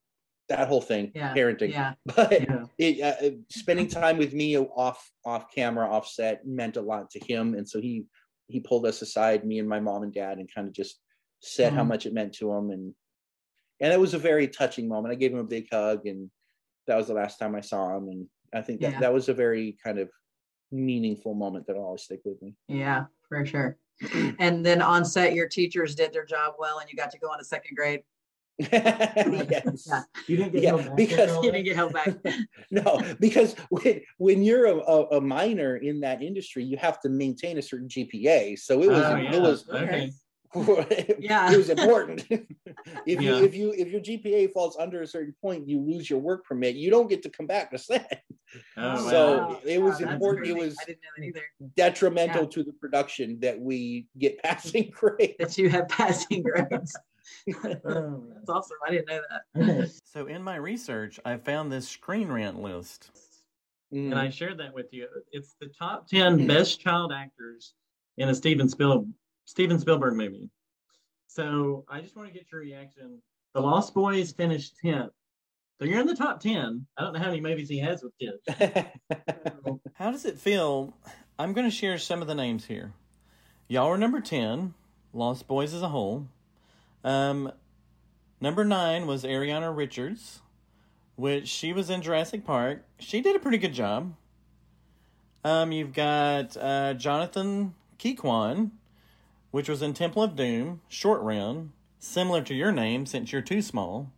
that 0.48 0.68
whole 0.68 0.80
thing, 0.80 1.10
Yeah. 1.14 1.34
parenting. 1.34 1.70
Yeah. 1.70 1.94
But 2.16 2.32
Yeah. 2.42 2.64
it, 2.78 3.00
uh, 3.00 3.36
spending 3.48 3.88
time 3.88 4.18
with 4.18 4.32
me 4.34 4.56
off 4.58 5.10
off 5.24 5.52
camera, 5.54 5.88
off 5.88 6.06
set 6.06 6.46
meant 6.46 6.76
a 6.76 6.82
lot 6.82 7.10
to 7.10 7.20
him, 7.20 7.54
and 7.54 7.68
so 7.68 7.80
he 7.80 8.04
he 8.48 8.60
pulled 8.60 8.84
us 8.84 9.00
aside, 9.00 9.46
me 9.46 9.58
and 9.58 9.66
my 9.68 9.80
mom 9.80 10.02
and 10.02 10.12
dad, 10.12 10.38
and 10.38 10.52
kind 10.54 10.68
of 10.68 10.74
just 10.74 11.00
said 11.40 11.72
how 11.72 11.82
Mhm. 11.82 11.88
much 11.88 12.04
it 12.06 12.12
meant 12.12 12.34
to 12.34 12.52
him, 12.52 12.70
and 12.70 12.94
and 13.80 13.92
it 13.92 13.98
was 13.98 14.14
a 14.14 14.18
very 14.18 14.46
touching 14.48 14.86
moment. 14.86 15.12
I 15.12 15.16
gave 15.16 15.32
him 15.32 15.38
a 15.38 15.44
big 15.44 15.66
hug, 15.72 16.06
and 16.06 16.30
that 16.86 16.96
was 16.96 17.08
the 17.08 17.14
last 17.14 17.38
time 17.38 17.54
I 17.54 17.60
saw 17.62 17.96
him, 17.96 18.08
and 18.08 18.28
I 18.52 18.60
think 18.62 18.80
that 18.82 18.92
Yeah. 18.92 19.00
that 19.00 19.12
was 19.14 19.28
a 19.28 19.34
very 19.34 19.76
kind 19.82 19.98
of 19.98 20.10
meaningful 20.70 21.34
moment 21.34 21.66
that'll 21.66 21.84
always 21.84 22.02
stick 22.02 22.20
with 22.24 22.40
me. 22.42 22.54
Yeah, 22.68 23.06
for 23.28 23.44
sure. 23.46 23.78
And 24.38 24.64
then 24.66 24.82
on 24.82 25.04
set, 25.04 25.34
your 25.34 25.48
teachers 25.48 25.94
did 25.94 26.12
their 26.12 26.24
job 26.24 26.54
well, 26.58 26.78
and 26.80 26.90
you 26.90 26.96
got 26.96 27.10
to 27.12 27.18
go 27.18 27.28
on 27.28 27.38
to 27.38 27.44
second 27.44 27.76
grade. 27.76 28.02
Yes. 28.58 29.86
Yeah. 29.88 30.02
you 30.28 30.36
didn't 30.36 30.52
get 30.52 30.62
Yeah, 30.62 30.68
held 30.70 30.86
back 30.86 30.96
because- 30.96 31.36
You 31.44 31.52
didn't 31.52 31.64
get 31.64 31.76
held 31.76 31.92
back. 31.92 32.14
no, 32.70 33.02
because 33.20 33.54
when 33.70 34.00
when 34.18 34.42
you're 34.42 34.66
a, 34.66 34.76
a, 34.76 35.18
a 35.18 35.20
minor 35.20 35.76
in 35.76 36.00
that 36.00 36.22
industry, 36.22 36.64
you 36.64 36.76
have 36.76 37.00
to 37.00 37.08
maintain 37.08 37.58
a 37.58 37.62
certain 37.62 37.88
GPA. 37.88 38.58
So 38.58 38.82
it 38.82 38.88
was 38.90 38.98
Oh, 39.04 39.16
it 39.16 39.22
yeah. 39.32 39.38
was 39.38 39.68
okay. 39.68 40.10
Yeah. 41.18 41.52
it 41.52 41.56
was 41.56 41.68
important. 41.68 42.24
if 42.30 42.46
Yeah. 43.06 43.20
you 43.20 43.44
if 43.44 43.54
you 43.56 43.72
if 43.76 43.88
your 43.88 44.00
GPA 44.00 44.52
falls 44.52 44.76
under 44.78 45.02
a 45.02 45.06
certain 45.06 45.34
point, 45.42 45.68
you 45.68 45.80
lose 45.80 46.08
your 46.08 46.20
work 46.20 46.44
permit. 46.44 46.76
You 46.76 46.90
don't 46.90 47.08
get 47.08 47.24
to 47.24 47.28
come 47.30 47.46
back 47.48 47.72
to 47.72 47.78
set. 47.78 48.22
Oh, 48.76 49.10
so 49.10 49.36
wow. 49.38 49.60
it 49.64 49.82
was 49.82 49.94
Wow, 49.94 49.98
that's 49.98 50.12
important. 50.12 50.46
It 50.46 50.56
was 50.56 50.76
I 50.80 50.84
didn't 50.84 51.00
know 51.02 51.10
that 51.18 51.26
either. 51.26 51.42
detrimental 51.74 52.42
Yeah. 52.44 52.48
to 52.50 52.62
the 52.62 52.72
production 52.74 53.40
that 53.40 53.58
we 53.60 54.06
get 54.16 54.40
passing 54.44 54.90
grades. 54.94 55.34
That 55.40 55.58
you 55.58 55.70
have 55.70 55.88
passing 55.88 56.44
grades. 56.44 56.94
That's 57.46 58.48
awesome. 58.48 58.76
I 58.86 58.90
didn't 58.90 59.08
know 59.08 59.20
that. 59.30 59.60
okay. 59.62 59.90
So 60.04 60.26
in 60.26 60.42
my 60.42 60.56
research, 60.56 61.18
I 61.24 61.36
found 61.36 61.72
this 61.72 61.88
Screen 61.88 62.28
Rant 62.28 62.60
list. 62.60 63.10
Mm. 63.92 64.10
and 64.10 64.18
I 64.18 64.30
shared 64.30 64.58
that 64.58 64.74
with 64.74 64.92
you. 64.92 65.06
It's 65.30 65.54
the 65.60 65.68
top 65.78 66.08
ten 66.08 66.46
best 66.46 66.80
child 66.80 67.12
actors 67.12 67.74
in 68.16 68.28
a 68.28 68.34
Steven 68.34 68.68
Spiel 68.68 69.06
Steven 69.44 69.78
Spielberg 69.78 70.14
movie. 70.14 70.50
So 71.26 71.84
I 71.88 72.00
just 72.00 72.16
want 72.16 72.28
to 72.28 72.34
get 72.34 72.50
your 72.50 72.60
reaction. 72.60 73.20
The 73.54 73.60
Lost 73.60 73.94
Boys 73.94 74.32
finished 74.32 74.76
tenth. 74.82 75.12
So 75.78 75.84
you're 75.86 76.00
in 76.00 76.06
the 76.06 76.16
top 76.16 76.40
ten. 76.40 76.86
I 76.96 77.02
don't 77.02 77.12
know 77.12 77.18
how 77.18 77.26
many 77.26 77.40
movies 77.40 77.68
he 77.68 77.78
has 77.78 78.02
with 78.02 78.12
kids. 78.20 78.38
So, 78.46 79.80
How 79.94 80.10
does 80.10 80.24
it 80.24 80.38
feel? 80.38 80.94
I'm 81.38 81.52
going 81.52 81.66
to 81.66 81.76
share 81.76 81.98
some 81.98 82.22
of 82.22 82.28
the 82.28 82.34
names 82.34 82.64
here. 82.64 82.92
Y'all 83.66 83.88
are 83.88 83.98
number 83.98 84.20
10, 84.20 84.74
Lost 85.12 85.48
Boys 85.48 85.74
as 85.74 85.82
a 85.82 85.88
whole. 85.88 86.28
Um, 87.04 87.52
number 88.40 88.64
9 88.64 89.06
was 89.06 89.24
Ariana 89.24 89.74
Richards, 89.76 90.40
which 91.16 91.46
she 91.48 91.72
was 91.72 91.90
in 91.90 92.02
Jurassic 92.02 92.44
Park. 92.44 92.84
She 92.98 93.20
did 93.20 93.36
a 93.36 93.38
pretty 93.38 93.58
good 93.58 93.74
job. 93.74 94.14
Um, 95.44 95.72
you've 95.72 95.92
got 95.92 96.56
uh, 96.56 96.94
Jonathan 96.94 97.74
Ke 97.98 98.16
Quan, 98.16 98.72
which 99.50 99.68
was 99.68 99.82
in 99.82 99.92
Temple 99.92 100.22
of 100.22 100.34
Doom, 100.34 100.80
short 100.88 101.20
round, 101.20 101.72
similar 101.98 102.40
to 102.42 102.54
your 102.54 102.72
name 102.72 103.04
since 103.04 103.30
you're 103.30 103.42
too 103.42 103.60
small. 103.60 104.10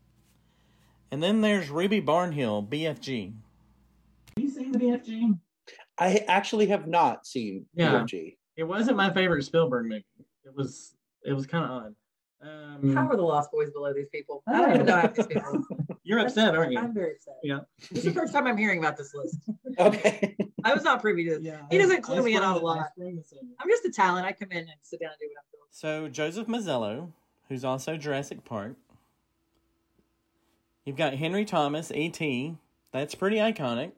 And 1.11 1.22
then 1.22 1.41
there's 1.41 1.68
Ruby 1.68 2.01
Barnhill, 2.01 2.68
BFG. 2.68 3.32
have 4.37 4.45
you 4.45 4.51
seen 4.51 4.72
the 4.72 4.78
BFG? 4.78 5.39
I 5.99 6.24
actually 6.28 6.66
have 6.66 6.87
not 6.87 7.26
seen 7.26 7.66
Yeah. 7.74 7.93
BFG. 7.93 8.37
It 8.57 8.64
wasn't 8.64 8.97
my 8.97 9.12
favorite 9.12 9.43
Spielberg 9.45 9.87
movie. 9.87 10.05
It 10.45 10.55
was 10.55 10.95
it 11.24 11.32
was 11.32 11.47
kind 11.47 11.64
of 11.64 11.70
odd. 11.70 11.95
Um, 12.43 12.95
How 12.95 13.09
are 13.09 13.16
the 13.16 13.22
Lost 13.22 13.51
Boys 13.51 13.70
below 13.70 13.93
these 13.95 14.09
people? 14.12 14.43
I 14.47 14.61
don't 14.61 14.74
even 14.74 14.87
know 14.87 14.97
half 14.97 15.14
these 15.14 15.26
people. 15.26 15.64
you're 16.05 16.18
upset, 16.18 16.55
aren't 16.55 16.72
you? 16.72 16.78
I'm 16.78 16.93
very 16.93 17.12
upset. 17.12 17.34
Yeah. 17.43 17.61
This 17.91 18.05
is 18.05 18.14
the 18.14 18.20
first 18.20 18.32
time 18.32 18.47
I'm 18.47 18.57
hearing 18.57 18.78
about 18.78 18.97
this 18.97 19.14
list. 19.14 19.39
Okay. 19.78 20.34
I 20.64 20.72
was 20.72 20.84
not 20.84 21.03
privy 21.03 21.24
to 21.24 21.34
this. 21.34 21.43
Yeah. 21.43 21.61
He 21.70 21.76
doesn't 21.76 22.01
clue 22.01 22.22
me 22.22 22.34
in 22.34 22.43
on 22.43 22.57
a 22.57 22.59
lot. 22.59 22.89
sprung 22.95 23.14
this 23.14 23.30
on 23.39 23.47
you. 23.47 23.55
I'm 23.61 23.68
just 23.68 23.84
a 23.84 23.91
talent. 23.91 24.24
I 24.24 24.32
come 24.32 24.51
in 24.51 24.59
and 24.59 24.70
sit 24.80 25.01
down 25.01 25.11
and 25.11 25.18
do 25.20 25.28
what 25.28 25.39
I'm 25.39 25.45
doing. 25.53 25.66
So 25.70 26.09
Joseph 26.09 26.47
Mazzello, 26.49 27.12
who's 27.51 27.62
also 27.62 27.99
Jurassic 27.99 28.43
Park. 28.47 28.74
You've 30.87 30.97
got 30.97 31.12
Henry 31.14 31.45
Thomas, 31.45 31.93
E.T. 31.93 32.57
That's 32.91 33.14
pretty 33.14 33.37
iconic. 33.37 33.93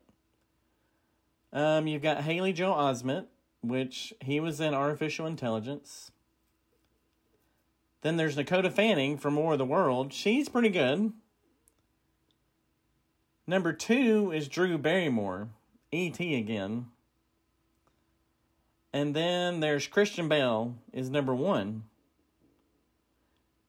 Um, 1.53 1.87
you've 1.87 2.03
got 2.03 2.23
Haley 2.23 2.53
Joel 2.53 2.75
Osment, 2.75 3.27
which 3.63 4.13
he 4.21 4.41
was 4.41 4.61
in 4.61 4.75
Artificial 4.75 5.27
Intelligence. 5.27 6.11
Then 8.03 8.17
there's 8.17 8.37
Dakota 8.37 8.71
Fanning 8.71 9.19
from 9.19 9.37
War 9.37 9.53
of 9.53 9.59
the 9.59 9.65
World. 9.65 10.13
She's 10.13 10.49
pretty 10.49 10.69
good. 10.69 11.13
Number 13.47 13.73
two 13.73 14.31
is 14.31 14.47
Drew 14.47 14.79
Barrymore, 14.79 15.49
E.T. 15.91 16.35
again. 16.35 16.87
And 18.93 19.15
then 19.15 19.61
there's 19.61 19.87
Christian 19.87 20.29
Bale 20.29 20.75
is 20.93 21.11
number 21.11 21.35
one. 21.35 21.85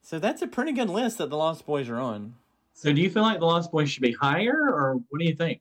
So 0.02 0.18
that's 0.18 0.42
a 0.42 0.46
pretty 0.46 0.72
good 0.72 0.90
list 0.90 1.18
that 1.18 1.30
the 1.30 1.36
Lost 1.36 1.66
Boys 1.66 1.88
are 1.88 2.00
on. 2.00 2.34
So 2.74 2.92
do 2.92 3.00
you 3.00 3.10
feel 3.10 3.22
like 3.22 3.40
the 3.40 3.46
Lost 3.46 3.70
Boys 3.70 3.90
should 3.90 4.02
be 4.02 4.12
higher, 4.12 4.54
or 4.54 4.94
what 5.08 5.18
do 5.18 5.24
you 5.24 5.34
think? 5.34 5.60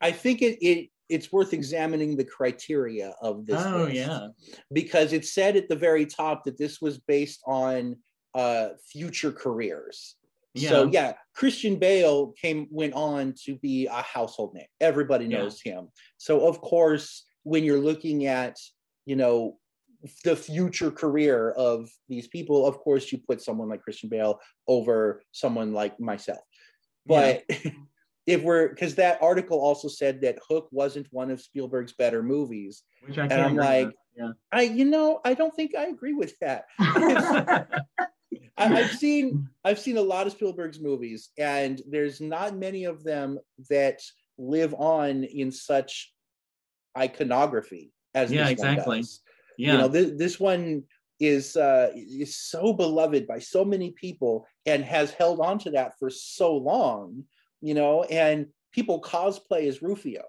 I 0.00 0.12
think 0.12 0.42
it, 0.42 0.64
it 0.64 0.90
it's 1.12 1.30
worth 1.32 1.52
examining 1.52 2.16
the 2.16 2.24
criteria 2.24 3.14
of 3.20 3.46
this. 3.46 3.62
oh 3.64 3.84
list. 3.84 3.94
yeah, 3.96 4.28
because 4.72 5.12
it 5.12 5.24
said 5.24 5.56
at 5.56 5.68
the 5.68 5.76
very 5.76 6.06
top 6.06 6.44
that 6.44 6.58
this 6.58 6.80
was 6.80 6.98
based 6.98 7.40
on 7.46 7.96
uh, 8.34 8.70
future 8.92 9.32
careers. 9.32 10.16
So 10.54 10.90
yeah, 10.92 11.14
Christian 11.34 11.76
Bale 11.78 12.32
came 12.42 12.66
went 12.70 12.92
on 12.92 13.34
to 13.44 13.56
be 13.56 13.86
a 13.86 14.02
household 14.02 14.54
name. 14.54 14.66
Everybody 14.80 15.24
Yeah. 15.24 15.38
knows 15.38 15.62
him. 15.62 15.88
So 16.18 16.46
of 16.46 16.60
course, 16.60 17.24
when 17.44 17.64
you're 17.64 17.80
looking 17.90 18.26
at 18.26 18.56
you 19.06 19.16
know 19.16 19.58
the 20.24 20.36
future 20.36 20.90
career 20.90 21.52
of 21.52 21.88
these 22.08 22.28
people, 22.28 22.66
of 22.66 22.76
course 22.78 23.10
you 23.10 23.18
put 23.26 23.40
someone 23.40 23.68
like 23.70 23.80
Christian 23.82 24.10
Bale 24.10 24.38
over 24.68 25.22
someone 25.32 25.72
like 25.72 25.98
myself. 25.98 26.44
But 27.06 27.44
if 28.26 28.42
we're 28.42 28.68
because 28.68 28.94
that 28.96 29.22
article 29.22 29.60
also 29.60 29.88
said 29.88 30.20
that 30.20 30.38
Hook 30.48 30.68
wasn't 30.70 31.06
one 31.10 31.30
of 31.30 31.40
Spielberg's 31.40 31.92
better 31.92 32.22
movies, 32.22 32.82
which 33.06 33.18
I 33.18 33.24
and 33.24 33.34
I'm 33.34 33.56
like, 33.56 33.90
yeah. 34.16 34.32
I, 34.52 34.62
you 34.62 34.84
know, 34.84 35.20
I 35.24 35.34
don't 35.34 35.54
think 35.54 35.74
I 35.74 35.86
agree 35.86 36.12
with 36.12 36.38
that 36.40 36.66
I, 38.56 38.80
I've 38.80 38.92
seen 38.92 39.48
I've 39.64 39.78
seen 39.78 39.96
a 39.96 40.02
lot 40.02 40.26
of 40.26 40.32
Spielberg's 40.32 40.80
movies, 40.80 41.30
and 41.38 41.80
there's 41.88 42.20
not 42.20 42.56
many 42.56 42.84
of 42.84 43.02
them 43.02 43.38
that 43.70 44.00
live 44.38 44.74
on 44.74 45.24
in 45.24 45.50
such 45.50 46.12
iconography 46.96 47.92
as 48.14 48.30
Yeah, 48.30 48.48
this 48.48 48.58
one 48.58 48.68
exactly. 48.70 49.04
Yeah. 49.58 49.72
You 49.72 49.78
know, 49.78 49.88
this, 49.88 50.10
this 50.16 50.40
one 50.40 50.84
is 51.20 51.56
uh, 51.56 51.90
is 51.94 52.36
so 52.36 52.72
beloved 52.72 53.26
by 53.26 53.38
so 53.38 53.64
many 53.64 53.92
people 53.92 54.46
and 54.66 54.84
has 54.84 55.12
held 55.12 55.40
on 55.40 55.58
to 55.60 55.70
that 55.72 55.98
for 55.98 56.10
so 56.10 56.56
long. 56.56 57.24
You 57.62 57.74
know, 57.74 58.02
and 58.04 58.46
people 58.72 59.00
cosplay 59.00 59.66
as 59.68 59.80
Rufio. 59.82 60.24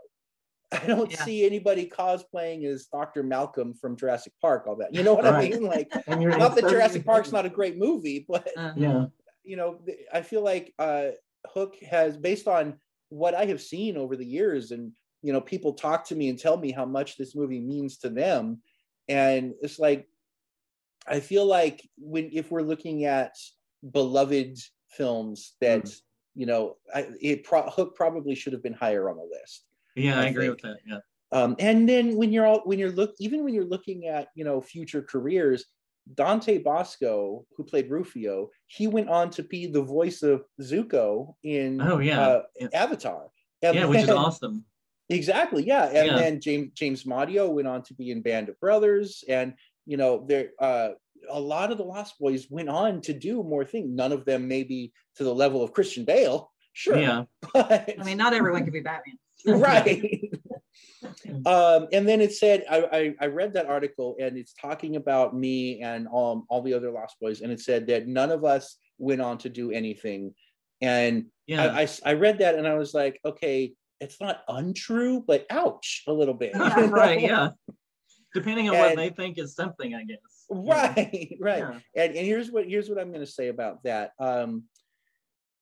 I 0.71 0.85
don't 0.87 1.11
Yeah. 1.11 1.23
see 1.23 1.45
anybody 1.45 1.87
cosplaying 1.89 2.65
as 2.65 2.85
Dr. 2.87 3.21
Malcolm 3.23 3.73
from 3.73 3.95
Jurassic 3.97 4.33
Park. 4.41 4.65
All 4.67 4.75
that, 4.77 4.93
you 4.93 5.03
know 5.03 5.13
what 5.13 5.25
I 5.25 5.39
mean? 5.41 5.63
Like, 5.63 5.89
not 6.07 6.07
that 6.07 6.19
inserting- 6.19 6.69
Jurassic 6.69 7.05
Park's 7.05 7.31
not 7.31 7.45
a 7.45 7.49
great 7.49 7.77
movie, 7.77 8.25
but 8.27 8.47
Uh-huh. 8.57 8.73
Yeah. 8.75 9.05
you 9.43 9.55
know, 9.55 9.79
I 10.11 10.21
feel 10.21 10.41
like 10.43 10.73
uh, 10.79 11.09
Hook 11.53 11.75
has, 11.89 12.17
based 12.17 12.47
on 12.47 12.79
what 13.09 13.35
I 13.35 13.45
have 13.45 13.61
seen 13.61 13.97
over 13.97 14.15
the 14.15 14.25
years, 14.25 14.71
and 14.71 14.91
you 15.21 15.31
know, 15.31 15.41
people 15.41 15.73
talk 15.73 16.05
to 16.07 16.15
me 16.15 16.29
and 16.29 16.37
tell 16.39 16.57
me 16.57 16.71
how 16.71 16.85
much 16.85 17.17
this 17.17 17.35
movie 17.35 17.59
means 17.61 17.97
to 17.99 18.09
them, 18.09 18.61
and 19.07 19.53
it's 19.61 19.79
like, 19.79 20.07
I 21.07 21.19
feel 21.19 21.45
like 21.45 21.87
when 21.97 22.29
if 22.33 22.49
we're 22.51 22.61
looking 22.61 23.05
at 23.05 23.35
beloved 23.91 24.57
films 24.89 25.53
that 25.61 25.89
you 26.35 26.45
know, 26.45 26.77
I, 26.93 27.07
it 27.21 27.43
pro- 27.43 27.69
Hook 27.69 27.95
probably 27.95 28.35
should 28.35 28.53
have 28.53 28.63
been 28.63 28.73
higher 28.73 29.09
on 29.09 29.17
the 29.17 29.23
list. 29.23 29.65
Yeah, 29.95 30.19
I 30.19 30.23
I 30.23 30.25
agree 30.27 30.47
think. 30.47 30.61
with 30.61 30.61
that. 30.63 30.77
Yeah. 30.87 30.99
Um, 31.31 31.55
and 31.59 31.87
then 31.89 32.15
when 32.15 32.31
you're 32.31 32.45
all 32.45 32.61
when 32.65 32.79
you're 32.79 32.91
look 32.91 33.13
even 33.19 33.43
when 33.43 33.53
you're 33.53 33.65
looking 33.65 34.07
at 34.07 34.27
you 34.35 34.43
know 34.43 34.61
future 34.61 35.01
careers, 35.01 35.65
Dante 36.15 36.57
Basco, 36.59 37.45
who 37.55 37.63
played 37.63 37.89
Rufio, 37.89 38.49
he 38.67 38.87
went 38.87 39.09
on 39.09 39.29
to 39.31 39.43
be 39.43 39.65
the 39.67 39.81
voice 39.81 40.21
of 40.21 40.43
Zuko 40.61 41.35
in 41.43 41.81
Oh, 41.81 41.99
yeah. 41.99 42.21
uh, 42.21 42.41
Yeah. 42.59 42.67
Avatar. 42.73 43.29
And 43.61 43.75
Yeah, 43.75 43.85
which 43.85 44.03
is 44.03 44.09
awesome. 44.09 44.65
Exactly, 45.09 45.63
yeah. 45.65 45.85
And 45.87 46.07
Yeah. 46.07 46.17
then 46.17 46.41
James 46.41 46.71
James 46.73 47.03
Madio 47.03 47.49
went 47.51 47.67
on 47.67 47.83
to 47.83 47.93
be 47.93 48.11
in 48.11 48.21
Band 48.21 48.49
of 48.49 48.59
Brothers, 48.59 49.23
and 49.27 49.53
you 49.85 49.97
know 49.97 50.25
there 50.27 50.51
uh, 50.59 50.89
a 51.29 51.39
lot 51.39 51.71
of 51.71 51.77
the 51.77 51.83
Lost 51.83 52.19
Boys 52.19 52.47
went 52.49 52.69
on 52.69 53.01
to 53.01 53.13
do 53.13 53.43
more 53.43 53.65
things. 53.65 53.89
None 53.91 54.11
of 54.11 54.25
them 54.25 54.47
maybe 54.47 54.93
to 55.15 55.23
the 55.23 55.33
level 55.33 55.63
of 55.63 55.73
Christian 55.73 56.05
Bale, 56.05 56.51
sure. 56.73 56.97
Yeah. 56.97 57.23
But 57.53 57.95
I 57.99 58.03
mean, 58.03 58.17
not 58.17 58.33
everyone 58.33 58.63
can 58.63 58.73
be 58.73 58.81
Batman. 58.81 59.17
right. 59.45 60.29
um, 61.45 61.87
and 61.91 62.07
then 62.07 62.21
it 62.21 62.33
said 62.33 62.63
I, 62.69 62.77
I 62.91 63.15
I 63.21 63.25
read 63.27 63.53
that 63.53 63.65
article 63.65 64.15
and 64.19 64.37
it's 64.37 64.53
talking 64.53 64.95
about 64.95 65.35
me 65.35 65.81
and 65.81 66.07
um 66.07 66.45
all 66.49 66.61
the 66.63 66.73
other 66.73 66.91
Lost 66.91 67.17
Boys, 67.19 67.41
and 67.41 67.51
it 67.51 67.59
said 67.59 67.87
that 67.87 68.07
none 68.07 68.31
of 68.31 68.45
us 68.45 68.77
went 68.97 69.21
on 69.21 69.37
to 69.39 69.49
do 69.49 69.71
anything. 69.71 70.33
And 70.81 71.25
Yeah. 71.47 71.65
I, 71.65 71.81
I 71.81 71.87
I 72.05 72.13
read 72.13 72.39
that 72.39 72.55
and 72.55 72.67
I 72.67 72.75
was 72.75 72.93
like, 72.93 73.19
okay, 73.25 73.73
it's 73.99 74.19
not 74.21 74.41
untrue, 74.47 75.23
but 75.25 75.45
ouch, 75.49 76.03
a 76.07 76.13
little 76.13 76.33
bit. 76.33 76.51
Yeah, 76.55 76.79
you 76.79 76.87
know? 76.87 76.93
right. 76.93 77.21
Yeah. 77.21 77.49
Depending 78.33 78.69
on 78.69 78.77
what 78.77 78.95
they 78.95 79.09
think 79.09 79.37
is 79.37 79.53
something, 79.55 79.93
I 79.93 80.03
guess. 80.05 80.17
Right 80.53 81.35
right. 81.41 81.59
Yeah. 81.59 81.79
and, 81.95 82.15
and 82.15 82.25
here's 82.25 82.51
what 82.51 82.65
here's 82.67 82.89
what 82.89 82.99
i'm 82.99 83.09
going 83.11 83.25
to 83.25 83.31
say 83.31 83.47
about 83.49 83.83
that. 83.83 84.11
Um 84.19 84.63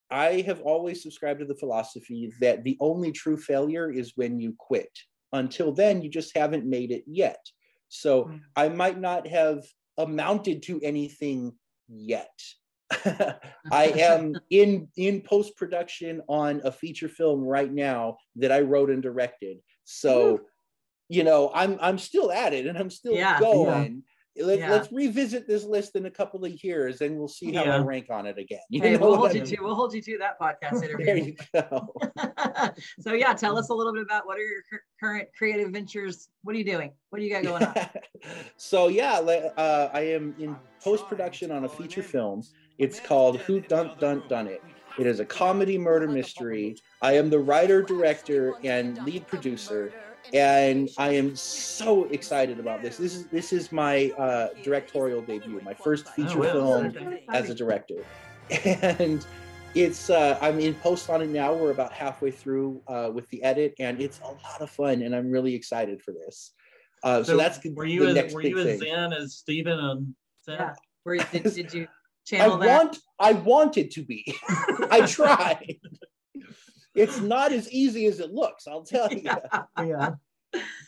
i 0.10 0.42
have 0.42 0.62
always 0.62 1.02
subscribed 1.02 1.39
to 1.39 1.46
the 1.46 1.56
philosophy 1.56 2.32
that 2.42 2.64
the 2.64 2.78
only 2.80 3.12
true 3.12 3.38
failure 3.38 3.89
is 3.92 4.14
when 4.16 4.39
you 4.39 4.54
quit. 4.58 4.92
Until 5.34 5.72
then 5.72 6.02
you 6.02 6.10
just 6.10 6.36
haven't 6.38 6.66
made 6.66 6.92
it 6.92 7.04
yet. 7.08 7.44
So 7.89 8.26
Mm. 8.26 8.42
i 8.56 8.70
might 8.70 9.00
not 9.00 9.28
have 9.28 9.64
amounted 9.98 10.64
to 10.64 10.80
anything 10.82 11.54
yet. 11.88 12.38
I 13.72 13.86
am 14.12 14.36
in 14.50 14.89
in 14.98 15.22
post 15.22 15.56
production 15.56 16.22
on 16.28 16.62
a 16.66 16.72
feature 16.72 17.08
film 17.10 17.42
right 17.42 17.72
now 17.72 18.18
that 18.38 18.52
i 18.52 18.60
wrote 18.62 18.89
and 18.89 19.02
directed. 19.04 19.58
So 19.86 20.42
you 21.10 21.24
know 21.26 21.52
i'm 21.54 21.78
i'm 21.82 21.98
still 21.98 22.32
at 22.32 22.54
it 22.54 22.66
and 22.68 22.78
i'm 22.78 22.89
still 22.89 23.16
Yeah. 23.16 23.38
going 23.39 24.04
Let, 24.38 24.60
Yeah. 24.60 24.72
let's 24.72 24.92
revisit 24.92 25.48
this 25.48 25.66
list 25.66 25.96
in 25.96 26.06
a 26.06 26.12
couple 26.12 26.46
of 26.46 26.64
years 26.64 27.02
and 27.02 27.18
we'll 27.18 27.28
see 27.28 27.54
how 27.54 27.64
I 27.64 27.80
rank 27.80 28.08
on 28.10 28.26
it 28.26 28.38
again. 28.38 28.62
You 28.70 28.82
Hey, 28.82 28.96
we'll 28.96 29.18
hold 29.18 29.34
you 29.34 29.46
to 29.46 29.62
we'll 29.62 29.76
hold 29.76 29.94
you 29.94 30.02
to 30.02 30.18
that 30.20 30.40
podcast 30.40 30.84
interview. 30.84 31.06
There 31.06 31.18
you 31.18 31.36
go. 31.54 31.94
so 33.00 33.14
yeah, 33.14 33.34
tell 33.34 33.58
us 33.58 33.70
a 33.70 33.74
little 33.74 33.94
bit 33.94 34.04
about 34.04 34.26
what 34.26 34.38
are 34.38 34.44
your 34.44 34.62
current 35.00 35.28
creative 35.38 35.72
ventures? 35.72 36.30
What 36.44 36.56
are 36.56 36.58
you 36.58 36.66
doing? 36.66 36.92
What 37.10 37.20
do 37.20 37.26
you 37.26 37.34
got 37.34 37.44
going 37.44 37.64
on? 37.64 37.76
so 38.58 38.88
yeah, 38.88 39.20
uh, 39.20 39.90
I 39.94 40.02
am 40.02 40.34
in 40.40 40.56
post 40.82 41.08
production 41.08 41.52
on 41.52 41.66
a 41.66 41.70
feature 41.70 42.04
film. 42.04 42.44
It's 42.78 43.00
called 43.00 43.40
Who 43.42 43.60
Dun 43.60 43.92
Dun 44.00 44.24
Dun 44.30 44.48
It. 44.48 44.64
It 44.98 45.08
is 45.08 45.20
a 45.20 45.26
comedy 45.26 45.78
murder 45.78 46.08
mystery. 46.08 46.76
I 47.02 47.14
am 47.14 47.30
the 47.30 47.40
writer, 47.40 47.82
director, 47.82 48.56
and 48.64 49.02
lead 49.04 49.28
producer, 49.28 49.94
and 50.34 50.89
I 50.97 51.13
am 51.13 51.36
so 51.36 52.05
excited 52.05 52.59
about 52.59 52.82
this. 52.82 52.97
This 52.97 53.15
is 53.15 53.26
this 53.28 53.53
is 53.53 53.72
my 53.72 54.11
uh, 54.17 54.49
directorial 54.63 55.22
debut, 55.22 55.59
my 55.63 55.74
first 55.74 56.07
feature 56.09 56.39
wow. 56.39 56.51
film 56.51 57.17
as 57.34 57.49
a 57.49 57.55
director, 57.55 58.03
and 58.65 59.26
it's 59.76 60.09
uh, 60.09 60.38
I'm 60.41 60.59
in 60.59 60.74
post 60.76 61.09
on 61.09 61.22
it 61.22 61.30
now. 61.30 61.53
We're 61.53 61.72
about 61.72 61.93
halfway 61.93 62.32
through 62.32 62.82
uh, 62.88 63.11
with 63.13 63.28
the 63.30 63.43
edit, 63.43 63.74
and 63.80 64.01
it's 64.01 64.19
a 64.19 64.28
lot 64.28 64.61
of 64.61 64.69
fun, 64.69 65.01
and 65.01 65.15
I'm 65.15 65.30
really 65.30 65.55
excited 65.55 66.01
for 66.01 66.11
this. 66.11 66.53
Uh, 67.03 67.24
so, 67.24 67.36
that's 67.36 67.59
were 67.65 67.86
the 67.86 67.91
you 67.91 68.07
as 68.07 68.15
next 68.15 68.34
were 68.34 68.43
you 68.43 68.59
as 68.59 68.65
thing. 68.65 68.80
Zen 68.80 69.13
as 69.13 69.36
Steven 69.36 69.80
and 69.80 70.15
Zen? 70.45 70.57
Yeah. 70.59 70.74
Where 71.03 71.15
you- 71.15 71.26
did, 71.32 71.43
did 71.43 71.74
you 71.74 71.84
I 72.34 72.38
channel 72.38 72.57
that? 72.57 72.84
want 72.84 72.97
I 73.19 73.34
wanted 73.34 73.91
to 73.91 74.03
be. 74.03 74.36
I 74.91 75.05
tried. 75.07 75.80
It's 76.96 77.20
not 77.20 77.52
as 77.52 77.72
easy 77.72 78.06
as 78.06 78.20
it 78.20 78.32
looks, 78.32 78.68
I'll 78.68 78.84
tell 78.84 79.12
you. 79.14 79.30
Yeah. 79.78 80.16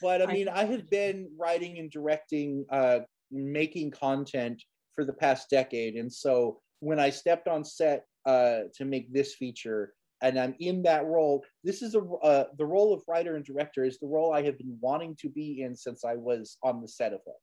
But 0.01 0.22
I 0.22 0.32
mean, 0.32 0.49
I 0.49 0.66
have 0.66 0.89
been 0.89 1.30
writing 1.38 1.78
and 1.80 1.89
directing, 1.89 2.66
uh, 2.70 2.99
making 3.32 3.91
content 3.91 4.62
for 4.93 5.06
the 5.06 5.14
past 5.14 5.49
decade, 5.49 5.95
and 5.95 6.12
so 6.12 6.60
when 6.82 6.99
I 6.99 7.10
stepped 7.10 7.47
on 7.47 7.64
set 7.64 8.06
uh, 8.26 8.64
to 8.76 8.86
make 8.86 9.14
this 9.14 9.36
feature, 9.36 9.93
and 10.22 10.38
I'm 10.38 10.56
in 10.60 10.84
that 10.84 11.06
role, 11.06 11.45
this 11.64 11.82
is 11.82 11.95
a 11.95 12.01
uh, 12.01 12.45
the 12.58 12.66
role 12.66 12.93
of 12.93 13.04
writer 13.08 13.36
and 13.36 13.45
director 13.45 13.86
is 13.86 13.99
the 13.99 14.08
role 14.08 14.34
I 14.34 14.41
have 14.43 14.58
been 14.58 14.78
wanting 14.82 15.16
to 15.22 15.30
be 15.30 15.62
in 15.62 15.76
since 15.76 16.04
I 16.04 16.16
was 16.16 16.58
on 16.62 16.82
the 16.82 16.88
set 16.88 17.14
of 17.14 17.22
it. 17.26 17.36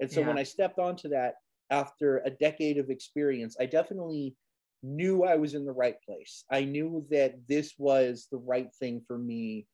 And 0.00 0.10
so 0.10 0.22
when 0.22 0.38
I 0.38 0.42
stepped 0.42 0.78
onto 0.78 1.08
that 1.10 1.34
after 1.70 2.18
a 2.24 2.30
decade 2.30 2.76
of 2.76 2.90
experience, 2.90 3.56
I 3.60 3.66
definitely 3.66 4.34
knew 4.82 5.24
I 5.24 5.36
was 5.36 5.54
in 5.54 5.64
the 5.64 5.72
right 5.72 5.96
place. 6.04 6.44
I 6.50 6.64
knew 6.64 7.06
that 7.10 7.34
this 7.48 7.74
was 7.78 8.26
the 8.30 8.38
right 8.38 8.68
thing 8.78 9.02
for 9.06 9.18
me 9.18 9.66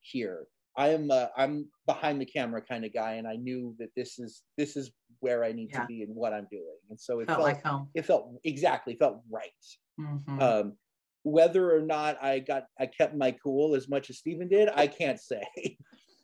here. 0.00 0.46
I 0.76 0.88
am 0.88 1.10
uh, 1.10 1.28
I'm 1.36 1.70
behind 1.86 2.20
the 2.20 2.26
camera 2.26 2.60
kind 2.60 2.84
of 2.84 2.92
guy, 2.92 3.12
and 3.14 3.26
I 3.26 3.36
knew 3.36 3.74
that 3.78 3.90
this 3.96 4.18
is 4.18 4.42
this 4.58 4.76
is 4.76 4.92
where 5.20 5.42
I 5.44 5.52
need 5.52 5.70
Yeah. 5.72 5.80
to 5.82 5.86
be 5.86 6.02
and 6.02 6.14
what 6.14 6.34
I'm 6.34 6.46
doing. 6.50 6.76
And 6.90 7.00
so 7.00 7.20
it 7.20 7.26
Felt 7.26 7.38
felt, 7.38 7.48
like 7.48 7.62
home. 7.64 7.88
it 7.94 8.04
felt 8.04 8.30
exactly 8.44 8.96
felt 8.96 9.22
right. 9.30 9.50
Mhm. 9.98 10.40
Um, 10.42 10.78
whether 11.22 11.74
or 11.74 11.80
not 11.80 12.22
I 12.22 12.40
got 12.40 12.66
I 12.78 12.86
kept 12.86 13.14
my 13.16 13.32
cool 13.32 13.74
as 13.74 13.88
much 13.88 14.10
as 14.10 14.18
Steven 14.18 14.48
did, 14.48 14.68
I 14.68 14.86
can't 14.86 15.18
say. 15.20 15.42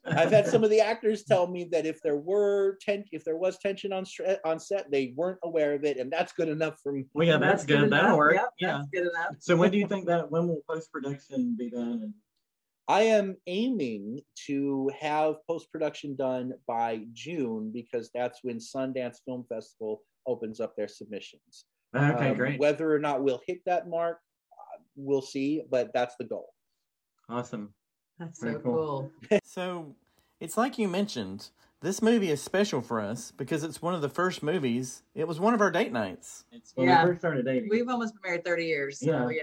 I've 0.05 0.30
had 0.32 0.46
some 0.46 0.64
of 0.64 0.70
the 0.70 0.80
actors 0.80 1.22
tell 1.24 1.46
me 1.46 1.64
that 1.70 1.86
if 1.86 2.03
there 2.03 2.16
were 2.16 2.76
ten, 2.80 3.05
if 3.12 3.24
there 3.24 3.36
was 3.36 3.59
tension 3.59 3.92
on 3.92 4.05
stre- 4.05 4.38
on 4.44 4.59
set, 4.59 4.90
they 4.90 5.12
weren't 5.16 5.38
aware 5.44 5.74
of 5.74 5.84
it, 5.84 5.96
and 5.96 6.11
that's 6.12 6.32
good 6.32 6.48
enough 6.48 6.80
for 6.82 6.92
me. 6.92 7.05
Well, 7.14 7.26
yeah, 7.26 7.38
that's, 7.38 7.64
good. 7.64 7.82
enough. 7.84 7.90
That'll 8.03 8.18
work. 8.18 8.34
Yep, 8.34 8.50
yeah. 8.59 8.72
that's 8.78 8.88
good 8.92 9.03
enough. 9.09 9.36
So 9.38 9.57
when 9.57 9.70
do 9.70 9.78
you 9.78 9.86
think 9.86 10.07
that 10.07 10.30
when 10.30 10.48
will 10.48 10.62
post 10.68 10.90
production 10.92 11.55
be 11.57 11.70
done? 11.70 12.00
And 12.03 12.14
I 12.88 13.03
am 13.03 13.36
aiming 13.46 14.20
to 14.46 14.90
have 14.98 15.36
post 15.46 15.70
production 15.70 16.16
done 16.16 16.53
by 16.66 17.03
June 17.12 17.70
because 17.72 18.11
that's 18.12 18.40
when 18.42 18.59
Sundance 18.59 19.18
Film 19.24 19.44
Festival 19.48 20.03
opens 20.26 20.59
up 20.61 20.74
their 20.76 20.88
submissions. 20.88 21.66
okay, 21.94 22.30
Um, 22.30 22.36
great, 22.36 22.59
Whether 22.59 22.92
or 22.92 22.98
not 22.98 23.22
we'll 23.22 23.40
hit 23.46 23.61
that 23.66 23.88
mark, 23.88 24.18
uh, 24.53 24.80
we'll 24.96 25.22
see, 25.22 25.62
but 25.70 25.92
that's 25.94 26.16
the 26.18 26.24
goal. 26.24 26.53
awesome. 27.28 27.72
That's 28.23 28.41
Very 28.41 28.55
so 28.55 28.61
cool. 28.61 29.11
cool. 29.31 29.41
So, 29.45 29.95
it's 30.41 30.57
like 30.57 30.79
you 30.79 30.89
mentioned, 30.89 31.51
this 31.81 32.01
movie 32.01 32.31
is 32.31 32.41
special 32.41 32.81
for 32.81 33.01
us 33.01 33.33
because 33.37 33.64
it's 33.64 33.83
one 33.83 33.95
of 33.95 34.01
the 34.01 34.09
first 34.09 34.43
movies. 34.43 35.03
It 35.14 35.27
was 35.27 35.41
one 35.41 35.55
of 35.55 35.61
our 35.61 35.70
date 35.70 35.93
nights. 35.93 36.45
It's 36.53 36.73
when 36.75 36.89
Yeah. 36.89 37.05
we 37.05 37.11
first 37.11 37.20
started 37.20 37.45
dating. 37.45 37.68
We've 37.70 37.89
almost 37.89 38.14
been 38.14 38.23
married 38.31 38.45
30 38.45 38.64
years. 38.66 39.01
So 39.01 39.07
Yeah. 39.07 39.29
yeah. 39.31 39.43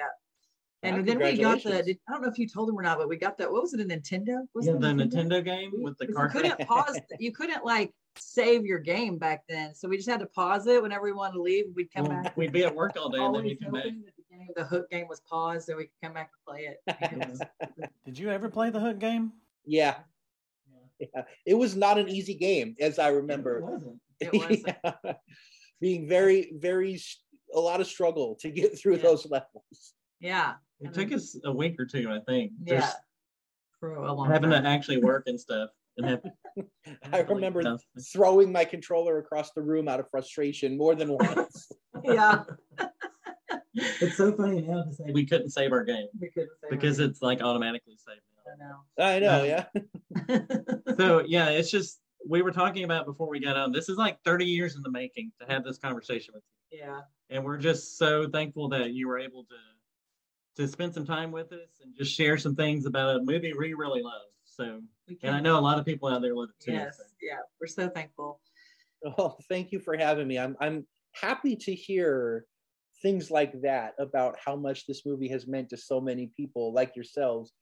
And 0.81 0.95
Ah, 0.95 1.01
then 1.01 1.19
we 1.19 1.37
got 1.37 1.61
the, 1.61 1.79
I 2.07 2.11
don't 2.11 2.21
know 2.21 2.29
if 2.29 2.39
you 2.39 2.47
told 2.47 2.69
them 2.69 2.79
or 2.79 2.81
not, 2.81 2.97
but 2.97 3.09
we 3.09 3.17
got 3.17 3.37
that, 3.39 3.51
what 3.51 3.61
was 3.61 3.73
it, 3.73 3.81
a 3.81 3.83
Nintendo? 3.83 4.47
Was 4.53 4.65
yeah, 4.65 4.73
it 4.73 4.79
the 4.79 4.87
Nintendo 4.87 5.43
game 5.43 5.71
with 5.73 5.97
the 5.97 6.07
you 6.07 6.27
couldn't 6.31 6.57
pause, 6.67 6.97
you 7.19 7.33
couldn't 7.33 7.65
like 7.65 7.93
save 8.15 8.65
your 8.65 8.79
game 8.79 9.17
back 9.17 9.43
then. 9.49 9.75
So 9.75 9.89
we 9.89 9.97
just 9.97 10.07
had 10.07 10.21
to 10.21 10.25
pause 10.27 10.67
it 10.67 10.81
whenever 10.81 11.03
we 11.03 11.11
wanted 11.11 11.33
to 11.33 11.41
leave. 11.41 11.65
We'd 11.75 11.93
come 11.93 12.05
Well, 12.05 12.23
back. 12.23 12.37
We'd 12.37 12.53
be 12.53 12.63
at 12.63 12.73
work 12.73 12.95
all 12.95 13.09
day 13.09 13.17
and 13.17 13.35
then 13.35 13.41
Always 13.41 13.43
we'd 13.43 13.61
come 13.61 13.73
back. 13.73 13.85
Hoping 14.49 14.63
that 14.63 14.69
the, 14.69 14.77
hook 14.77 14.89
game 14.89 15.07
was 15.07 15.21
paused 15.21 15.67
so 15.67 15.75
we 15.77 15.83
could 15.83 15.91
come 16.03 16.13
back 16.13 16.31
and 16.33 16.55
play 16.55 16.67
it. 16.67 17.41
It 17.81 17.89
Did 18.05 18.17
you 18.19 18.29
ever 18.29 18.49
play 18.49 18.69
the 18.69 18.79
Hook 18.79 18.99
game? 18.99 19.31
Yeah. 19.65 19.95
yeah. 20.99 21.23
It 21.45 21.53
was 21.53 21.75
not 21.75 21.97
an 21.97 22.09
easy 22.09 22.33
game, 22.33 22.75
as 22.79 22.99
I 22.99 23.09
It 23.09 23.13
remember. 23.15 23.61
wasn't. 23.61 23.99
It 24.19 24.33
wasn't. 24.33 24.75
Yeah. 25.05 25.13
Being 25.81 26.07
very, 26.07 26.51
very 26.57 26.99
a 27.55 27.59
lot 27.59 27.81
of 27.81 27.87
struggle 27.87 28.35
to 28.41 28.49
get 28.51 28.77
through 28.77 28.97
Yeah. 28.97 29.03
those 29.03 29.25
levels. 29.29 29.93
Yeah. 30.19 30.53
It 30.81 30.93
took 30.93 31.11
us 31.11 31.37
a 31.45 31.51
week 31.51 31.79
or 31.79 31.85
two, 31.85 32.09
I 32.11 32.19
think. 32.27 32.51
Yeah. 32.63 32.79
Just 32.81 32.97
For 33.79 33.95
a 33.95 34.13
long 34.13 34.29
having 34.29 34.49
time. 34.49 34.63
to 34.63 34.69
actually 34.69 34.97
work 35.03 35.23
and 35.27 35.39
stuff. 35.39 35.69
I 37.11 37.19
remember 37.27 37.61
Tough. 37.61 37.81
throwing 38.13 38.51
my 38.53 38.63
controller 38.63 39.17
across 39.17 39.51
the 39.51 39.61
room 39.61 39.89
out 39.89 39.99
of 39.99 40.09
frustration 40.09 40.77
more 40.77 40.95
than 40.95 41.09
once. 41.11 41.69
yeah. 42.05 42.43
it's 44.01 44.17
so 44.17 44.31
funny 44.33 44.61
now 44.61 44.83
to 44.83 44.91
say 44.93 45.03
we 45.13 45.25
couldn't 45.25 45.49
save 45.51 45.71
our 45.71 45.83
game 45.83 46.07
We 46.19 46.29
couldn't 46.29 46.49
say 46.61 46.67
because 46.69 46.99
right. 46.99 47.09
it's 47.09 47.21
like 47.21 47.41
automatically 47.41 47.95
saved 47.97 48.21
I 48.47 48.57
know. 48.57 49.03
I 49.05 49.19
know, 49.19 49.43
Yeah. 49.43 49.65
yeah. 50.27 50.39
So 50.97 51.23
yeah, 51.27 51.49
it's 51.49 51.69
just 51.69 52.01
we 52.27 52.41
were 52.41 52.51
talking 52.51 52.83
about 52.83 53.05
before 53.05 53.29
we 53.29 53.39
got 53.39 53.55
on. 53.55 53.71
This 53.71 53.87
is 53.89 53.97
like 53.97 54.19
30 54.25 54.45
years 54.45 54.75
in 54.75 54.81
the 54.81 54.89
making 54.91 55.31
to 55.39 55.45
have 55.51 55.63
this 55.63 55.77
conversation 55.77 56.33
with 56.33 56.43
you. 56.71 56.79
Yeah. 56.79 57.01
and 57.29 57.43
we're 57.43 57.57
just 57.57 57.97
so 57.97 58.27
thankful 58.27 58.69
that 58.69 58.91
you 58.91 59.07
were 59.07 59.19
able 59.19 59.43
to 59.45 59.55
to 60.61 60.67
spend 60.67 60.93
some 60.93 61.05
time 61.05 61.31
with 61.31 61.51
us 61.53 61.79
and 61.83 61.95
just 61.95 62.13
share 62.13 62.37
some 62.37 62.55
things 62.55 62.85
about 62.85 63.15
a 63.17 63.19
movie 63.23 63.53
we 63.53 63.73
really 63.75 64.01
love. 64.01 64.23
So, 64.43 64.81
and 65.23 65.33
I 65.35 65.39
know 65.39 65.57
a 65.57 65.61
lot 65.61 65.79
of 65.79 65.85
people 65.85 66.09
out 66.09 66.21
there 66.21 66.35
love 66.35 66.49
it 66.49 66.63
too. 66.63 66.73
Yes. 66.73 66.97
so. 66.97 67.03
Yeah. 67.21 67.37
We're 67.61 67.67
so 67.67 67.87
thankful. 67.87 68.41
Oh, 69.17 69.37
thank 69.47 69.71
you 69.71 69.79
for 69.79 69.95
having 69.95 70.27
me. 70.27 70.37
I'm 70.39 70.57
I'm 70.59 70.85
happy 71.13 71.55
to 71.55 71.73
hear 71.73 72.45
things 73.01 73.31
like 73.31 73.59
that 73.61 73.93
about 73.99 74.37
how 74.43 74.55
much 74.55 74.85
this 74.85 75.05
movie 75.05 75.27
has 75.29 75.47
meant 75.47 75.69
to 75.69 75.77
so 75.77 76.01
many 76.01 76.31
people 76.35 76.73
like 76.73 76.95
yourselves 76.95 77.53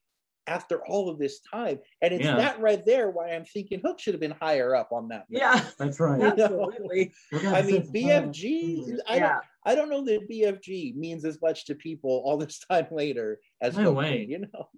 after 0.48 0.82
all 0.88 1.10
of 1.10 1.20
this 1.20 1.42
time. 1.42 1.78
And 2.02 2.14
it's 2.14 2.24
Yeah. 2.24 2.38
that 2.38 2.62
right 2.62 2.84
there 2.86 3.10
why 3.12 3.32
I'm 3.36 3.44
thinking 3.44 3.82
Hook 3.84 4.00
should 4.00 4.14
have 4.14 4.22
been 4.22 4.32
higher 4.32 4.74
up 4.76 4.94
on 4.94 5.10
that. 5.10 5.26
list. 5.30 5.42
Yeah. 5.44 5.66
That's 5.78 6.00
right. 6.00 6.22
You? 6.22 6.28
Absolutely. 6.44 7.12
I 7.34 7.62
mean, 7.64 7.92
BFG. 7.94 8.98
I 9.08 9.16
Yeah. 9.18 9.20
don't. 9.34 9.44
I 9.66 9.76
don't 9.76 9.90
know 9.90 10.06
that 10.06 10.30
BFG 10.30 10.96
means 10.96 11.26
as 11.26 11.42
much 11.42 11.66
to 11.66 11.76
people 11.76 12.24
all 12.26 12.38
this 12.38 12.60
time 12.60 12.88
later 12.92 13.42
as 13.60 13.76
No 13.76 13.84
Hook 13.94 13.98
way. 13.98 14.20
did, 14.20 14.30
You 14.30 14.40
know, 14.54 14.70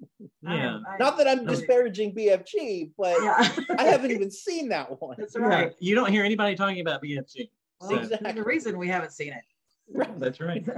Yeah. 0.42 0.80
Not 1.00 1.18
that 1.20 1.28
I'm 1.28 1.46
No. 1.46 1.52
disparaging 1.54 2.16
BFG, 2.16 2.92
but 2.98 3.16
Yeah. 3.22 3.36
I 3.78 3.84
haven't 3.84 4.10
even 4.10 4.32
seen 4.32 4.70
that 4.70 5.00
one. 5.00 5.18
That's 5.20 5.36
Yeah, 5.36 5.42
right. 5.42 5.76
You 5.80 5.94
don't 5.94 6.12
hear 6.12 6.24
anybody 6.26 6.56
talking 6.56 6.80
about 6.82 7.04
BFG. 7.04 7.52
Well, 7.80 7.90
So, 7.92 8.18
There's 8.18 8.38
a 8.38 8.44
reason 8.44 8.78
we 8.80 8.88
haven't 8.88 9.12
seen 9.12 9.34
it. 9.34 9.44
That's 10.18 10.40
right. 10.40 10.66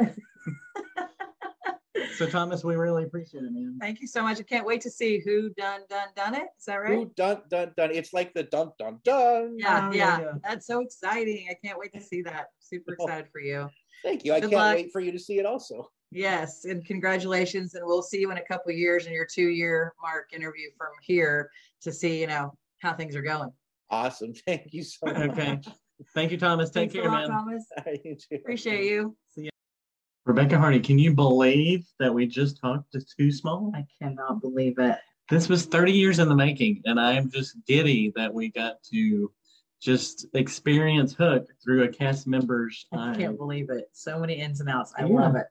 So 2.18 2.28
Thomas, 2.28 2.64
we 2.64 2.76
really 2.76 3.04
appreciate 3.04 3.44
it, 3.44 3.52
man. 3.52 3.78
Thank 3.80 4.00
you 4.00 4.06
so 4.08 4.22
much. 4.22 4.40
I 4.40 4.44
can't 4.44 4.66
wait 4.66 4.82
to 4.82 4.92
see 4.92 5.20
who 5.26 5.50
done 5.52 5.82
done 5.90 6.10
done 6.16 6.36
it. 6.36 6.48
Is 6.60 6.66
that 6.66 6.76
right? 6.76 6.94
Who 6.94 7.12
dun 7.16 7.42
dun 7.50 7.72
dun? 7.76 7.90
It's 7.92 8.14
like 8.14 8.34
the 8.34 8.44
dun 8.44 8.72
dun 8.78 9.00
dun. 9.04 9.56
Yeah, 9.58 9.90
Oh, 9.90 9.94
yeah, 9.96 10.20
yeah. 10.20 10.32
That's 10.44 10.68
so 10.68 10.82
exciting. 10.82 11.48
I 11.50 11.56
can't 11.66 11.80
wait 11.80 11.94
to 11.94 12.02
see 12.02 12.22
that. 12.24 12.48
Super 12.60 12.96
Oh. 13.00 13.06
excited 13.06 13.28
for 13.32 13.42
you. 13.42 13.70
Thank 14.04 14.24
you. 14.24 14.34
I 14.34 14.40
can't 14.40 14.52
luck. 14.54 14.76
wait 14.76 14.92
for 14.92 15.00
you 15.00 15.12
to 15.12 15.20
see 15.20 15.40
it 15.40 15.46
also. 15.48 15.90
Yes, 16.12 16.66
and 16.66 16.86
congratulations. 16.86 17.74
And 17.76 17.86
we'll 17.88 18.04
see 18.04 18.20
you 18.20 18.30
in 18.30 18.38
a 18.38 18.46
couple 18.46 18.72
years 18.72 19.08
in 19.08 19.14
your 19.14 19.26
two 19.32 19.48
year 19.50 19.94
mark 20.02 20.32
interview 20.34 20.70
from 20.78 20.90
here 21.02 21.50
to 21.82 21.92
see, 21.92 22.20
you 22.22 22.28
know, 22.28 22.54
how 22.80 22.94
things 22.94 23.16
are 23.16 23.22
going. 23.24 23.52
Awesome. 23.90 24.34
Thank 24.46 24.74
you 24.74 24.84
so 24.84 25.08
much. 25.08 25.30
Okay. 25.32 25.60
Thank 26.14 26.32
you, 26.32 26.38
Thomas. 26.38 26.70
Take 26.70 26.92
Thanks 26.92 26.96
a 26.96 26.98
care, 27.02 27.10
lot, 27.10 27.28
man. 27.28 27.30
Thomas. 27.30 27.66
You 28.06 28.16
too. 28.16 28.36
Appreciate 28.36 28.86
you. 28.86 29.16
See 29.30 29.44
ya. 29.44 29.50
Rebecca 30.26 30.58
Hardy, 30.58 30.80
can 30.80 31.00
you 31.00 31.14
believe 31.14 31.86
that 32.00 32.14
we 32.14 32.28
just 32.28 32.60
talked 32.60 32.92
to 32.94 33.02
Too 33.18 33.32
Small? 33.32 33.72
I 33.76 33.86
cannot 34.02 34.42
believe 34.42 34.78
it. 34.80 34.98
This 35.30 35.50
was 35.50 35.66
30 35.66 35.92
years 35.94 36.20
in 36.20 36.30
the 36.30 36.36
making, 36.36 36.82
and 36.86 37.00
I'm 37.00 37.30
just 37.30 37.56
giddy 37.66 38.12
that 38.16 38.34
we 38.34 38.50
got 38.50 38.84
to 38.92 39.32
just 39.82 40.28
experience 40.36 41.14
Hook 41.14 41.48
through 41.64 41.84
a 41.84 41.88
cast 41.88 42.28
member's 42.28 42.86
I 42.92 43.12
eye. 43.12 43.16
can't 43.16 43.38
believe 43.38 43.70
it. 43.70 43.90
So 43.94 44.20
many 44.20 44.36
ins 44.36 44.60
and 44.60 44.70
outs. 44.70 44.94
I 44.98 45.06
Yeah. 45.06 45.16
love 45.16 45.36
it. 45.36 45.48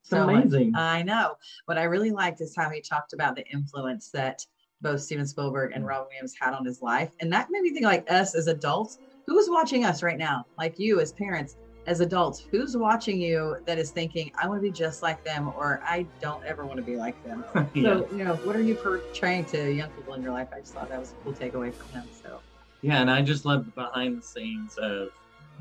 It's 0.00 0.10
So 0.10 0.26
much. 0.26 0.44
amazing. 0.46 0.74
I 0.74 1.02
know. 1.02 1.36
What 1.66 1.76
I 1.78 1.84
really 1.84 2.10
liked 2.10 2.40
is 2.40 2.56
how 2.56 2.70
he 2.70 2.80
talked 2.80 3.12
about 3.12 3.36
the 3.36 3.46
influence 3.48 4.10
that 4.10 4.44
both 4.80 5.00
Steven 5.00 5.26
Spielberg 5.26 5.72
and 5.74 5.84
mm. 5.84 5.88
Robin 5.88 6.08
Williams 6.10 6.34
had 6.38 6.54
on 6.54 6.64
his 6.64 6.80
life. 6.80 7.10
And 7.20 7.32
that 7.32 7.48
made 7.50 7.62
me 7.62 7.72
think 7.72 7.84
like 7.84 8.10
us 8.10 8.34
as 8.34 8.46
adults, 8.46 8.98
who's 9.26 9.48
watching 9.48 9.84
us 9.84 10.02
right 10.02 10.18
now? 10.18 10.46
Like 10.58 10.78
you 10.78 11.00
as 11.00 11.12
parents, 11.12 11.56
as 11.86 12.00
adults, 12.00 12.40
who's 12.50 12.76
watching 12.76 13.20
you 13.20 13.56
that 13.66 13.78
is 13.78 13.90
thinking, 13.90 14.32
I 14.40 14.48
want 14.48 14.58
to 14.60 14.62
be 14.62 14.70
just 14.70 15.02
like 15.02 15.22
them 15.24 15.48
or 15.56 15.80
I 15.84 16.06
don't 16.20 16.44
ever 16.44 16.64
want 16.64 16.76
to 16.78 16.82
be 16.82 16.96
like 16.96 17.22
them. 17.24 17.44
Yeah. 17.74 17.82
So, 17.82 18.08
you 18.12 18.24
know, 18.24 18.36
what 18.36 18.56
are 18.56 18.62
you 18.62 18.74
portraying 18.74 19.44
to 19.46 19.72
young 19.72 19.90
people 19.90 20.14
in 20.14 20.22
your 20.22 20.32
life? 20.32 20.48
I 20.54 20.60
just 20.60 20.74
thought 20.74 20.88
that 20.88 20.98
was 21.00 21.12
a 21.12 21.14
cool 21.24 21.32
takeaway 21.32 21.74
from 21.74 21.88
him. 21.90 22.04
So 22.22 22.40
Yeah, 22.82 23.00
and 23.00 23.10
I 23.10 23.22
just 23.22 23.44
love 23.44 23.64
the 23.66 23.70
behind 23.72 24.18
the 24.18 24.22
scenes 24.22 24.76
of 24.78 25.08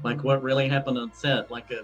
like 0.03 0.18
mm-hmm. 0.18 0.28
what 0.28 0.43
really 0.43 0.68
happened 0.68 0.97
on 0.97 1.14
set, 1.14 1.51
like 1.51 1.72
a 1.72 1.82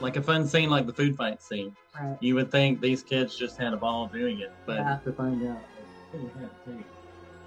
like 0.00 0.16
a 0.16 0.22
fun 0.22 0.46
scene 0.46 0.68
like 0.68 0.86
the 0.86 0.92
food 0.92 1.16
fight 1.16 1.40
scene. 1.42 1.76
right. 2.00 2.16
You 2.20 2.34
would 2.34 2.50
think 2.50 2.80
these 2.80 3.02
kids 3.02 3.36
just 3.36 3.56
had 3.56 3.72
a 3.72 3.76
ball 3.76 4.08
doing 4.08 4.40
it, 4.40 4.52
but 4.66 4.76
Yeah. 4.78 4.98
to 5.04 5.12
find 5.12 5.46
out 5.46 5.58
oh, 6.14 6.18
they 6.18 6.40
had 6.40 6.50
to 6.64 6.76
take 6.76 6.86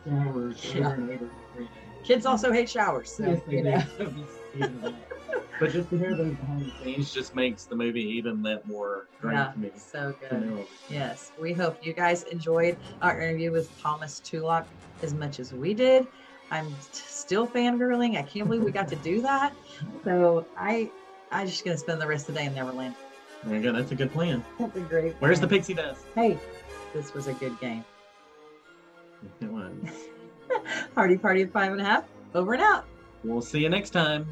showers 0.05 0.73
Yeah. 0.73 1.67
Over 2.05 2.13
and 2.13 2.13
over 2.13 2.13
every 2.13 2.13
day. 2.13 2.13
Kids 2.13 2.25
also 2.25 2.51
hate 2.51 2.69
showers. 2.69 3.11
So 3.11 3.23
Yes, 3.25 3.41
they 3.47 3.57
you 3.57 3.63
know. 3.63 3.83
So 3.97 4.05
just 4.05 4.33
even 4.55 4.81
that. 4.81 4.93
But 5.59 5.71
just 5.71 5.89
to 5.89 5.97
hear 5.97 6.15
those 6.15 6.33
behind 6.35 6.65
the 6.65 6.83
scenes 6.83 7.13
just 7.13 7.33
makes 7.35 7.63
the 7.65 7.75
movie 7.75 8.01
even 8.01 8.41
that 8.43 8.67
more 8.67 9.07
great 9.21 9.33
Yeah, 9.35 9.51
to 9.53 9.59
me. 9.59 9.71
so 9.77 10.13
good. 10.29 10.65
Yes, 10.89 11.31
we 11.39 11.53
hope 11.53 11.85
you 11.85 11.93
guys 11.93 12.23
enjoyed 12.23 12.77
our 13.01 13.19
interview 13.21 13.51
with 13.51 13.69
Thomas 13.79 14.19
Tulak 14.19 14.65
as 15.01 15.13
much 15.13 15.39
as 15.39 15.53
we 15.53 15.73
did. 15.73 16.07
I'm 16.51 16.71
t- 16.71 16.75
still 17.07 17.47
fangirling. 17.47 18.17
I 18.17 18.23
can't 18.23 18.47
believe 18.47 18.63
we 18.63 18.71
got 18.71 18.87
to 18.89 18.95
do 18.97 19.21
that. 19.21 19.55
So 20.03 20.45
I, 20.57 20.91
I'm 21.31 21.47
just 21.47 21.63
gonna 21.63 21.77
spend 21.77 22.01
the 22.01 22.07
rest 22.07 22.27
of 22.29 22.35
the 22.35 22.41
day 22.41 22.47
in 22.47 22.53
Neverland. 22.53 22.95
There 23.45 23.55
you 23.55 23.63
go. 23.63 23.71
That's 23.71 23.91
a 23.91 23.95
good 23.95 24.11
plan. 24.11 24.43
That's 24.59 24.75
a 24.75 24.81
great. 24.81 25.15
Where's 25.19 25.39
the 25.39 25.47
pixie 25.47 25.73
dust? 25.73 26.03
Hey, 26.15 26.37
this 26.93 27.13
was 27.13 27.27
a 27.27 27.33
good 27.33 27.57
game. 27.59 27.83
It 29.41 29.49
was. 29.49 29.71
Party 30.95 31.17
party 31.17 31.41
at 31.43 31.51
five 31.51 31.71
and 31.71 31.81
a 31.81 31.83
half. 31.83 32.03
Over 32.33 32.53
and 32.53 32.61
out. 32.61 32.85
We'll 33.23 33.41
see 33.41 33.59
you 33.59 33.69
next 33.69 33.91
time. 33.91 34.27